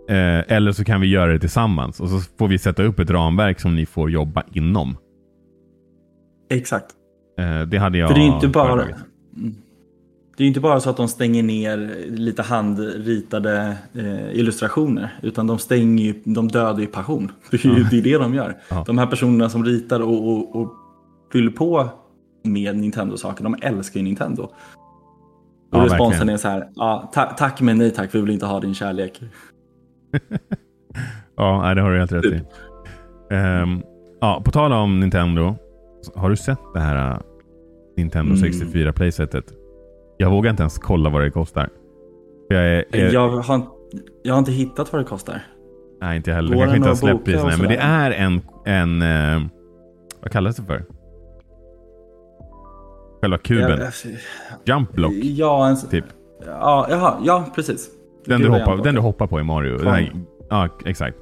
eh, 0.09 0.57
eller 0.57 0.73
så 0.73 0.85
kan 0.85 1.01
vi 1.01 1.07
göra 1.07 1.33
det 1.33 1.39
tillsammans 1.39 2.01
och 2.01 2.09
så 2.09 2.19
får 2.39 2.49
vi 2.49 2.59
sätta 2.59 2.83
upp 2.83 2.99
ett 2.99 3.11
ramverk 3.11 3.61
som 3.61 3.75
ni 3.75 3.87
får 3.87 4.11
jobba 4.11 4.43
inom. 4.53 4.97
Exakt. 6.51 6.87
Eh, 7.39 7.61
det 7.61 7.79
hade 7.79 7.99
jag 7.99 8.09
För 8.09 8.15
det 8.15 8.21
är 8.21 8.35
inte 8.35 8.49
bara... 8.49 8.69
föredragit. 8.69 8.97
Mm. 9.37 9.55
Det 10.37 10.45
är 10.45 10.49
inte 10.49 10.61
bara 10.61 10.81
så 10.81 10.91
att 10.91 10.97
de 10.97 11.09
stänger 11.09 11.43
ner 11.43 12.07
lite 12.11 12.43
handritade 12.43 13.77
eh, 13.95 14.39
illustrationer. 14.39 15.19
Utan 15.23 15.47
de 15.47 15.59
stänger 15.59 16.05
ju, 16.05 16.15
de 16.25 16.49
dödar 16.49 16.81
ju 16.81 16.87
passion. 16.87 17.33
Det 17.51 17.65
är 17.65 17.69
ju 17.69 17.85
det, 17.85 17.99
är 17.99 18.03
det 18.03 18.19
de 18.19 18.35
gör. 18.35 18.57
Ja. 18.71 18.85
De 18.87 18.99
här 18.99 19.07
personerna 19.07 19.49
som 19.51 19.65
ritar 19.65 20.01
och, 20.01 20.29
och, 20.29 20.57
och 20.57 20.73
fyller 21.33 21.51
på 21.51 21.89
med 22.45 22.77
Nintendo-saker, 22.77 23.45
de 23.45 23.57
älskar 23.63 24.01
ju 24.01 24.05
Nintendo. 24.05 24.43
Och 24.43 24.53
Ja, 25.71 25.85
responsen 25.85 26.09
verkligen. 26.09 26.29
är 26.29 26.37
så 26.37 26.49
här, 26.49 26.69
ja, 26.75 27.11
ta 27.15 27.25
tack 27.25 27.61
men 27.61 27.79
nej 27.79 27.91
tack, 27.91 28.15
vi 28.15 28.21
vill 28.21 28.31
inte 28.31 28.47
ha 28.47 28.61
din 28.61 28.75
kärlek. 28.75 29.23
Ja, 31.37 31.75
det 31.75 31.81
har 31.83 31.91
du 31.91 31.99
helt 31.99 32.13
rätt 32.13 32.25
i. 32.25 32.43
Ehm, 33.31 33.83
ja, 34.21 34.43
på 34.45 34.51
tal 34.51 34.73
om 34.73 35.01
Nintendo. 35.01 35.55
Har 36.15 36.31
du 36.31 36.37
sett 36.37 36.59
det 36.75 36.81
här 36.81 37.23
Nintendo 37.99 38.35
Mm. 38.35 38.53
64 38.53 38.93
playsetet? 38.93 39.45
Jag 40.17 40.31
vågar 40.31 40.51
inte 40.51 40.63
ens 40.63 40.79
kolla 40.79 41.11
vad 41.11 41.23
det 41.23 41.31
kostar. 41.31 41.69
Jag 42.49 42.61
är, 42.63 42.85
är, 42.93 43.13
Jag, 43.13 43.29
har, 43.29 43.63
jag 44.23 44.35
har 44.35 44.39
inte 44.39 44.53
hittat 44.53 44.93
vad 44.93 45.03
det 45.03 45.07
kostar. 45.07 45.43
Nej, 46.01 46.17
inte 46.17 46.31
jag 46.31 46.35
heller. 46.35 46.49
Går 46.55 46.57
Jag 46.57 46.65
kanske 46.75 46.77
inte 46.77 46.89
har 46.89 46.95
släppt 46.95 47.25
priserna. 47.25 47.57
Men 47.59 47.69
det 47.69 47.77
är 47.77 48.11
en... 48.11 48.41
en 48.65 49.03
eh, 49.03 49.49
vad 50.23 50.33
kallas 50.33 50.57
det 50.57 50.63
för? 50.63 50.85
Själva 53.21 53.39
kuben. 53.39 53.81
Jag, 53.81 53.93
Jump 54.65 54.93
block. 54.93 55.13
ja, 55.13 55.69
en, 55.69 55.77
Typ. 55.91 56.05
ja, 56.47 56.87
jaha, 56.91 57.15
ja, 57.25 57.45
precis. 57.55 57.91
Den 58.27 58.41
du, 58.41 58.49
hoppar, 58.49 58.77
den 58.77 58.95
du 58.95 59.01
hoppar 59.01 59.27
på 59.27 59.41
i 59.41 59.43
Mario. 59.43 59.79
Ja, 60.51 60.69
exakt. 60.85 61.17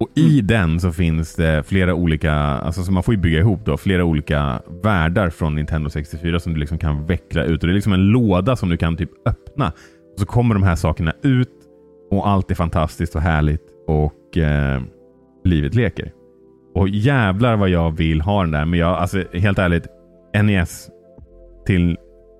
Och 0.00 0.08
i 0.14 0.34
Mm. 0.34 0.46
den 0.46 0.80
så 0.80 0.92
finns 0.92 1.34
det 1.34 1.62
flera 1.66 1.94
olika, 1.94 2.32
alltså 2.34 2.82
så 2.82 2.92
man 2.92 3.02
får 3.02 3.14
ju 3.14 3.20
bygga 3.20 3.38
ihop 3.38 3.60
då, 3.64 3.76
flera 3.76 4.04
olika 4.04 4.62
världar 4.82 5.30
från 5.30 5.54
Nintendo 5.54 5.90
64 5.90 6.40
som 6.40 6.54
du 6.54 6.60
liksom 6.60 6.78
kan 6.78 7.06
veckla 7.06 7.44
ut. 7.44 7.62
Och 7.62 7.66
det 7.66 7.72
är 7.72 7.74
liksom 7.74 7.92
en 7.92 8.06
låda 8.06 8.56
som 8.56 8.68
du 8.68 8.76
kan 8.76 8.96
typ 8.96 9.10
öppna. 9.28 9.68
Och 10.12 10.20
så 10.20 10.26
kommer 10.26 10.54
de 10.54 10.62
här 10.62 10.76
sakerna 10.76 11.12
ut 11.22 11.48
och 12.10 12.28
allt 12.28 12.50
är 12.50 12.54
fantastiskt 12.54 13.14
och 13.14 13.20
härligt 13.22 13.62
och 13.86 14.36
eh, 14.38 14.82
livet 15.44 15.74
leker. 15.74 16.12
Och 16.74 16.88
jävlar 16.88 17.56
vad 17.56 17.68
jag 17.68 17.96
vill 17.96 18.20
ha 18.20 18.40
den 18.42 18.50
där. 18.50 18.64
Men 18.64 18.78
jag, 18.78 18.96
alltså 18.96 19.22
helt 19.32 19.58
ärligt, 19.58 19.86
NES 20.42 20.88
till 21.66 21.96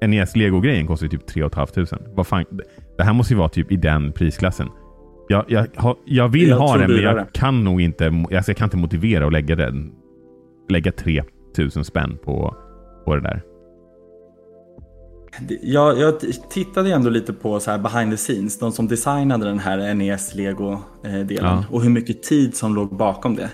NES 0.06 0.36
Lego-grejen 0.36 0.86
kostar 0.86 1.04
ju 1.04 1.10
typ 1.10 1.26
3 1.26 1.48
500. 1.50 1.98
Vad 2.14 2.26
fan, 2.26 2.44
det 2.98 3.04
här 3.04 3.12
måste 3.12 3.34
ju 3.34 3.38
vara 3.38 3.48
typ 3.48 3.72
i 3.72 3.76
den 3.76 4.12
prisklassen. 4.12 4.68
Jag, 5.28 5.44
jag, 5.48 5.66
har- 5.76 5.96
jag 6.04 6.28
vill 6.28 6.48
Jag 6.48 6.56
ha 6.58 6.76
den, 6.76 6.90
men 6.92 7.02
jag 7.02 7.32
kan 7.32 7.64
nog 7.64 7.80
inte, 7.80 8.06
alltså 8.06 8.50
jag 8.50 8.56
kan 8.56 8.66
inte 8.66 8.76
motivera 8.76 9.26
att 9.26 9.32
lägga 9.32 9.56
den. 9.56 9.92
Lägga 10.68 10.92
3000 10.92 11.84
spänn 11.84 12.18
på, 12.24 12.56
på 13.04 13.14
det 13.14 13.20
där. 13.20 13.42
Jag, 15.62 15.98
jag 15.98 16.14
tittade 16.50 16.92
ändå 16.92 17.10
lite 17.10 17.32
på 17.32 17.60
så 17.60 17.70
här 17.70 17.78
behind 17.78 18.10
the 18.10 18.16
scenes, 18.16 18.58
de 18.58 18.72
som 18.72 18.88
designade 18.88 19.44
den 19.46 19.58
här 19.58 19.94
NES 19.94 20.34
Lego-delen 20.34 21.44
Ja. 21.44 21.64
och 21.70 21.82
hur 21.82 21.90
mycket 21.90 22.22
tid 22.22 22.54
som 22.54 22.74
låg 22.74 22.96
bakom 22.96 23.36
det. 23.36 23.50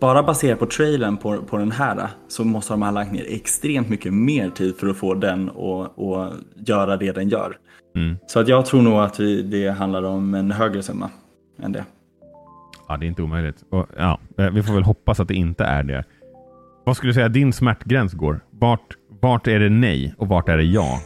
Bara 0.00 0.22
baserat 0.22 0.58
på 0.58 0.66
trailern 0.66 1.16
på, 1.16 1.36
på 1.42 1.56
den 1.56 1.70
här 1.72 2.08
så 2.28 2.44
måste 2.44 2.72
de 2.72 2.82
ha 2.82 2.90
lagt 2.90 3.12
ner 3.12 3.24
extremt 3.28 3.88
mycket 3.88 4.14
mer 4.14 4.50
tid 4.50 4.76
för 4.76 4.86
att 4.88 4.96
få 4.96 5.14
den 5.14 5.48
att 5.50 6.32
göra 6.68 6.96
det 6.96 7.12
den 7.12 7.28
gör. 7.28 7.56
Mm. 7.96 8.16
Så 8.26 8.40
att 8.40 8.48
jag 8.48 8.66
tror 8.66 8.82
nog 8.82 8.98
att 8.98 9.20
vi, 9.20 9.42
det 9.42 9.68
handlar 9.68 10.02
om 10.02 10.34
en 10.34 10.50
högre 10.50 10.82
summa 10.82 11.10
än 11.62 11.72
det. 11.72 11.84
Ja, 12.88 12.96
det 12.96 13.06
är 13.06 13.08
inte 13.08 13.22
omöjligt. 13.22 13.64
Och, 13.70 13.86
ja, 13.96 14.20
eh, 14.38 14.50
vi 14.50 14.62
får 14.62 14.74
väl 14.74 14.82
hoppas 14.82 15.20
att 15.20 15.28
det 15.28 15.34
inte 15.34 15.64
är 15.64 15.82
det. 15.82 16.04
Vad 16.84 16.96
skulle 16.96 17.10
du 17.10 17.14
säga 17.14 17.28
din 17.28 17.52
smärtgräns 17.52 18.12
går? 18.12 18.40
Vart, 18.50 18.96
vart 19.20 19.46
är 19.46 19.60
det 19.60 19.68
nej 19.68 20.14
och 20.18 20.28
vart 20.28 20.48
är 20.48 20.56
det 20.56 20.64
ja? 20.64 21.00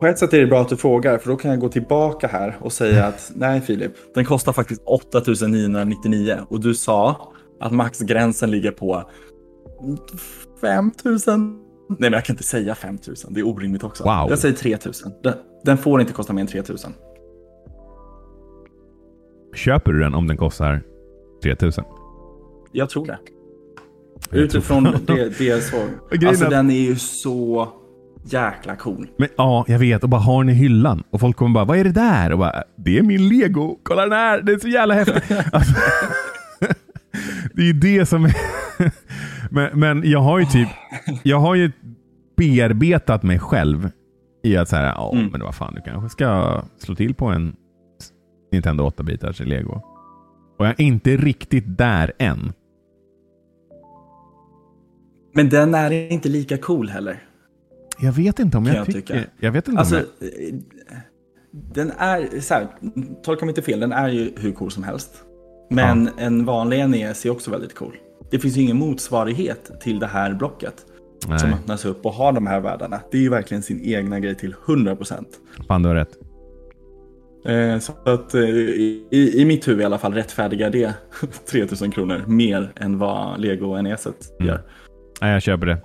På 0.00 0.06
ett 0.06 0.18
sätt 0.18 0.32
är 0.32 0.40
det 0.40 0.46
bra 0.46 0.60
att 0.60 0.68
du 0.68 0.76
frågar, 0.76 1.18
för 1.18 1.30
då 1.30 1.36
kan 1.36 1.50
jag 1.50 1.60
gå 1.60 1.68
tillbaka 1.68 2.26
här 2.26 2.56
och 2.60 2.72
säga 2.72 3.06
att 3.06 3.32
nej 3.34 3.60
Filip, 3.60 3.92
den 4.14 4.24
kostar 4.24 4.52
faktiskt 4.52 4.82
8999 4.84 6.38
och 6.48 6.60
du 6.60 6.74
sa 6.74 7.32
att 7.60 7.72
maxgränsen 7.72 8.50
ligger 8.50 8.70
på 8.70 9.10
5000. 10.60 11.63
Nej 11.88 11.96
men 11.98 12.12
jag 12.12 12.24
kan 12.24 12.34
inte 12.34 12.44
säga 12.44 12.74
5000, 12.74 13.34
det 13.34 13.40
är 13.40 13.46
orimligt 13.46 13.84
också. 13.84 14.04
Wow. 14.04 14.26
Jag 14.30 14.38
säger 14.38 14.54
3000. 14.54 15.12
Den, 15.22 15.34
den 15.64 15.78
får 15.78 16.00
inte 16.00 16.12
kosta 16.12 16.32
mer 16.32 16.40
än 16.40 16.46
3000. 16.46 16.92
Köper 19.54 19.92
du 19.92 20.00
den 20.00 20.14
om 20.14 20.26
den 20.26 20.36
kostar 20.36 20.82
3000? 21.42 21.84
Jag 22.72 22.90
tror 22.90 23.06
det. 23.06 23.18
Jag 24.30 24.40
Utifrån 24.40 24.84
tror- 24.84 25.16
det, 25.16 25.24
det. 25.28 25.38
Grejen 25.38 26.28
Alltså 26.28 26.48
den 26.48 26.70
är 26.70 26.80
ju 26.80 26.96
så 26.96 27.68
jäkla 28.24 28.76
cool. 28.76 29.08
Men 29.16 29.28
ja, 29.36 29.64
jag 29.68 29.78
vet. 29.78 30.02
Och 30.02 30.08
bara 30.08 30.20
har 30.20 30.44
den 30.44 30.50
i 30.50 30.56
hyllan. 30.56 31.02
Och 31.10 31.20
folk 31.20 31.36
kommer 31.36 31.54
bara, 31.54 31.64
vad 31.64 31.78
är 31.78 31.84
det 31.84 31.92
där? 31.92 32.32
Och 32.32 32.38
bara, 32.38 32.62
det 32.76 32.98
är 32.98 33.02
min 33.02 33.28
lego. 33.28 33.78
Kolla 33.82 34.02
den 34.02 34.12
här, 34.12 34.42
det 34.42 34.52
är 34.52 34.58
så 34.58 34.68
jävla 34.68 34.94
häftigt. 34.94 35.24
Alltså, 35.52 35.72
det 37.56 37.62
är 37.62 37.72
det 37.72 38.06
som 38.06 38.24
är... 38.24 38.34
men, 39.50 39.80
men 39.80 40.10
jag 40.10 40.20
har 40.20 40.38
ju 40.38 40.44
typ, 40.44 40.68
jag 41.22 41.40
har 41.40 41.54
ju 41.54 41.72
bearbetat 42.36 43.22
mig 43.22 43.38
själv 43.38 43.90
i 44.42 44.56
att 44.56 44.68
säga, 44.68 44.92
ja 44.96 45.12
Mm. 45.14 45.26
men 45.32 45.40
vad 45.40 45.54
fan, 45.54 45.74
du 45.74 45.80
kanske 45.80 46.08
ska 46.08 46.62
slå 46.78 46.94
till 46.94 47.14
på 47.14 47.26
en 47.26 47.56
Nintendo 48.52 48.88
8-bitars 48.88 49.44
lego. 49.44 49.72
Och 50.58 50.66
jag 50.66 50.80
är 50.80 50.80
inte 50.80 51.16
riktigt 51.16 51.78
där 51.78 52.12
än. 52.18 52.52
Men 55.34 55.48
den 55.48 55.74
är 55.74 56.12
inte 56.12 56.28
lika 56.28 56.58
cool 56.58 56.88
heller. 56.88 57.22
Jag 57.98 58.12
vet 58.12 58.38
inte 58.38 58.58
om 58.58 58.66
jag, 58.66 58.76
jag 58.76 58.86
tycker... 58.86 59.00
tycka. 59.00 59.30
Jag 59.40 59.52
vet 59.52 59.68
inte 59.68 59.80
Alltså, 59.80 59.96
om 59.96 60.02
eh, 60.20 60.54
den 61.52 61.90
är, 61.98 62.40
så 62.40 62.54
här, 62.54 62.66
tolka 63.22 63.44
mig 63.44 63.50
inte 63.50 63.62
fel, 63.62 63.80
den 63.80 63.92
är 63.92 64.08
ju 64.08 64.32
hur 64.36 64.52
cool 64.52 64.70
som 64.70 64.82
helst. 64.84 65.24
Men 65.74 66.08
en 66.18 66.44
vanlig 66.44 66.88
NES 66.88 67.26
är 67.26 67.30
också 67.30 67.50
väldigt 67.50 67.74
cool. 67.74 67.96
Det 68.30 68.38
finns 68.38 68.56
ju 68.56 68.62
ingen 68.62 68.76
motsvarighet 68.76 69.70
till 69.80 69.98
det 69.98 70.06
här 70.06 70.34
blocket 70.34 70.74
jag... 71.28 71.40
som 71.40 71.50
Nej, 71.50 71.58
öppnas 71.58 71.84
upp 71.84 72.06
och 72.06 72.12
har 72.12 72.32
de 72.32 72.46
här 72.46 72.60
världarna. 72.60 73.00
Det 73.10 73.16
är 73.16 73.22
ju 73.22 73.28
verkligen 73.28 73.62
sin 73.62 73.80
egna 73.84 74.20
grej 74.20 74.34
till 74.34 74.54
100%. 74.66 75.24
fan 75.68 75.82
du 75.82 75.88
har 75.88 75.96
rätt. 75.96 76.18
Eh, 77.46 77.78
så 77.78 77.92
att 78.04 78.34
eh, 78.34 78.40
i, 78.40 79.32
i 79.34 79.44
mitt 79.44 79.68
huvud 79.68 79.80
i 79.80 79.84
alla 79.84 79.98
fall 79.98 80.14
rättfärdigar 80.14 80.70
det 80.70 80.94
3000 81.50 81.90
kronor 81.90 82.22
mer 82.26 82.72
än 82.76 82.98
vad 82.98 83.40
Lego 83.40 83.82
NES 83.82 84.06
Mm. 84.06 84.16
gör. 84.48 84.62
Nej, 85.20 85.32
jag 85.32 85.42
köper 85.42 85.66
det. 85.66 85.78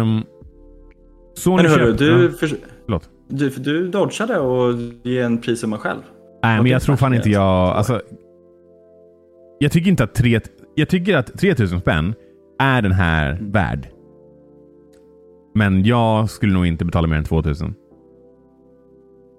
Um, 0.00 0.24
Sony 1.34 1.62
Men 1.62 1.66
hörru, 1.72 1.90
köpte- 1.90 2.04
du, 2.04 2.22
Ja, 2.24 2.30
för, 2.38 2.50
du, 3.28 3.50
för 3.50 3.60
du 3.60 3.88
dodgade 3.88 4.38
och 4.38 4.74
ge 5.02 5.20
en 5.20 5.38
prissumma 5.38 5.78
själv. 5.78 6.00
Nej, 6.44 6.62
men 6.62 6.72
jag 6.72 6.82
tror 6.82 6.96
fan 6.96 7.14
inte 7.14 7.30
jag... 7.30 7.76
Alltså, 7.76 8.02
jag 9.58 9.72
tycker 9.72 9.90
inte 9.90 10.04
att, 10.04 10.14
tre, 10.14 10.40
jag 10.74 10.88
tycker 10.88 11.16
att 11.16 11.38
3000 11.38 11.80
spänn 11.80 12.14
är 12.58 12.82
den 12.82 12.92
här 12.92 13.30
Mm. 13.30 13.50
värd. 13.50 13.88
Men 15.54 15.84
jag 15.84 16.30
skulle 16.30 16.52
nog 16.52 16.66
inte 16.66 16.84
betala 16.84 17.06
mer 17.06 17.16
än 17.16 17.24
2000. 17.24 17.74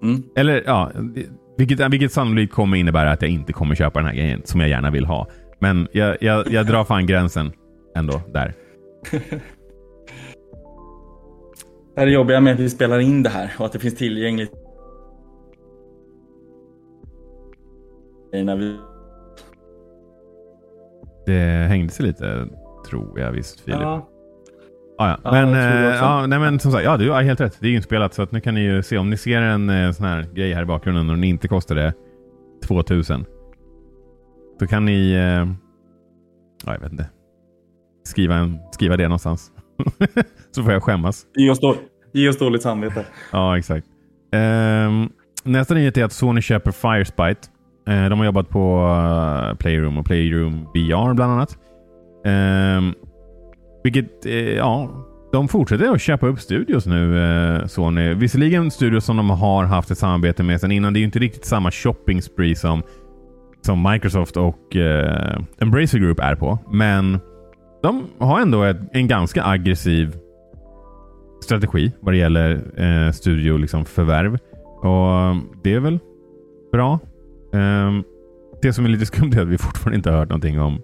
Mm. 0.02 0.22
Eller 0.36 0.62
ja, 0.66 0.90
vilket, 1.58 1.92
vilket 1.92 2.12
sannolikt 2.12 2.52
kommer 2.52 2.76
innebära 2.76 3.10
att 3.10 3.22
jag 3.22 3.30
inte 3.30 3.52
kommer 3.52 3.74
köpa 3.74 3.98
den 3.98 4.08
här 4.08 4.14
grejen 4.14 4.42
som 4.44 4.60
jag 4.60 4.68
gärna 4.68 4.90
vill 4.90 5.04
ha. 5.04 5.28
Men 5.58 5.88
jag, 5.92 6.16
jag, 6.20 6.50
jag 6.50 6.66
drar 6.66 6.84
fan 6.84 7.06
gränsen 7.06 7.52
ändå 7.96 8.20
där. 8.32 8.54
Det 11.94 12.02
är 12.02 12.06
jobbiga 12.06 12.40
med 12.40 12.54
att 12.54 12.60
vi 12.60 12.70
spelar 12.70 12.98
in 12.98 13.22
det 13.22 13.30
här 13.30 13.52
och 13.58 13.66
att 13.66 13.72
det 13.72 13.78
finns 13.78 13.96
tillgängligt. 13.96 14.65
När 18.44 18.56
vi... 18.56 18.76
Det 21.26 21.66
hängde 21.68 21.92
sig 21.92 22.06
lite, 22.06 22.46
tror 22.88 23.20
jag 23.20 23.32
visst 23.32 23.60
Filip. 23.60 23.80
Ja, 23.80 24.08
Ah, 24.98 25.08
ja. 25.08 25.18
Ja, 25.24 25.30
Men, 25.30 25.54
eh, 25.54 25.94
ja, 25.96 26.26
nej, 26.26 26.38
men 26.38 26.60
som 26.60 26.72
sagt, 26.72 26.84
ja, 26.84 26.96
du 26.96 27.10
har 27.10 27.22
helt 27.22 27.40
rätt. 27.40 27.56
Det 27.60 27.66
är 27.66 27.70
ju 27.70 27.76
inspelat 27.76 28.14
så 28.14 28.22
att 28.22 28.32
nu 28.32 28.40
kan 28.40 28.54
ni 28.54 28.60
ju 28.60 28.82
se 28.82 28.98
om 28.98 29.10
ni 29.10 29.16
ser 29.16 29.42
en 29.42 29.70
eh, 29.70 29.92
sån 29.92 30.06
här 30.06 30.26
grej 30.34 30.52
här 30.52 30.62
i 30.62 30.64
bakgrunden 30.64 31.10
och 31.10 31.14
den 31.16 31.24
inte 31.24 31.48
kostade 31.48 31.92
2000. 32.66 33.24
Så 34.58 34.66
kan 34.66 34.84
ni, 34.84 35.12
eh, 35.12 35.48
ja 36.66 36.72
jag 36.72 36.80
vet 36.80 36.92
inte, 36.92 37.10
skriva, 38.04 38.34
en, 38.34 38.58
skriva 38.72 38.96
det 38.96 39.02
någonstans. 39.08 39.52
så 40.50 40.62
får 40.62 40.72
jag 40.72 40.82
skämmas. 40.82 41.26
ge 41.34 41.50
oss, 41.50 41.60
då, 41.60 41.76
ge 42.12 42.28
oss 42.28 42.38
dåligt 42.38 42.62
samvete. 42.62 43.06
Ja, 43.32 43.58
exakt. 43.58 43.86
Ehm, 44.32 45.08
nästa 45.44 45.74
nyhet 45.74 45.96
är 45.96 46.04
att 46.04 46.12
Sony 46.12 46.40
köper 46.40 46.70
Firespite. 46.70 47.48
Eh, 47.86 48.08
de 48.08 48.18
har 48.18 48.26
jobbat 48.26 48.48
på 48.48 48.88
eh, 49.50 49.56
Playroom 49.56 49.98
och 49.98 50.06
Playroom 50.06 50.64
VR 50.74 51.14
bland 51.14 51.32
annat. 51.32 51.58
Ehm, 52.24 52.94
vilket, 53.84 54.26
eh, 54.26 54.32
ja, 54.34 54.90
de 55.32 55.48
fortsätter 55.48 55.92
att 55.92 56.00
köpa 56.00 56.26
upp 56.26 56.40
studios 56.40 56.86
nu, 56.86 57.18
eh, 57.18 57.66
Sony. 57.66 58.14
Visserligen 58.14 58.70
studios 58.70 59.04
som 59.04 59.16
de 59.16 59.30
har 59.30 59.64
haft 59.64 59.90
ett 59.90 59.98
samarbete 59.98 60.42
med 60.42 60.60
sedan 60.60 60.72
innan. 60.72 60.92
Det 60.92 60.98
är 60.98 61.00
ju 61.00 61.06
inte 61.06 61.18
riktigt 61.18 61.44
samma 61.44 61.70
shopping 61.70 62.22
spree 62.22 62.56
som, 62.56 62.82
som 63.66 63.90
Microsoft 63.92 64.36
och 64.36 64.76
eh, 64.76 65.40
Embracer 65.58 65.98
Group 65.98 66.20
är 66.20 66.34
på. 66.34 66.58
Men 66.72 67.18
de 67.82 68.04
har 68.18 68.40
ändå 68.40 68.62
ett, 68.62 68.76
en 68.92 69.08
ganska 69.08 69.44
aggressiv 69.44 70.16
strategi 71.44 71.92
vad 72.00 72.14
det 72.14 72.18
gäller 72.18 72.62
eh, 72.76 73.12
studio 73.12 73.56
liksom 73.56 73.84
förvärv. 73.84 74.38
Och 74.82 75.36
det 75.62 75.74
är 75.74 75.80
väl 75.80 75.98
bra. 76.72 76.98
Um, 77.56 78.04
det 78.62 78.72
som 78.72 78.84
är 78.84 78.88
lite 78.88 79.06
skumt 79.06 79.32
är 79.32 79.40
att 79.42 79.48
vi 79.48 79.58
fortfarande 79.58 79.96
inte 79.96 80.10
har 80.10 80.18
hört 80.18 80.28
någonting 80.28 80.60
om 80.60 80.82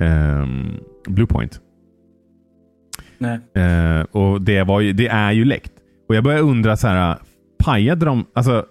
um, 0.00 0.76
Bluepoint. 1.06 1.60
Nej. 3.18 3.40
Uh, 3.58 4.02
och 4.02 4.42
det, 4.42 4.62
var 4.62 4.80
ju, 4.80 4.92
det 4.92 5.08
är 5.08 5.32
ju 5.32 5.44
läckt. 5.44 5.72
Och 6.08 6.14
jag 6.14 6.24
börjar 6.24 6.40
undra 6.40 6.76
så 6.76 6.88
här, 6.88 7.18
pajade 7.58 8.06
de, 8.06 8.26
alltså, 8.34 8.66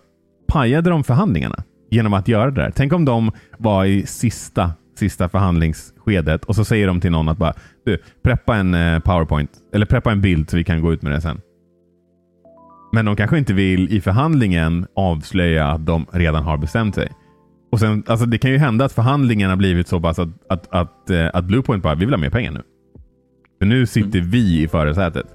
pajade 0.48 0.90
de 0.90 1.04
förhandlingarna 1.04 1.64
genom 1.92 2.14
att 2.14 2.28
göra 2.28 2.52
det 2.52 2.62
där? 2.62 2.72
Tänk 2.76 2.94
om 2.94 3.06
de 3.06 3.32
var 3.58 3.86
i 3.86 4.06
sista, 4.06 4.72
sista 4.96 5.30
förhandlingsskedet 5.30 6.46
och 6.46 6.56
så 6.56 6.66
säger 6.66 6.88
de 6.88 7.02
till 7.02 7.12
någon 7.12 7.30
att 7.30 7.38
bara, 7.38 7.54
du, 7.86 7.98
preppa 8.24 8.56
en 8.56 8.74
uh, 8.74 9.00
powerpoint, 9.00 9.52
eller 9.74 9.86
preppa 9.86 10.12
en 10.12 10.22
bild 10.22 10.50
så 10.50 10.58
vi 10.58 10.64
kan 10.64 10.82
gå 10.82 10.94
ut 10.94 11.02
med 11.02 11.12
det 11.12 11.22
sen. 11.22 11.42
Men 12.94 13.06
de 13.06 13.16
kanske 13.16 13.38
inte 13.38 13.54
vill 13.54 13.94
i 13.94 14.02
förhandlingen 14.02 14.86
avslöja 14.96 15.68
att 15.68 15.86
de 15.86 16.06
redan 16.12 16.44
har 16.44 16.58
bestämt 16.58 16.96
sig. 16.96 17.12
Och 17.74 17.80
sen, 17.80 18.04
alltså 18.08 18.26
det 18.26 18.38
kan 18.38 18.52
ju 18.52 18.58
hända 18.58 18.86
att 18.86 18.92
förhandlingen 18.92 19.50
har 19.50 19.58
blivit 19.58 19.88
så 19.88 20.00
pass 20.00 20.20
att, 20.20 20.30
att, 20.48 20.68
att, 20.74 21.10
eh, 21.10 21.30
att 21.34 21.46
Bluepoint 21.46 21.84
bara, 21.84 21.96
vi 21.96 22.06
vill 22.06 22.14
ha 22.14 22.22
mer 22.22 22.30
pengar 22.30 22.52
nu. 22.52 22.62
För 23.60 23.66
nu 23.66 23.86
sitter 23.86 24.20
mm. 24.20 24.32
vi 24.32 24.64
i 24.64 24.68
förarsätet. 24.68 25.26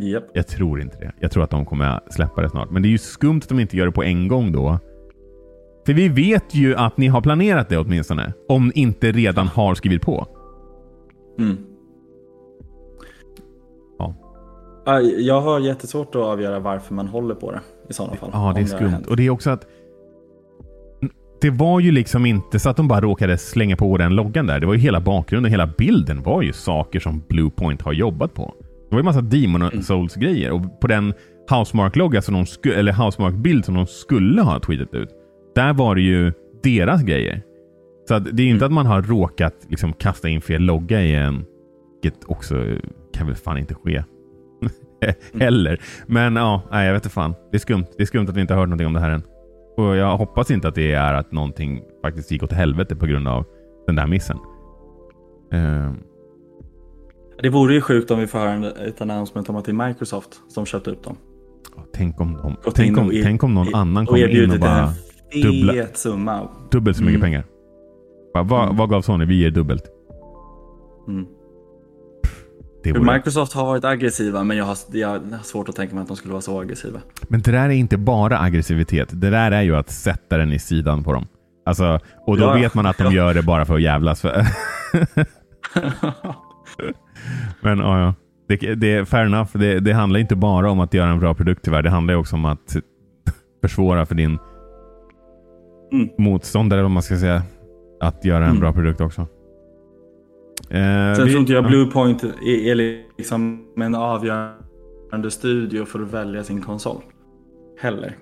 Yep. 0.00 0.24
Jag 0.32 0.46
tror 0.46 0.80
inte 0.80 0.98
det. 0.98 1.12
Jag 1.20 1.30
tror 1.30 1.44
att 1.44 1.50
de 1.50 1.64
kommer 1.64 2.00
släppa 2.10 2.42
det 2.42 2.48
snart. 2.48 2.70
Men 2.70 2.82
det 2.82 2.88
är 2.88 2.90
ju 2.90 2.98
skumt 2.98 3.40
att 3.42 3.48
de 3.48 3.60
inte 3.60 3.76
gör 3.76 3.86
det 3.86 3.92
på 3.92 4.02
en 4.02 4.28
gång 4.28 4.52
då. 4.52 4.78
För 5.86 5.92
vi 5.92 6.08
vet 6.08 6.54
ju 6.54 6.76
att 6.76 6.96
ni 6.96 7.06
har 7.06 7.20
planerat 7.20 7.68
det 7.68 7.78
åtminstone. 7.78 8.32
Om 8.48 8.72
inte 8.74 9.12
redan 9.12 9.46
har 9.46 9.74
skrivit 9.74 10.02
på. 10.02 10.26
Mm. 11.38 11.56
Jag 15.18 15.40
har 15.40 15.60
jättesvårt 15.60 16.14
att 16.14 16.22
avgöra 16.22 16.58
varför 16.58 16.94
man 16.94 17.08
håller 17.08 17.34
på 17.34 17.52
det 17.52 17.60
i 17.88 17.92
sådana 17.92 18.16
fall. 18.16 18.30
Ja, 18.32 18.52
det 18.54 18.60
är 18.60 18.64
skumt. 18.64 19.04
Och 19.08 19.16
det 19.16 19.26
är 19.26 19.30
också 19.30 19.50
att 19.50 19.66
det 21.40 21.50
var 21.50 21.80
ju 21.80 21.92
liksom 21.92 22.26
inte 22.26 22.58
så 22.58 22.70
att 22.70 22.76
de 22.76 22.88
bara 22.88 23.00
råkade 23.00 23.38
slänga 23.38 23.76
på 23.76 23.96
den 23.96 24.14
loggan 24.14 24.46
där. 24.46 24.60
Det 24.60 24.66
var 24.66 24.74
ju 24.74 24.80
hela 24.80 25.00
bakgrunden, 25.00 25.50
hela 25.50 25.66
bilden 25.66 26.22
var 26.22 26.42
ju 26.42 26.52
saker 26.52 27.00
som 27.00 27.22
Bluepoint 27.28 27.82
har 27.82 27.92
jobbat 27.92 28.34
på. 28.34 28.54
Det 28.60 28.94
var 28.94 28.98
ju 28.98 29.04
massa 29.04 29.20
Demon 29.20 29.62
mm. 29.62 29.82
Souls-grejer 29.82 30.50
och 30.50 30.80
på 30.80 30.86
den 30.86 31.14
Housemark-logga, 31.50 32.22
eller 32.74 32.92
Housemark-bild 32.92 33.64
som 33.64 33.74
de 33.74 33.86
skulle 33.86 34.42
ha 34.42 34.60
tweetat 34.60 34.94
ut, 34.94 35.08
där 35.54 35.72
var 35.72 35.94
det 35.94 36.00
ju 36.00 36.32
deras 36.62 37.02
grejer. 37.02 37.42
Så 38.08 38.18
det 38.18 38.42
är 38.42 38.46
inte 38.46 38.64
mm. 38.64 38.66
att 38.66 38.72
man 38.72 38.86
har 38.86 39.02
råkat 39.02 39.54
liksom 39.68 39.92
kasta 39.92 40.28
in 40.28 40.40
fel 40.40 40.62
logga 40.62 41.02
i 41.02 41.14
en, 41.14 41.44
vilket 42.02 42.24
också 42.24 42.64
kan 43.14 43.26
väl 43.26 43.36
fan 43.36 43.58
inte 43.58 43.74
ske. 43.74 44.02
heller. 45.40 45.80
Men 46.06 46.36
ja, 46.36 46.62
nej, 46.70 46.86
jag 46.86 46.92
vet 46.92 47.04
inte 47.04 47.14
fan. 47.14 47.34
Det 47.50 47.56
är 47.56 47.60
skumt. 47.60 47.86
Det 47.96 48.02
är 48.02 48.06
skumt 48.06 48.26
att 48.28 48.36
vi 48.36 48.40
inte 48.40 48.54
har 48.54 48.60
hört 48.60 48.68
någonting 48.68 48.86
om 48.86 48.92
det 48.92 49.00
här 49.00 49.10
än. 49.10 49.22
Och 49.78 49.96
jag 49.96 50.16
hoppas 50.16 50.50
inte 50.50 50.68
att 50.68 50.74
det 50.74 50.92
är 50.92 51.14
att 51.14 51.32
någonting 51.32 51.82
faktiskt 52.02 52.30
gick 52.30 52.42
åt 52.42 52.52
helvete 52.52 52.96
på 52.96 53.06
grund 53.06 53.28
av 53.28 53.44
den 53.86 53.96
där 53.96 54.06
missen. 54.06 54.36
Uh... 55.54 55.92
Det 57.42 57.48
vore 57.48 57.74
ju 57.74 57.80
sjukt 57.80 58.10
om 58.10 58.18
vi 58.18 58.26
får 58.26 58.38
höra 58.38 58.70
ett 58.70 59.00
announcement 59.00 59.48
om 59.48 59.56
att 59.56 59.64
det 59.64 59.70
är 59.70 59.88
Microsoft 59.88 60.40
som 60.48 60.66
köpt 60.66 60.86
upp 60.86 61.04
dem. 61.04 61.16
Tänk 61.92 62.20
om, 62.20 62.34
de, 62.34 62.72
tänk 62.74 62.98
om, 62.98 63.10
tänk 63.22 63.42
om 63.42 63.54
någon 63.54 63.74
annan 63.74 64.06
kommer 64.06 64.44
in 64.44 64.50
och 64.50 64.60
bara 64.60 64.92
dubbla, 65.42 65.86
summa. 65.94 66.48
dubbelt 66.70 66.96
så 66.96 67.02
mycket 67.02 67.18
mm. 67.18 67.26
pengar. 67.26 67.44
Bara, 68.34 68.42
vad, 68.42 68.64
mm. 68.64 68.76
vad 68.76 68.90
gav 68.90 69.02
Sony? 69.02 69.24
Vi 69.24 69.34
ger 69.34 69.50
dubbelt. 69.50 69.84
Mm. 71.08 71.26
Vore... 72.84 73.12
Microsoft 73.12 73.52
har 73.52 73.64
varit 73.64 73.84
aggressiva 73.84 74.44
men 74.44 74.56
jag 74.56 74.64
har, 74.64 74.76
jag 74.92 75.08
har 75.08 75.42
svårt 75.42 75.68
att 75.68 75.76
tänka 75.76 75.94
mig 75.94 76.02
att 76.02 76.08
de 76.08 76.16
skulle 76.16 76.32
vara 76.32 76.42
så 76.42 76.60
aggressiva. 76.60 77.00
Men 77.28 77.40
det 77.40 77.50
där 77.50 77.64
är 77.64 77.70
inte 77.70 77.96
bara 77.96 78.40
aggressivitet. 78.40 79.08
Det 79.12 79.30
där 79.30 79.50
är 79.50 79.62
ju 79.62 79.76
att 79.76 79.90
sätta 79.90 80.36
den 80.36 80.52
i 80.52 80.58
sidan 80.58 81.04
på 81.04 81.12
dem. 81.12 81.26
Alltså, 81.66 82.00
och 82.26 82.36
då 82.36 82.44
ja, 82.44 82.52
vet 82.52 82.74
man 82.74 82.86
att 82.86 82.98
de 82.98 83.12
gör 83.12 83.34
det 83.34 83.42
bara 83.42 83.64
för 83.64 83.74
att 83.74 83.82
jävlas. 83.82 84.20
För... 84.20 84.30
men 87.60 87.78
ja, 87.78 88.00
ja. 88.00 88.14
Det, 88.48 88.74
det 88.74 88.94
är 88.94 89.04
fair 89.04 89.26
enough. 89.26 89.50
Det, 89.52 89.80
det, 89.80 89.92
handlar 89.92 90.20
inte 90.20 90.36
bara 90.36 90.70
om 90.70 90.80
att 90.80 90.94
göra 90.94 91.10
en 91.10 91.20
bra 91.20 91.34
produkt 91.34 91.64
tyvärr. 91.64 91.82
Det 91.82 91.90
handlar 91.90 92.14
också 92.14 92.36
om 92.36 92.44
att 92.44 92.76
försvåra 93.62 94.06
för 94.06 94.14
din 94.14 94.38
mm. 95.92 96.08
motståndare, 96.18 96.84
om 96.84 96.92
man 96.92 97.02
ska 97.02 97.18
säga, 97.18 97.42
att 98.00 98.24
göra 98.24 98.44
en 98.44 98.50
mm. 98.50 98.60
bra 98.60 98.72
produkt 98.72 99.00
också. 99.00 99.26
Eh, 100.70 101.14
Sen 101.14 101.24
vi, 101.24 101.30
tror 101.30 101.40
inte 101.40 101.52
jag 101.52 101.66
Bluepoint 101.66 102.22
är, 102.24 102.80
är 102.80 103.04
liksom 103.18 103.66
en 103.76 103.94
avgörande 103.94 105.30
studio 105.30 105.84
för 105.84 106.02
att 106.02 106.12
välja 106.12 106.44
sin 106.44 106.62
konsol. 106.62 107.02
Heller. 107.80 108.16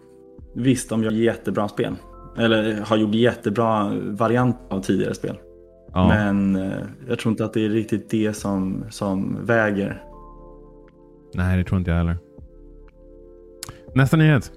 Visst, 0.55 0.91
de 0.91 1.03
gör 1.03 1.11
jättebra 1.11 1.69
spel. 1.69 1.95
Eller 2.39 2.81
har 2.81 2.97
gjort 2.97 3.15
jättebra 3.15 3.93
variant 4.05 4.57
av 4.69 4.81
tidigare 4.81 5.15
spel. 5.15 5.37
Ja. 5.93 6.09
Men 6.09 6.57
eh, 6.57 6.79
jag 7.09 7.19
tror 7.19 7.31
inte 7.31 7.45
att 7.45 7.53
det 7.53 7.65
är 7.65 7.69
riktigt 7.69 8.11
det 8.11 8.33
som, 8.33 8.85
som 8.91 9.47
väger. 9.47 10.03
Nej, 11.35 11.59
det 11.59 11.65
tror 11.65 11.79
inte 11.79 11.91
jag 11.91 11.99
heller. 11.99 12.17
Nästa 13.95 14.17
nyhet. 14.17 14.53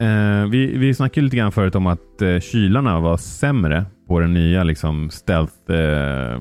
Eh, 0.00 0.50
vi, 0.50 0.78
vi 0.78 0.94
snackade 0.94 1.24
lite 1.24 1.36
grann 1.36 1.52
förut 1.52 1.74
om 1.74 1.86
att 1.86 2.22
eh, 2.22 2.38
kylarna 2.38 3.00
var 3.00 3.16
sämre 3.16 3.86
på 4.08 4.20
den 4.20 4.34
nya 4.34 4.64
liksom, 4.64 5.10
stealth 5.10 5.72
eh, 5.72 6.40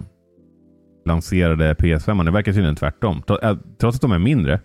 lanserade 1.05 1.73
PS5. 1.73 2.23
Det 2.25 2.31
verkar 2.31 2.51
tydligen 2.51 2.75
tvärtom. 2.75 3.21
Äh, 3.41 3.57
trots 3.77 3.97
att 3.97 4.01
de 4.01 4.11
är 4.11 4.19
mindre 4.19 4.59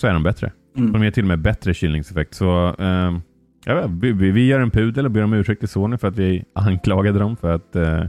så 0.00 0.06
är 0.06 0.12
de 0.12 0.22
bättre. 0.22 0.52
Mm. 0.76 0.92
De 0.92 1.04
ger 1.04 1.10
till 1.10 1.24
och 1.24 1.28
med 1.28 1.38
bättre 1.38 1.74
kylningseffekt. 1.74 2.34
Så, 2.34 2.74
eh, 2.78 3.18
ja, 3.64 3.86
vi, 4.00 4.12
vi 4.12 4.46
gör 4.46 4.60
en 4.60 4.70
pudel 4.70 5.04
och 5.04 5.10
ber 5.10 5.24
om 5.24 5.32
ursäkt 5.32 5.60
till 5.60 5.68
Sony 5.68 5.98
för 5.98 6.08
att 6.08 6.16
vi 6.16 6.44
anklagade 6.54 7.18
dem 7.18 7.36
för 7.36 7.54
att 7.54 7.76
eh, 7.76 8.04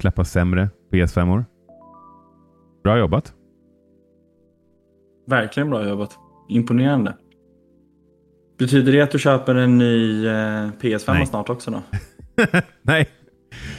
släppa 0.00 0.24
sämre 0.24 0.68
PS5-or. 0.92 1.44
Bra 2.84 2.98
jobbat. 2.98 3.34
Verkligen 5.26 5.70
bra 5.70 5.88
jobbat. 5.88 6.18
Imponerande. 6.48 7.14
Betyder 8.58 8.92
det 8.92 9.00
att 9.00 9.10
du 9.10 9.18
köper 9.18 9.54
en 9.54 9.78
ny 9.78 10.26
eh, 10.26 10.32
PS5 10.80 11.12
Nej. 11.12 11.26
snart 11.26 11.48
också 11.48 11.70
då? 11.70 11.82
Nej, 12.82 13.08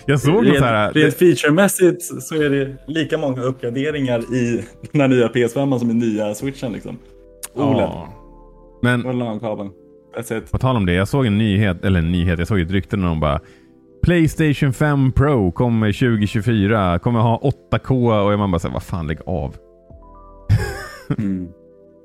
jag 0.06 0.20
såg 0.20 0.46
rent, 0.46 0.58
så 0.58 0.64
här. 0.64 0.94
Rent 0.94 1.14
featuremässigt 1.14 2.24
så 2.24 2.36
är 2.36 2.50
det 2.50 2.76
lika 2.88 3.18
många 3.18 3.42
uppgraderingar 3.42 4.36
i 4.36 4.64
den 4.92 5.02
här 5.02 5.08
nya 5.08 5.28
PS5 5.28 5.80
som 5.80 5.92
i 5.92 5.94
nya 5.94 6.36
switchen 6.36 6.74
liksom. 6.74 6.98
OLED. 7.54 7.80
Ja. 7.82 8.08
Men 8.82 9.04
på 10.52 10.58
tal 10.58 10.76
om 10.76 10.86
det, 10.86 10.94
jag 10.94 11.08
såg 11.08 11.26
en 11.26 11.38
nyhet, 11.38 11.86
eller 11.86 12.00
en 12.00 12.12
nyhet, 12.12 12.40
jag 12.40 12.48
såg 12.48 12.60
ett 12.60 12.72
rykte 12.72 12.98
när 12.98 13.08
de 13.08 13.20
bara 13.20 13.40
Playstation 14.04 14.74
5 14.74 15.12
Pro 15.12 15.52
kommer 15.52 15.92
2024, 15.92 17.00
kommer 17.00 17.20
ha 17.20 17.42
8K 17.72 18.20
och 18.34 18.40
man 18.40 18.52
bara 18.52 18.60
säger 18.60 18.74
vad 18.74 18.84
fan 18.84 19.08
lägg 19.08 19.20
av. 19.26 19.56
Mm. 21.18 21.48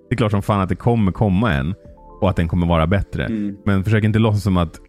det 0.09 0.15
är 0.15 0.17
klart 0.17 0.31
som 0.31 0.43
fan 0.43 0.61
att 0.61 0.69
det 0.69 0.77
kommer 0.77 1.13
komma 1.13 1.53
en 1.53 1.75
och 2.21 2.31
att 2.31 2.37
den 2.37 2.49
kommer 2.49 2.67
vara 2.67 2.87
bättre. 2.87 3.25
Mm. 3.25 3.57
Men 3.65 3.85
försök 3.85 4.05
inte 4.05 4.19
låtsas 4.19 4.43
som 4.43 4.57
att 4.57 4.81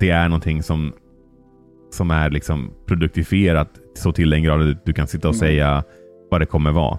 det 0.00 0.10
är 0.10 0.28
någonting 0.28 0.62
som 0.62 0.92
som 1.90 2.10
är 2.10 2.30
liksom 2.30 2.70
produktifierat 2.86 3.68
så 3.94 4.12
till 4.12 4.30
den 4.30 4.42
grad 4.42 4.70
att 4.70 4.86
du 4.86 4.92
kan 4.92 5.06
sitta 5.06 5.28
och 5.28 5.34
mm. 5.34 5.40
säga 5.40 5.84
vad 6.30 6.40
det 6.40 6.46
kommer 6.46 6.72
vara. 6.72 6.98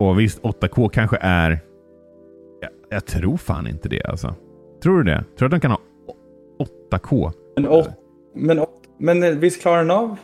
Och 0.00 0.20
visst, 0.20 0.42
8K 0.42 0.88
kanske 0.88 1.16
är... 1.20 1.50
Jag, 2.60 2.70
jag, 2.90 3.06
tror 3.06 3.36
fan 3.36 3.66
inte 3.66 3.88
det 3.88 4.02
alltså. 4.02 4.34
Tror 4.82 4.96
du 4.98 5.04
det? 5.04 5.24
Tror 5.38 5.48
du 5.48 5.56
att 5.56 5.62
de 5.62 5.68
kan 5.68 5.70
ha 5.70 5.80
8K? 6.92 7.32
Men, 7.56 7.84
men, 8.34 8.66
men 8.98 9.22
eh, 9.22 9.38
visst 9.38 9.62
klarar 9.62 9.78
den 9.78 9.90
av 9.90 10.16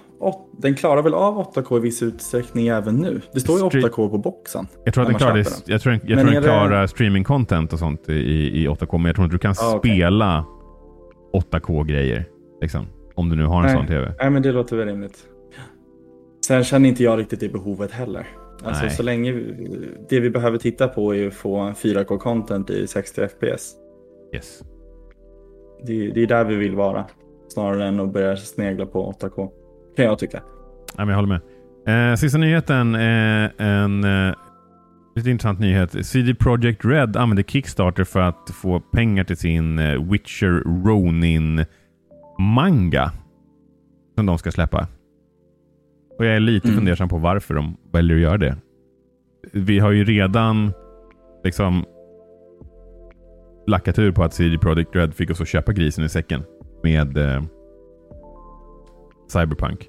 den 0.58 0.74
klarar 0.74 1.02
väl 1.02 1.14
av 1.14 1.52
8K 1.54 1.76
i 1.76 1.80
viss 1.80 2.02
utsträckning 2.02 2.68
även 2.68 2.96
nu? 2.96 3.20
Det 3.32 3.40
står 3.40 3.58
ju 3.58 3.80
8K 3.80 4.10
på 4.10 4.18
boxen. 4.18 4.66
Jag 4.84 4.94
tror 4.94 5.04
att 5.04 5.10
den 5.10 5.18
klarar, 5.18 5.34
det, 5.34 5.62
jag 5.66 5.80
tror, 5.80 6.00
jag 6.04 6.20
tror 6.20 6.30
den 6.30 6.42
klarar 6.42 6.82
det... 6.82 6.88
streaming 6.88 7.24
content 7.24 7.72
och 7.72 7.78
sånt 7.78 8.08
i, 8.08 8.12
i 8.12 8.68
8K, 8.68 8.98
men 8.98 9.04
jag 9.04 9.14
tror 9.14 9.24
inte 9.24 9.34
du 9.34 9.38
kan 9.38 9.50
ah, 9.50 9.78
spela 9.78 10.44
okay. 11.32 11.60
8K-grejer. 11.60 12.24
Liksom. 12.60 12.86
Om 13.14 13.28
du 13.28 13.36
nu 13.36 13.44
har 13.44 13.56
en 13.58 13.62
Nej. 13.62 13.74
sån 13.74 13.86
TV. 13.86 14.12
Nej, 14.18 14.30
men 14.30 14.42
det 14.42 14.52
låter 14.52 14.76
väl 14.76 14.88
rimligt. 14.88 15.26
Sen 16.46 16.64
känner 16.64 16.88
inte 16.88 17.02
jag 17.02 17.18
riktigt 17.18 17.40
det 17.40 17.48
behovet 17.48 17.90
heller. 17.90 18.26
Alltså 18.64 18.82
Nej. 18.84 18.94
så 18.94 19.02
länge 19.02 19.32
vi, 19.32 19.88
det 20.08 20.20
vi 20.20 20.30
behöver 20.30 20.58
titta 20.58 20.88
på 20.88 21.14
är 21.14 21.26
att 21.26 21.34
få 21.34 21.70
4K-content 21.70 22.70
i 22.70 22.86
60 22.86 23.28
FPS. 23.28 23.74
Yes. 24.34 24.62
Det, 25.86 26.10
det, 26.10 26.22
är 26.22 26.26
där 26.26 26.44
vi 26.44 26.54
vill 26.54 26.74
vara. 26.74 27.04
Snarare 27.48 27.88
än 27.88 28.00
att 28.00 28.12
börja 28.12 28.36
snegla 28.36 28.86
på 28.86 29.12
8K. 29.12 29.50
Kan 29.96 30.04
jag 30.04 30.18
tycka. 30.18 30.42
Ja, 30.96 31.04
men 31.04 31.08
jag 31.08 31.16
håller 31.16 31.40
med. 31.86 32.10
Eh, 32.12 32.16
sista 32.16 32.38
nyheten 32.38 32.94
är 32.94 33.52
en 33.58 34.04
eh, 34.04 34.34
Lite 35.16 35.30
intressant 35.30 35.60
nyhet. 35.60 36.06
CD 36.06 36.34
Projekt 36.34 36.84
Red 36.84 37.16
använder 37.16 37.42
Kickstarter 37.42 38.04
för 38.04 38.20
att 38.20 38.50
få 38.62 38.80
pengar 38.80 39.24
till 39.24 39.36
sin 39.36 39.78
eh, 39.78 40.10
Witcher 40.10 40.84
Ronin 40.86 41.64
manga. 42.38 43.12
Som 44.14 44.26
de 44.26 44.38
ska 44.38 44.50
släppa. 44.50 44.86
Och 46.18 46.24
jag 46.26 46.36
är 46.36 46.40
lite 46.40 46.68
Mm. 46.68 46.76
fundersam 46.78 47.08
på 47.08 47.18
varför 47.18 47.54
de 47.54 47.76
väljer 47.92 48.16
att 48.16 48.22
göra 48.22 48.38
det. 48.38 48.56
Vi 49.52 49.78
har 49.78 49.90
ju 49.90 50.04
redan 50.04 50.72
liksom 51.44 51.84
lackat 53.66 53.98
ur 53.98 54.12
på 54.12 54.22
att 54.22 54.34
CD 54.34 54.58
Projekt 54.58 54.96
Red 54.96 55.14
fick 55.14 55.30
oss 55.30 55.40
att 55.40 55.48
köpa 55.48 55.72
grisen 55.72 56.04
i 56.04 56.08
säcken 56.08 56.42
med 56.82 57.16
eh, 57.16 57.42
Cyberpunk. 59.32 59.88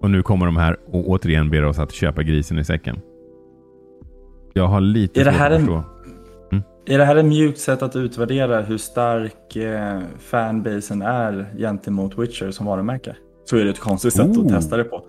Och 0.00 0.10
nu 0.10 0.22
kommer 0.22 0.46
de 0.46 0.56
här 0.56 0.76
och 0.86 1.08
återigen 1.08 1.50
ber 1.50 1.64
oss 1.64 1.78
att 1.78 1.92
köpa 1.92 2.22
grisen 2.22 2.58
i 2.58 2.64
säcken. 2.64 3.00
Jag 4.52 4.66
har 4.66 4.80
lite 4.80 5.20
Är 5.20 5.24
svårt 5.24 5.34
att 5.40 5.52
en- 5.52 5.58
förstå. 5.58 5.82
Är 6.86 6.98
det 6.98 7.04
här 7.04 7.16
ett 7.16 7.24
mjukt 7.24 7.58
sätt 7.58 7.82
att 7.82 7.96
utvärdera 7.96 8.60
hur 8.60 8.78
stark 8.78 9.56
eh, 9.56 10.00
fanbasen 10.18 11.02
är 11.02 11.46
gentemot 11.58 12.18
Witcher 12.18 12.50
som 12.50 12.66
varumärke? 12.66 13.16
Så 13.44 13.56
är 13.56 13.64
det 13.64 13.70
ett 13.70 13.80
konstigt 13.80 14.12
sätt 14.12 14.26
Oh. 14.26 14.46
att 14.46 14.48
testa 14.48 14.76
det 14.76 14.84
på. 14.84 15.04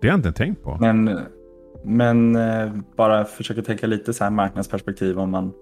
Det 0.00 0.08
har 0.08 0.12
jag 0.12 0.18
inte 0.18 0.32
tänkt 0.32 0.62
på. 0.62 0.76
Men, 0.80 1.20
men 1.84 2.36
eh, 2.36 2.72
bara 2.96 3.24
försöka 3.24 3.62
tänka 3.62 3.86
lite 3.86 4.14
så 4.14 4.24
här 4.24 4.30
marknadsperspektiv 4.30 5.18
om 5.18 5.30
man 5.30 5.52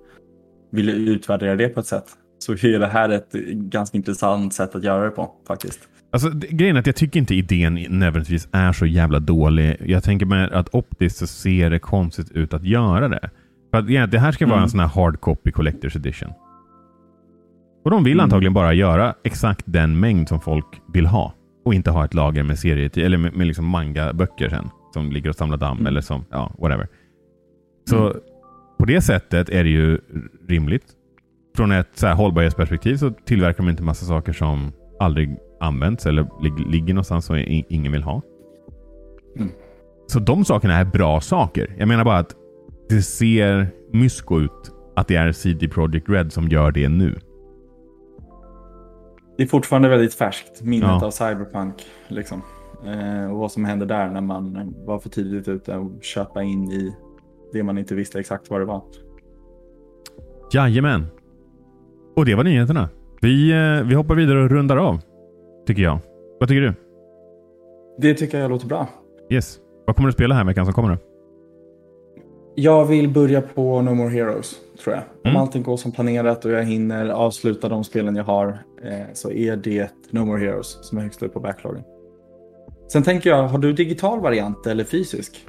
vill 0.73 1.09
utvärdera 1.09 1.57
det 1.57 1.69
på 1.69 1.81
ett 1.81 1.87
sätt. 1.87 2.07
Så 2.39 2.53
är 2.53 2.79
det 2.79 2.87
här 2.87 3.09
ett 3.09 3.33
ganska 3.53 3.97
intressant 3.97 4.55
sätt 4.55 4.75
att 4.75 4.85
göra 4.85 5.05
det 5.05 5.11
på 5.11 5.31
faktiskt. 5.47 5.81
Alltså, 6.13 6.31
grejen 6.33 6.77
är 6.77 6.81
att 6.81 6.87
jag 6.87 6.97
tycker 6.97 7.21
inte 7.21 7.35
idén 7.35 7.75
nödvändigtvis 7.75 8.49
är 8.53 8.73
så 8.73 8.87
jävla 8.87 9.19
dålig. 9.19 9.77
Jag 9.87 10.05
tänker 10.05 10.27
mig 10.27 10.51
att 10.53 10.75
optiskt 10.75 11.19
så 11.19 11.27
ser 11.27 11.71
det 11.71 11.79
konstigt 11.79 12.31
ut 12.31 12.55
att 12.55 12.65
göra 12.65 13.09
det. 13.09 13.31
För 13.71 13.79
att, 13.79 13.91
ja, 13.91 14.07
det 14.07 14.19
här 14.19 14.33
ska 14.33 14.47
vara 14.47 14.55
Mm. 14.57 14.63
en 14.65 14.71
sån 14.71 14.81
här 14.81 14.87
hard 14.89 15.21
copy 15.21 15.51
collector's 15.51 15.97
edition. 15.97 16.31
Och 17.85 17.91
de 17.91 18.05
vill 18.05 18.13
Mm. 18.13 18.25
antagligen 18.25 18.55
bara 18.55 18.73
göra 18.73 19.15
exakt 19.25 19.63
den 19.67 20.01
mängd 20.01 20.29
som 20.29 20.41
folk 20.41 20.67
vill 20.95 21.07
ha. 21.07 21.33
Och 21.65 21.75
inte 21.75 21.91
ha 21.91 22.05
ett 22.05 22.15
lager 22.15 22.43
med 22.43 22.59
serie 22.59 22.91
eller 23.07 23.19
med, 23.19 23.37
med 23.37 23.47
liksom 23.47 23.65
manga-böcker 23.67 24.49
sen. 24.49 24.69
Som 24.95 25.13
ligger 25.13 25.29
och 25.31 25.37
samlar 25.37 25.57
damm 25.57 25.77
Mm. 25.77 25.87
eller 25.87 26.01
som, 26.01 26.25
ja, 26.31 26.53
whatever. 26.59 26.89
Så 27.89 28.07
Mm. 28.07 28.17
på 28.79 28.85
det 28.85 29.01
sättet 29.01 29.49
är 29.49 29.65
det 29.65 29.71
ju 29.71 29.99
rimligt. 30.49 30.85
Från 31.57 31.73
ett 31.73 31.89
så 31.95 32.07
här 32.07 32.15
hållbarhetsperspektiv 32.15 32.97
så 32.97 33.11
tillverkar 33.11 33.65
de 33.65 33.71
inte 33.71 33.83
massa 33.83 34.07
saker 34.07 34.33
som 34.33 34.73
aldrig 35.01 35.37
används 35.61 36.07
eller 36.07 36.23
lig- 36.43 36.71
ligger 36.71 36.95
någonstans 36.95 37.25
som 37.25 37.37
ingen 37.69 37.93
vill 37.93 38.03
ha. 38.03 38.23
Mm. 39.37 39.49
Så 40.07 40.19
de 40.21 40.45
sakerna 40.45 40.75
är 40.75 40.85
bra 40.85 41.21
saker. 41.21 41.75
Jag 41.79 41.89
menar 41.89 42.05
bara 42.05 42.19
att 42.19 42.35
det 42.89 43.03
ser 43.03 43.67
mysko 43.93 44.41
ut 44.41 44.73
att 44.97 45.09
det 45.09 45.17
är 45.17 45.33
CD 45.33 45.69
Projekt 45.69 46.09
Red 46.09 46.33
som 46.33 46.49
gör 46.49 46.71
det 46.73 46.89
nu. 46.89 47.15
Det 49.37 49.43
är 49.43 49.47
fortfarande 49.47 49.89
väldigt 49.89 50.15
färskt, 50.15 50.63
minnet 50.63 50.89
Ja. 51.01 51.07
av 51.07 51.11
Cyberpunk. 51.11 51.75
Liksom. 52.09 52.43
Eh, 52.87 53.31
och 53.33 53.39
vad 53.39 53.53
som 53.53 53.65
hände 53.65 53.87
där 53.87 54.09
när 54.11 54.21
man 54.21 54.75
var 54.87 54.99
för 54.99 55.09
tidigt 55.09 55.49
ute 55.49 55.77
och 55.77 55.91
köpa 56.03 56.43
in 56.43 56.71
i 56.73 56.95
det 57.53 57.63
man 57.63 57.79
inte 57.79 57.95
visste 57.95 58.19
exakt 58.21 58.51
vad 58.51 58.61
det 58.61 58.65
var. 58.65 58.83
Jajamän. 60.53 61.07
Och 62.17 62.25
det 62.25 62.35
var 62.35 62.45
nyheterna. 62.45 62.89
Vi, 63.21 63.51
eh, 63.53 63.87
vi 63.89 63.95
hoppar 63.95 64.15
vidare 64.15 64.43
och 64.45 64.51
rundar 64.51 64.77
av. 64.77 65.01
Tycker 65.67 65.83
jag. 65.83 65.99
Vad 66.41 66.49
tycker 66.49 66.61
du? 66.61 66.75
Det 67.99 68.15
tycker 68.15 68.41
jag 68.41 68.51
låter 68.51 68.67
bra. 68.67 68.89
Yes. 69.31 69.59
Vad 69.87 69.97
kommer 69.97 70.07
du 70.09 70.13
spela 70.13 70.35
här 70.35 70.45
veckan 70.45 70.65
som 70.65 70.75
kommer? 70.75 70.89
Då? 70.91 70.97
Jag 72.59 72.85
vill 72.85 73.09
börja 73.09 73.41
på 73.43 73.83
No 73.83 73.91
More 73.95 74.09
Heroes, 74.11 74.57
tror 74.85 74.95
jag. 74.95 75.03
Om 75.25 75.31
Mm. 75.31 75.43
allting 75.43 75.63
går 75.63 75.77
som 75.77 75.93
planerat 75.93 76.45
och 76.45 76.51
jag 76.51 76.65
hinner 76.65 77.09
avsluta 77.09 77.69
de 77.69 77.85
spelen 77.85 78.17
jag 78.17 78.25
har 78.25 78.49
eh, 78.85 79.07
så 79.13 79.31
är 79.31 79.57
det 79.57 79.91
No 80.11 80.19
More 80.25 80.41
Heroes 80.41 80.79
som 80.83 80.99
är 80.99 81.03
högst 81.03 81.23
upp 81.23 81.33
på 81.35 81.41
backloggen. 81.41 81.83
Sen 82.93 83.03
tänker 83.03 83.31
jag, 83.31 83.43
har 83.49 83.59
du 83.59 83.73
digital 83.73 84.21
variant 84.21 84.67
eller 84.67 84.85
fysisk? 84.85 85.47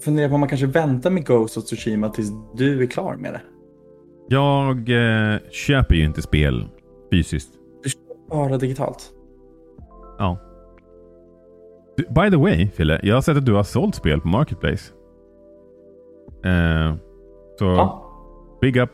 Funderar 0.00 0.28
på 0.28 0.34
om 0.34 0.40
man 0.40 0.48
kanske 0.48 0.66
väntar 0.66 1.10
med 1.10 1.26
Ghost 1.26 1.56
of 1.56 1.64
Tsushima 1.64 2.08
tills 2.08 2.30
du 2.54 2.82
är 2.82 2.86
klar 2.86 3.16
med 3.16 3.32
det. 3.32 3.40
Jag 4.28 4.76
eh, 4.76 5.38
köper 5.50 5.94
ju 5.94 6.04
inte 6.04 6.22
spel 6.22 6.68
fysiskt. 7.12 7.48
Du 7.82 7.90
kör 7.90 7.98
bara 8.30 8.58
digitalt. 8.58 9.10
Ja. 10.18 10.38
By 11.96 12.30
the 12.30 12.36
way, 12.36 12.68
Fille. 12.68 13.00
Jag 13.02 13.14
har 13.14 13.22
sett 13.22 13.36
att 13.36 13.46
du 13.46 13.52
har 13.52 13.62
sålt 13.62 13.94
spel 13.94 14.20
på 14.20 14.28
Marketplace. 14.28 14.92
Eh, 16.46 16.94
så 17.58 17.64
Ja. 17.64 18.02
big 18.60 18.76
up. 18.76 18.90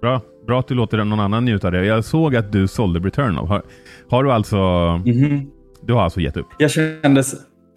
Bra. 0.00 0.20
Bra 0.46 0.60
att 0.60 0.68
du 0.68 0.74
låter 0.74 1.04
någon 1.04 1.20
annan 1.20 1.44
njuta 1.44 1.66
av 1.68 1.72
det. 1.72 1.84
Jag 1.86 2.04
såg 2.04 2.36
att 2.36 2.52
du 2.52 2.68
sålde 2.68 3.00
Returnal. 3.00 3.46
Har, 3.46 3.62
har 4.10 4.24
du 4.24 4.32
alltså... 4.32 4.56
Mhm. 5.06 5.50
Du 5.82 5.92
har 5.92 6.02
alltså 6.02 6.20
gett 6.20 6.36
upp? 6.36 6.46
Jag 6.58 6.70
kände, 6.70 7.22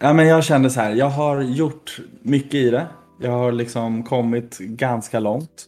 ja, 0.00 0.12
men 0.12 0.26
jag 0.26 0.44
kände 0.44 0.70
så 0.70 0.80
här, 0.80 0.94
jag 0.94 1.10
har 1.10 1.40
gjort 1.42 2.00
mycket 2.22 2.54
i 2.54 2.70
det. 2.70 2.86
Jag 3.20 3.30
har 3.30 3.52
liksom 3.52 4.02
kommit 4.02 4.58
ganska 4.58 5.20
långt. 5.20 5.64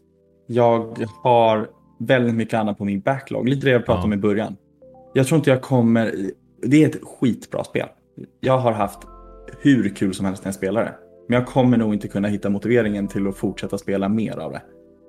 Jag 0.46 1.06
har 1.22 1.68
väldigt 1.98 2.34
mycket 2.34 2.54
annat 2.60 2.78
på 2.78 2.84
min 2.84 3.00
backlog. 3.00 3.48
Lite 3.48 3.66
det 3.66 3.72
jag 3.72 3.86
pratade 3.86 4.02
Ja. 4.02 4.04
om 4.06 4.12
i 4.12 4.16
början. 4.16 4.56
Jag 5.14 5.26
tror 5.26 5.36
inte 5.36 5.50
jag 5.50 5.62
kommer... 5.62 6.12
Det 6.62 6.84
är 6.84 6.88
ett 6.88 6.96
skitbra 7.20 7.64
spel. 7.64 7.86
Jag 8.40 8.58
har 8.58 8.72
haft 8.72 8.98
hur 9.60 9.88
kul 9.88 10.14
som 10.14 10.26
helst 10.26 10.44
när 10.44 10.48
jag 10.48 10.54
spelar 10.54 10.84
det. 10.84 10.94
Men 11.30 11.38
jag 11.38 11.46
kommer 11.48 11.76
nog 11.76 11.94
inte 11.94 12.08
kunna 12.08 12.28
hitta 12.28 12.50
motiveringen 12.50 13.08
till 13.08 13.28
att 13.28 13.36
fortsätta 13.36 13.78
spela 13.78 14.08
mer 14.08 14.38
av 14.38 14.52
det. 14.52 14.62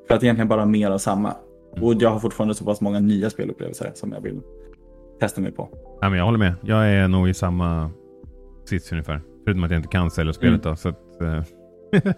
För 0.08 0.16
att 0.16 0.24
egentligen 0.24 0.48
bara 0.48 0.66
mer 0.66 0.92
av 0.92 0.98
samma. 0.98 1.34
Och 1.82 1.94
jag 2.00 2.10
har 2.10 2.20
fortfarande 2.20 2.56
så 2.56 2.66
pass 2.66 2.82
många 2.82 3.00
nya 3.00 3.30
spelupplevelser 3.30 3.92
som 3.94 4.12
jag 4.12 4.22
vill 4.22 4.42
testa 5.20 5.42
mig 5.42 5.52
på. 5.52 5.70
Ja, 6.02 6.10
men 6.10 6.18
jag 6.20 6.26
håller 6.26 6.38
med. 6.38 6.54
Jag 6.62 6.90
är 6.90 7.08
nog 7.08 7.30
i 7.30 7.34
samma 7.34 7.92
sits 8.66 8.92
ungefär. 8.92 9.22
Förutom 9.44 9.64
att 9.64 9.72
jag 9.72 9.80
inte 9.80 9.88
kan 9.90 10.12
sälja 10.12 10.34
spelet. 10.34 10.64
Då, 10.64 10.76
så 10.76 10.90
att, 10.90 11.22
eh, 11.22 11.44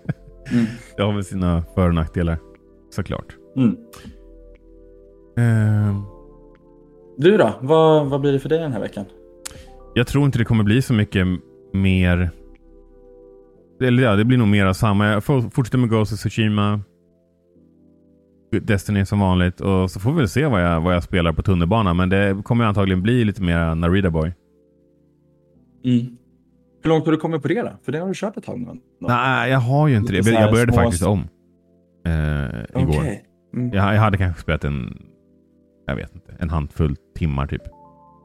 Mm. 0.51 0.65
det 0.97 1.03
har 1.03 1.13
väl 1.13 1.23
sina 1.23 1.63
för 1.75 1.87
och 1.87 1.95
nackdelar. 1.95 2.37
Såklart. 2.89 3.37
Mm. 3.55 3.77
Eh, 5.37 5.95
Du 7.17 7.37
då? 7.37 7.53
Vad, 7.61 8.09
vad 8.09 8.21
blir 8.21 8.31
det 8.31 8.39
för 8.39 8.49
dig 8.49 8.59
den 8.59 8.71
här 8.71 8.79
veckan? 8.79 9.05
Jag 9.93 10.07
tror 10.07 10.25
inte 10.25 10.37
det 10.37 10.45
kommer 10.45 10.63
bli 10.63 10.81
så 10.81 10.93
mycket 10.93 11.27
mer. 11.73 12.29
Eller 13.83 14.03
ja, 14.03 14.15
det 14.15 14.25
blir 14.25 14.37
nog 14.37 14.47
mer 14.47 14.65
av 14.65 14.73
samma. 14.73 15.07
Jag 15.07 15.23
får 15.23 15.41
fortsätta 15.41 15.77
med 15.77 15.89
Ghost 15.89 16.13
of 16.13 16.19
Tsushima. 16.19 16.79
Destiny 18.61 19.05
som 19.05 19.19
vanligt. 19.19 19.61
Och 19.61 19.91
så 19.91 19.99
får 19.99 20.11
vi 20.11 20.17
väl 20.17 20.27
se 20.29 20.45
vad 20.45 20.61
jag, 20.61 20.81
vad 20.81 20.95
jag 20.95 21.03
spelar 21.03 21.33
på 21.33 21.41
tunnelbanan. 21.41 21.97
Men 21.97 22.09
det 22.09 22.41
kommer 22.43 22.65
antagligen 22.65 23.01
bli 23.01 23.25
lite 23.25 23.41
mer 23.41 23.75
Narita 23.75 24.09
Boy. 24.09 24.31
Mm. 25.85 26.17
Hur 26.83 26.89
långt 26.89 27.05
har 27.05 27.11
du 27.11 27.17
kommit 27.17 27.41
på 27.41 27.47
det 27.47 27.61
då? 27.61 27.71
För 27.85 27.91
det 27.91 27.99
har 27.99 28.07
du 28.07 28.13
kört 28.15 28.37
ett 28.37 28.43
tag 28.43 28.59
nu. 28.59 28.67
Nej, 29.01 29.51
jag 29.51 29.59
har 29.59 29.87
ju 29.87 29.95
inte 29.97 30.11
det. 30.11 30.17
Lite 30.17 30.29
så 30.29 30.35
Jag 30.41 30.51
började 30.51 30.71
små- 30.73 30.81
faktiskt 30.81 31.03
om. 31.03 31.19
Eh, 32.05 32.81
igår. 32.81 32.99
Okej. 32.99 33.23
Mm. 33.55 33.73
Jag, 33.73 33.95
jag 33.95 34.01
hade 34.01 34.17
kanske 34.17 34.41
spelat 34.41 34.63
en, 34.63 34.97
jag 35.87 35.95
vet 35.95 36.15
inte, 36.15 36.35
en 36.39 36.49
handfull 36.49 36.95
timmar 37.17 37.47
typ. 37.47 37.61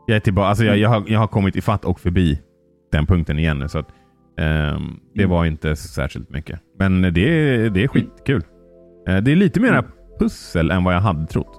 Jag 0.07 0.17
är 0.17 0.21
tillbaka, 0.21 0.49
alltså 0.49 0.65
jag, 0.65 0.79
jag, 0.79 0.89
har, 0.89 1.05
jag 1.07 1.19
har 1.19 1.27
kommit 1.27 1.57
ifatt 1.57 1.85
och 1.85 2.01
förbi 2.01 2.41
den 2.93 3.07
punkten 3.07 3.39
igen 3.39 3.59
nu. 3.59 3.69
Så 3.69 3.79
att, 3.79 3.89
ehm, 4.39 5.01
det 5.15 5.23
Mm. 5.23 5.31
var 5.31 5.45
inte 5.45 5.77
särskilt 5.77 6.31
mycket. 6.31 6.61
Men 6.79 7.03
det, 7.03 7.21
är- 7.21 7.71
det 7.71 7.85
är 7.85 7.89
skitkul. 7.89 8.43
Eh, 9.09 9.17
det 9.17 9.33
är 9.33 9.37
lite 9.37 9.61
mera 9.61 9.79
Mm. 9.79 9.91
pussel 10.19 10.71
än 10.71 10.85
vad 10.85 10.95
jag 10.95 11.01
hade 11.01 11.27
trott. 11.27 11.59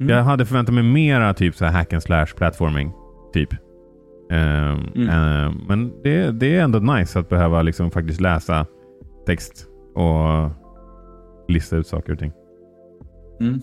Mm. 0.00 0.16
Jag 0.16 0.24
hade 0.24 0.46
förväntat 0.46 0.74
mig 0.74 0.84
mera 0.84 1.34
typ 1.34 1.54
så 1.56 1.64
här 1.64 1.72
hack 1.72 1.92
and 1.92 2.02
slash 2.02 2.26
platforming. 2.36 2.92
Typ. 3.32 3.48
Ehm, 4.30 4.78
Mm. 4.94 5.08
ehm, 5.08 5.60
men 5.68 6.02
det, 6.02 6.30
det 6.30 6.56
är 6.56 6.62
ändå 6.62 6.78
nice 6.78 7.18
att 7.18 7.28
behöva 7.28 7.62
liksom 7.62 7.90
faktiskt 7.90 8.20
läsa 8.20 8.66
text 9.26 9.66
och 9.94 10.50
lista 11.48 11.76
ut 11.76 11.86
saker 11.86 12.12
och 12.12 12.18
ting. 12.18 12.32
Mm. 13.40 13.60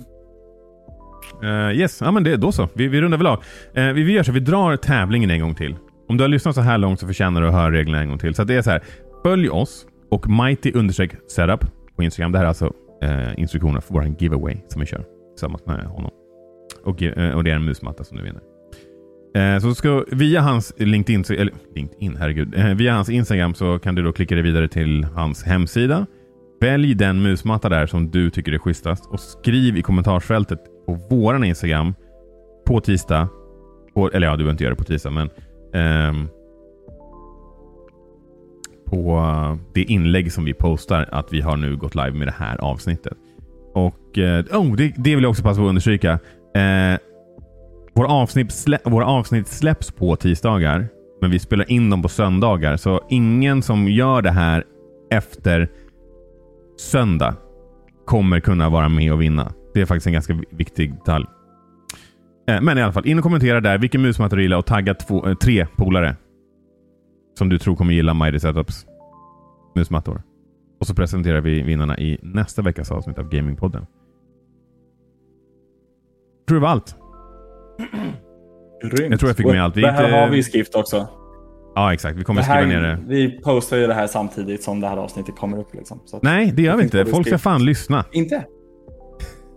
Uh, 1.44 1.72
yes, 1.80 2.02
ja, 2.02 2.12
men 2.12 2.24
det, 2.24 2.38
då 2.38 2.52
så. 2.52 2.68
Vi, 2.74 2.88
vi 2.88 3.02
rundar 3.02 3.18
väl 3.18 3.28
av. 3.28 3.44
Eh, 3.74 3.86
vi, 3.94 4.04
vi 4.04 4.14
gör 4.14 4.24
så, 4.24 4.32
vi 4.32 4.40
drar 4.40 4.76
tävlingen 4.78 5.30
en 5.32 5.42
gång 5.42 5.56
till. 5.56 5.76
Om 6.12 6.18
du 6.18 6.24
har 6.24 6.30
lyssnat 6.30 6.56
så 6.56 6.62
här 6.62 6.78
långt 6.78 7.00
så 7.00 7.08
förtjänar 7.08 7.42
du 7.42 7.48
att 7.48 7.54
höra 7.54 7.72
reglerna 7.72 8.02
en 8.02 8.10
gång 8.10 8.18
till. 8.18 8.36
Så 8.36 8.42
att 8.42 8.48
det 8.48 8.56
är 8.56 8.62
så 8.62 8.70
här. 8.70 8.82
Följ 9.24 9.50
oss 9.50 9.86
och 10.10 10.30
mighty 10.30 10.72
understreck 10.72 11.12
setup 11.28 11.66
på 11.96 12.04
Instagram. 12.04 12.32
Det 12.32 12.38
här 12.38 12.46
är 12.46 12.48
alltså 12.48 12.74
eh, 13.04 13.40
instruktionerna 13.40 13.82
för 13.82 13.94
vår 13.94 14.16
giveaway 14.20 14.58
som 14.68 14.80
vi 14.80 14.86
kör 14.88 15.04
tillsammans 15.36 15.66
med 15.66 15.86
honom. 15.86 16.12
Och, 16.84 17.04
eh, 17.04 17.36
och 17.36 17.44
det 17.44 17.52
är 17.52 17.56
en 17.56 17.66
musmatta 17.66 18.04
som 18.04 18.18
du 18.18 18.24
vinner. 18.24 18.42
Eh, 19.56 19.60
så 19.60 19.76
ska, 19.76 20.06
via 20.12 20.42
hans 20.42 20.74
LinkedIn, 20.78 21.24
så- 21.24 21.34
eller 21.34 21.54
LinkedIn, 21.76 22.16
herregud. 22.20 22.56
Eh, 22.56 22.66
via 22.74 22.94
hans 22.94 23.10
Instagram 23.10 23.54
så 23.54 23.80
kan 23.80 23.96
du 23.96 24.04
då 24.04 24.12
klicka 24.12 24.36
dig 24.36 24.44
vidare 24.44 24.68
till 24.68 25.04
hans 25.04 25.44
hemsida. 25.44 26.06
Välj 26.62 26.94
den 26.96 27.22
musmatta 27.22 27.70
där 27.70 27.86
som 27.88 28.12
du 28.12 28.30
tycker 28.30 28.52
är 28.52 28.58
schysstast 28.58 29.06
och 29.06 29.20
skriv 29.20 29.78
i 29.78 29.82
kommentarsfältet 29.82 30.60
på 30.86 30.94
våran 31.10 31.44
Instagram 31.44 31.94
på 32.68 32.80
tisdag. 32.80 33.28
På, 33.94 34.10
eller 34.12 34.28
ja, 34.28 34.32
du 34.32 34.38
behöver 34.38 34.52
inte 34.52 34.64
göra 34.64 34.74
det 34.74 34.78
på 34.80 34.84
tisdag, 34.84 35.10
men 35.12 35.30
Ehm, 35.74 36.28
på 38.86 39.58
det 39.74 39.84
inlägg 39.84 40.32
som 40.32 40.46
vi 40.46 40.54
postar 40.54 41.10
att 41.12 41.34
vi 41.34 41.42
har 41.42 41.58
nu 41.58 41.78
gått 41.78 41.96
live 41.96 42.12
med 42.12 42.28
det 42.28 42.36
här 42.38 42.58
avsnittet. 42.58 43.18
Och 43.74 44.18
eh, 44.18 44.46
oh, 44.52 44.76
det, 44.76 44.94
det 44.98 45.16
vill 45.16 45.24
jag 45.24 45.30
också 45.30 45.44
passa 45.44 45.60
på 45.60 45.66
att 45.66 45.70
understryka. 45.70 46.12
Eh, 46.56 47.00
våra, 47.94 48.08
avsnitt 48.08 48.52
slä, 48.52 48.80
våra 48.84 49.06
avsnitt 49.06 49.48
släpps 49.48 49.92
på 49.92 50.16
tisdagar, 50.16 50.88
men 51.22 51.32
vi 51.32 51.40
spelar 51.40 51.72
in 51.72 51.90
dem 51.90 52.02
på 52.02 52.10
söndagar. 52.10 52.78
Så 52.78 53.02
ingen 53.10 53.62
som 53.62 53.88
gör 53.88 54.22
det 54.22 54.32
här 54.32 54.64
efter 55.12 55.70
söndag 56.80 57.36
kommer 58.06 58.40
kunna 58.40 58.70
vara 58.70 58.90
med 58.90 59.14
och 59.14 59.22
vinna. 59.22 59.54
Det 59.74 59.82
är 59.82 59.86
faktiskt 59.86 60.08
en 60.08 60.14
ganska 60.14 60.40
viktig 60.52 60.94
detalj. 60.94 61.26
Eh, 62.48 62.62
men 62.62 62.78
i 62.78 62.82
alla 62.82 62.94
fall, 62.94 63.08
in 63.08 63.18
och 63.18 63.24
kommentera 63.24 63.62
där 63.62 63.78
vilken 63.78 64.02
musmatta 64.02 64.36
du 64.36 64.42
gillar 64.42 64.58
och 64.58 64.66
tagga 64.66 64.94
två, 64.94 65.28
eh, 65.28 65.34
tre 65.36 65.68
polare 65.76 66.16
som 67.38 67.50
du 67.50 67.60
tror 67.60 67.76
kommer 67.76 67.94
gilla 67.94 68.14
Mighty 68.14 68.40
Setups 68.40 68.86
musmattor. 69.76 70.22
Och 70.80 70.88
så 70.88 70.96
presenterar 70.96 71.42
vi 71.42 71.62
vinnarna 71.62 71.98
i 71.98 72.20
nästa 72.22 72.62
veckas 72.62 72.92
avsnitt 72.92 73.18
av 73.20 73.30
Gamingpodden. 73.30 73.86
Jag 76.40 76.48
tror 76.48 76.56
det 76.60 76.62
var 76.62 76.70
allt. 76.70 76.96
Grymt. 78.84 79.12
Jag 79.12 79.20
tror 79.20 79.30
jag 79.30 79.38
fick 79.38 79.46
med 79.46 79.64
allt. 79.64 79.78
Vi 79.78 79.82
det 79.82 79.92
här 79.92 80.04
inte- 80.06 80.16
har 80.18 80.30
vi 80.30 80.38
i 80.38 80.44
skrift 80.44 80.76
också. 80.76 81.08
Ja, 81.76 81.94
exakt. 81.94 82.18
Vi 82.18 82.24
kommer 82.24 82.42
Det 82.42 82.48
här, 82.48 82.62
skriva 82.66 82.82
ner 82.82 82.88
det. 82.88 83.00
Vi 83.08 83.42
postar 83.42 83.78
ju 83.78 83.88
det 83.88 83.94
här 83.94 84.08
samtidigt 84.08 84.64
som 84.64 84.80
det 84.80 84.88
här 84.88 84.98
avsnittet 84.98 85.36
kommer 85.36 85.60
upp. 85.60 85.74
Liksom. 85.76 86.00
Nej, 86.22 86.52
det 86.56 86.62
gör 86.62 86.78
vi 86.78 86.84
inte. 86.84 87.06
Folk 87.06 87.28
ska 87.28 87.38
fan 87.38 87.66
lyssna. 87.66 88.06
Inte? 88.12 88.46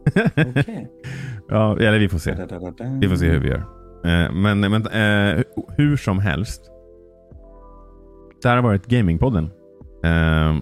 Okej. 0.36 0.90
Ja, 1.48 1.78
eller 1.78 1.98
vi 1.98 2.08
får 2.08 2.18
se. 2.18 2.34
Vi 3.00 3.08
får 3.08 3.16
se 3.16 3.28
hur 3.30 3.38
vi 3.40 3.48
gör. 3.48 3.64
Eh, 4.04 4.32
Men, 4.32 4.60
men 4.60 4.74
eh, 4.86 5.42
hur 5.76 5.96
som 5.96 6.18
helst. 6.18 6.70
Det 8.42 8.48
här 8.48 8.56
har 8.56 8.62
varit 8.62 8.86
Gamingpodden. 8.86 9.44
Eh, 10.04 10.56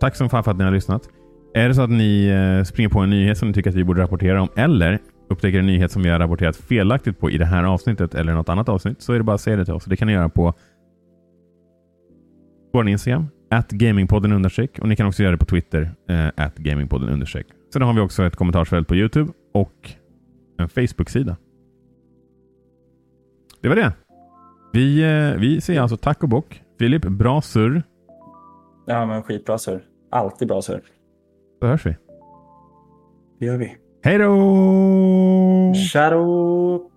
tack 0.00 0.16
som 0.16 0.30
fan 0.30 0.44
för 0.44 0.50
att 0.50 0.58
ni 0.58 0.64
har 0.64 0.70
lyssnat. 0.70 1.08
Är 1.54 1.68
det 1.68 1.74
så 1.74 1.82
att 1.82 1.90
ni 1.90 2.30
springer 2.66 2.88
på 2.88 3.00
en 3.00 3.10
nyhet 3.10 3.38
som 3.38 3.48
ni 3.48 3.54
tycker 3.54 3.70
att 3.70 3.76
vi 3.76 3.84
borde 3.84 4.02
rapportera 4.02 4.42
om 4.42 4.48
eller 4.56 4.98
upptäcker 5.30 5.58
en 5.58 5.66
nyhet 5.66 5.92
som 5.92 6.02
vi 6.02 6.08
har 6.08 6.18
rapporterat 6.18 6.56
felaktigt 6.56 7.20
på 7.20 7.30
i 7.30 7.38
det 7.38 7.44
här 7.44 7.64
avsnittet 7.64 8.14
eller 8.14 8.34
något 8.34 8.48
annat 8.48 8.68
avsnitt 8.68 9.02
så 9.02 9.12
är 9.12 9.18
det 9.18 9.24
bara 9.24 9.34
att 9.34 9.40
säga 9.40 9.56
det 9.56 9.64
till 9.64 9.74
oss. 9.74 9.84
Det 9.84 9.96
kan 9.96 10.06
ni 10.06 10.12
göra 10.14 10.28
på 10.28 10.54
vår 12.72 12.88
Instagram, 12.88 13.26
at 13.50 13.70
gamingpodden 13.70 14.32
understreck 14.32 14.78
och 14.78 14.88
ni 14.88 14.96
kan 14.96 15.06
också 15.06 15.22
göra 15.22 15.32
det 15.32 15.38
på 15.38 15.44
Twitter, 15.44 15.90
at 16.36 16.56
gamingpodden 16.56 17.08
understreck. 17.08 17.46
Sen 17.72 17.82
har 17.82 17.92
vi 17.92 18.00
också 18.00 18.24
ett 18.24 18.36
kommentarsfält 18.36 18.88
på 18.88 18.96
Youtube 18.96 19.32
och 19.54 19.90
Facebook-sida. 20.68 21.36
Det 23.60 23.68
var 23.68 23.76
det. 23.76 23.92
Vi, 24.72 25.02
eh, 25.02 25.40
vi 25.40 25.60
säger 25.60 25.80
alltså 25.80 25.96
tack 25.96 26.22
och 26.22 26.28
bock. 26.28 26.62
Filip, 26.78 27.02
bra 27.02 27.42
surr. 27.42 27.82
Ja, 28.86 29.06
men 29.06 29.22
skitbra 29.22 29.58
sur. 29.58 29.84
Alltid 30.10 30.48
bra 30.48 30.62
sur. 30.62 30.82
Så 31.60 31.66
hörs 31.66 31.86
vi. 31.86 31.96
Det 33.38 33.46
gör 33.46 33.56
vi. 33.56 33.76
Hej 34.04 34.18
då! 34.18 35.74
Shadow 35.92 36.91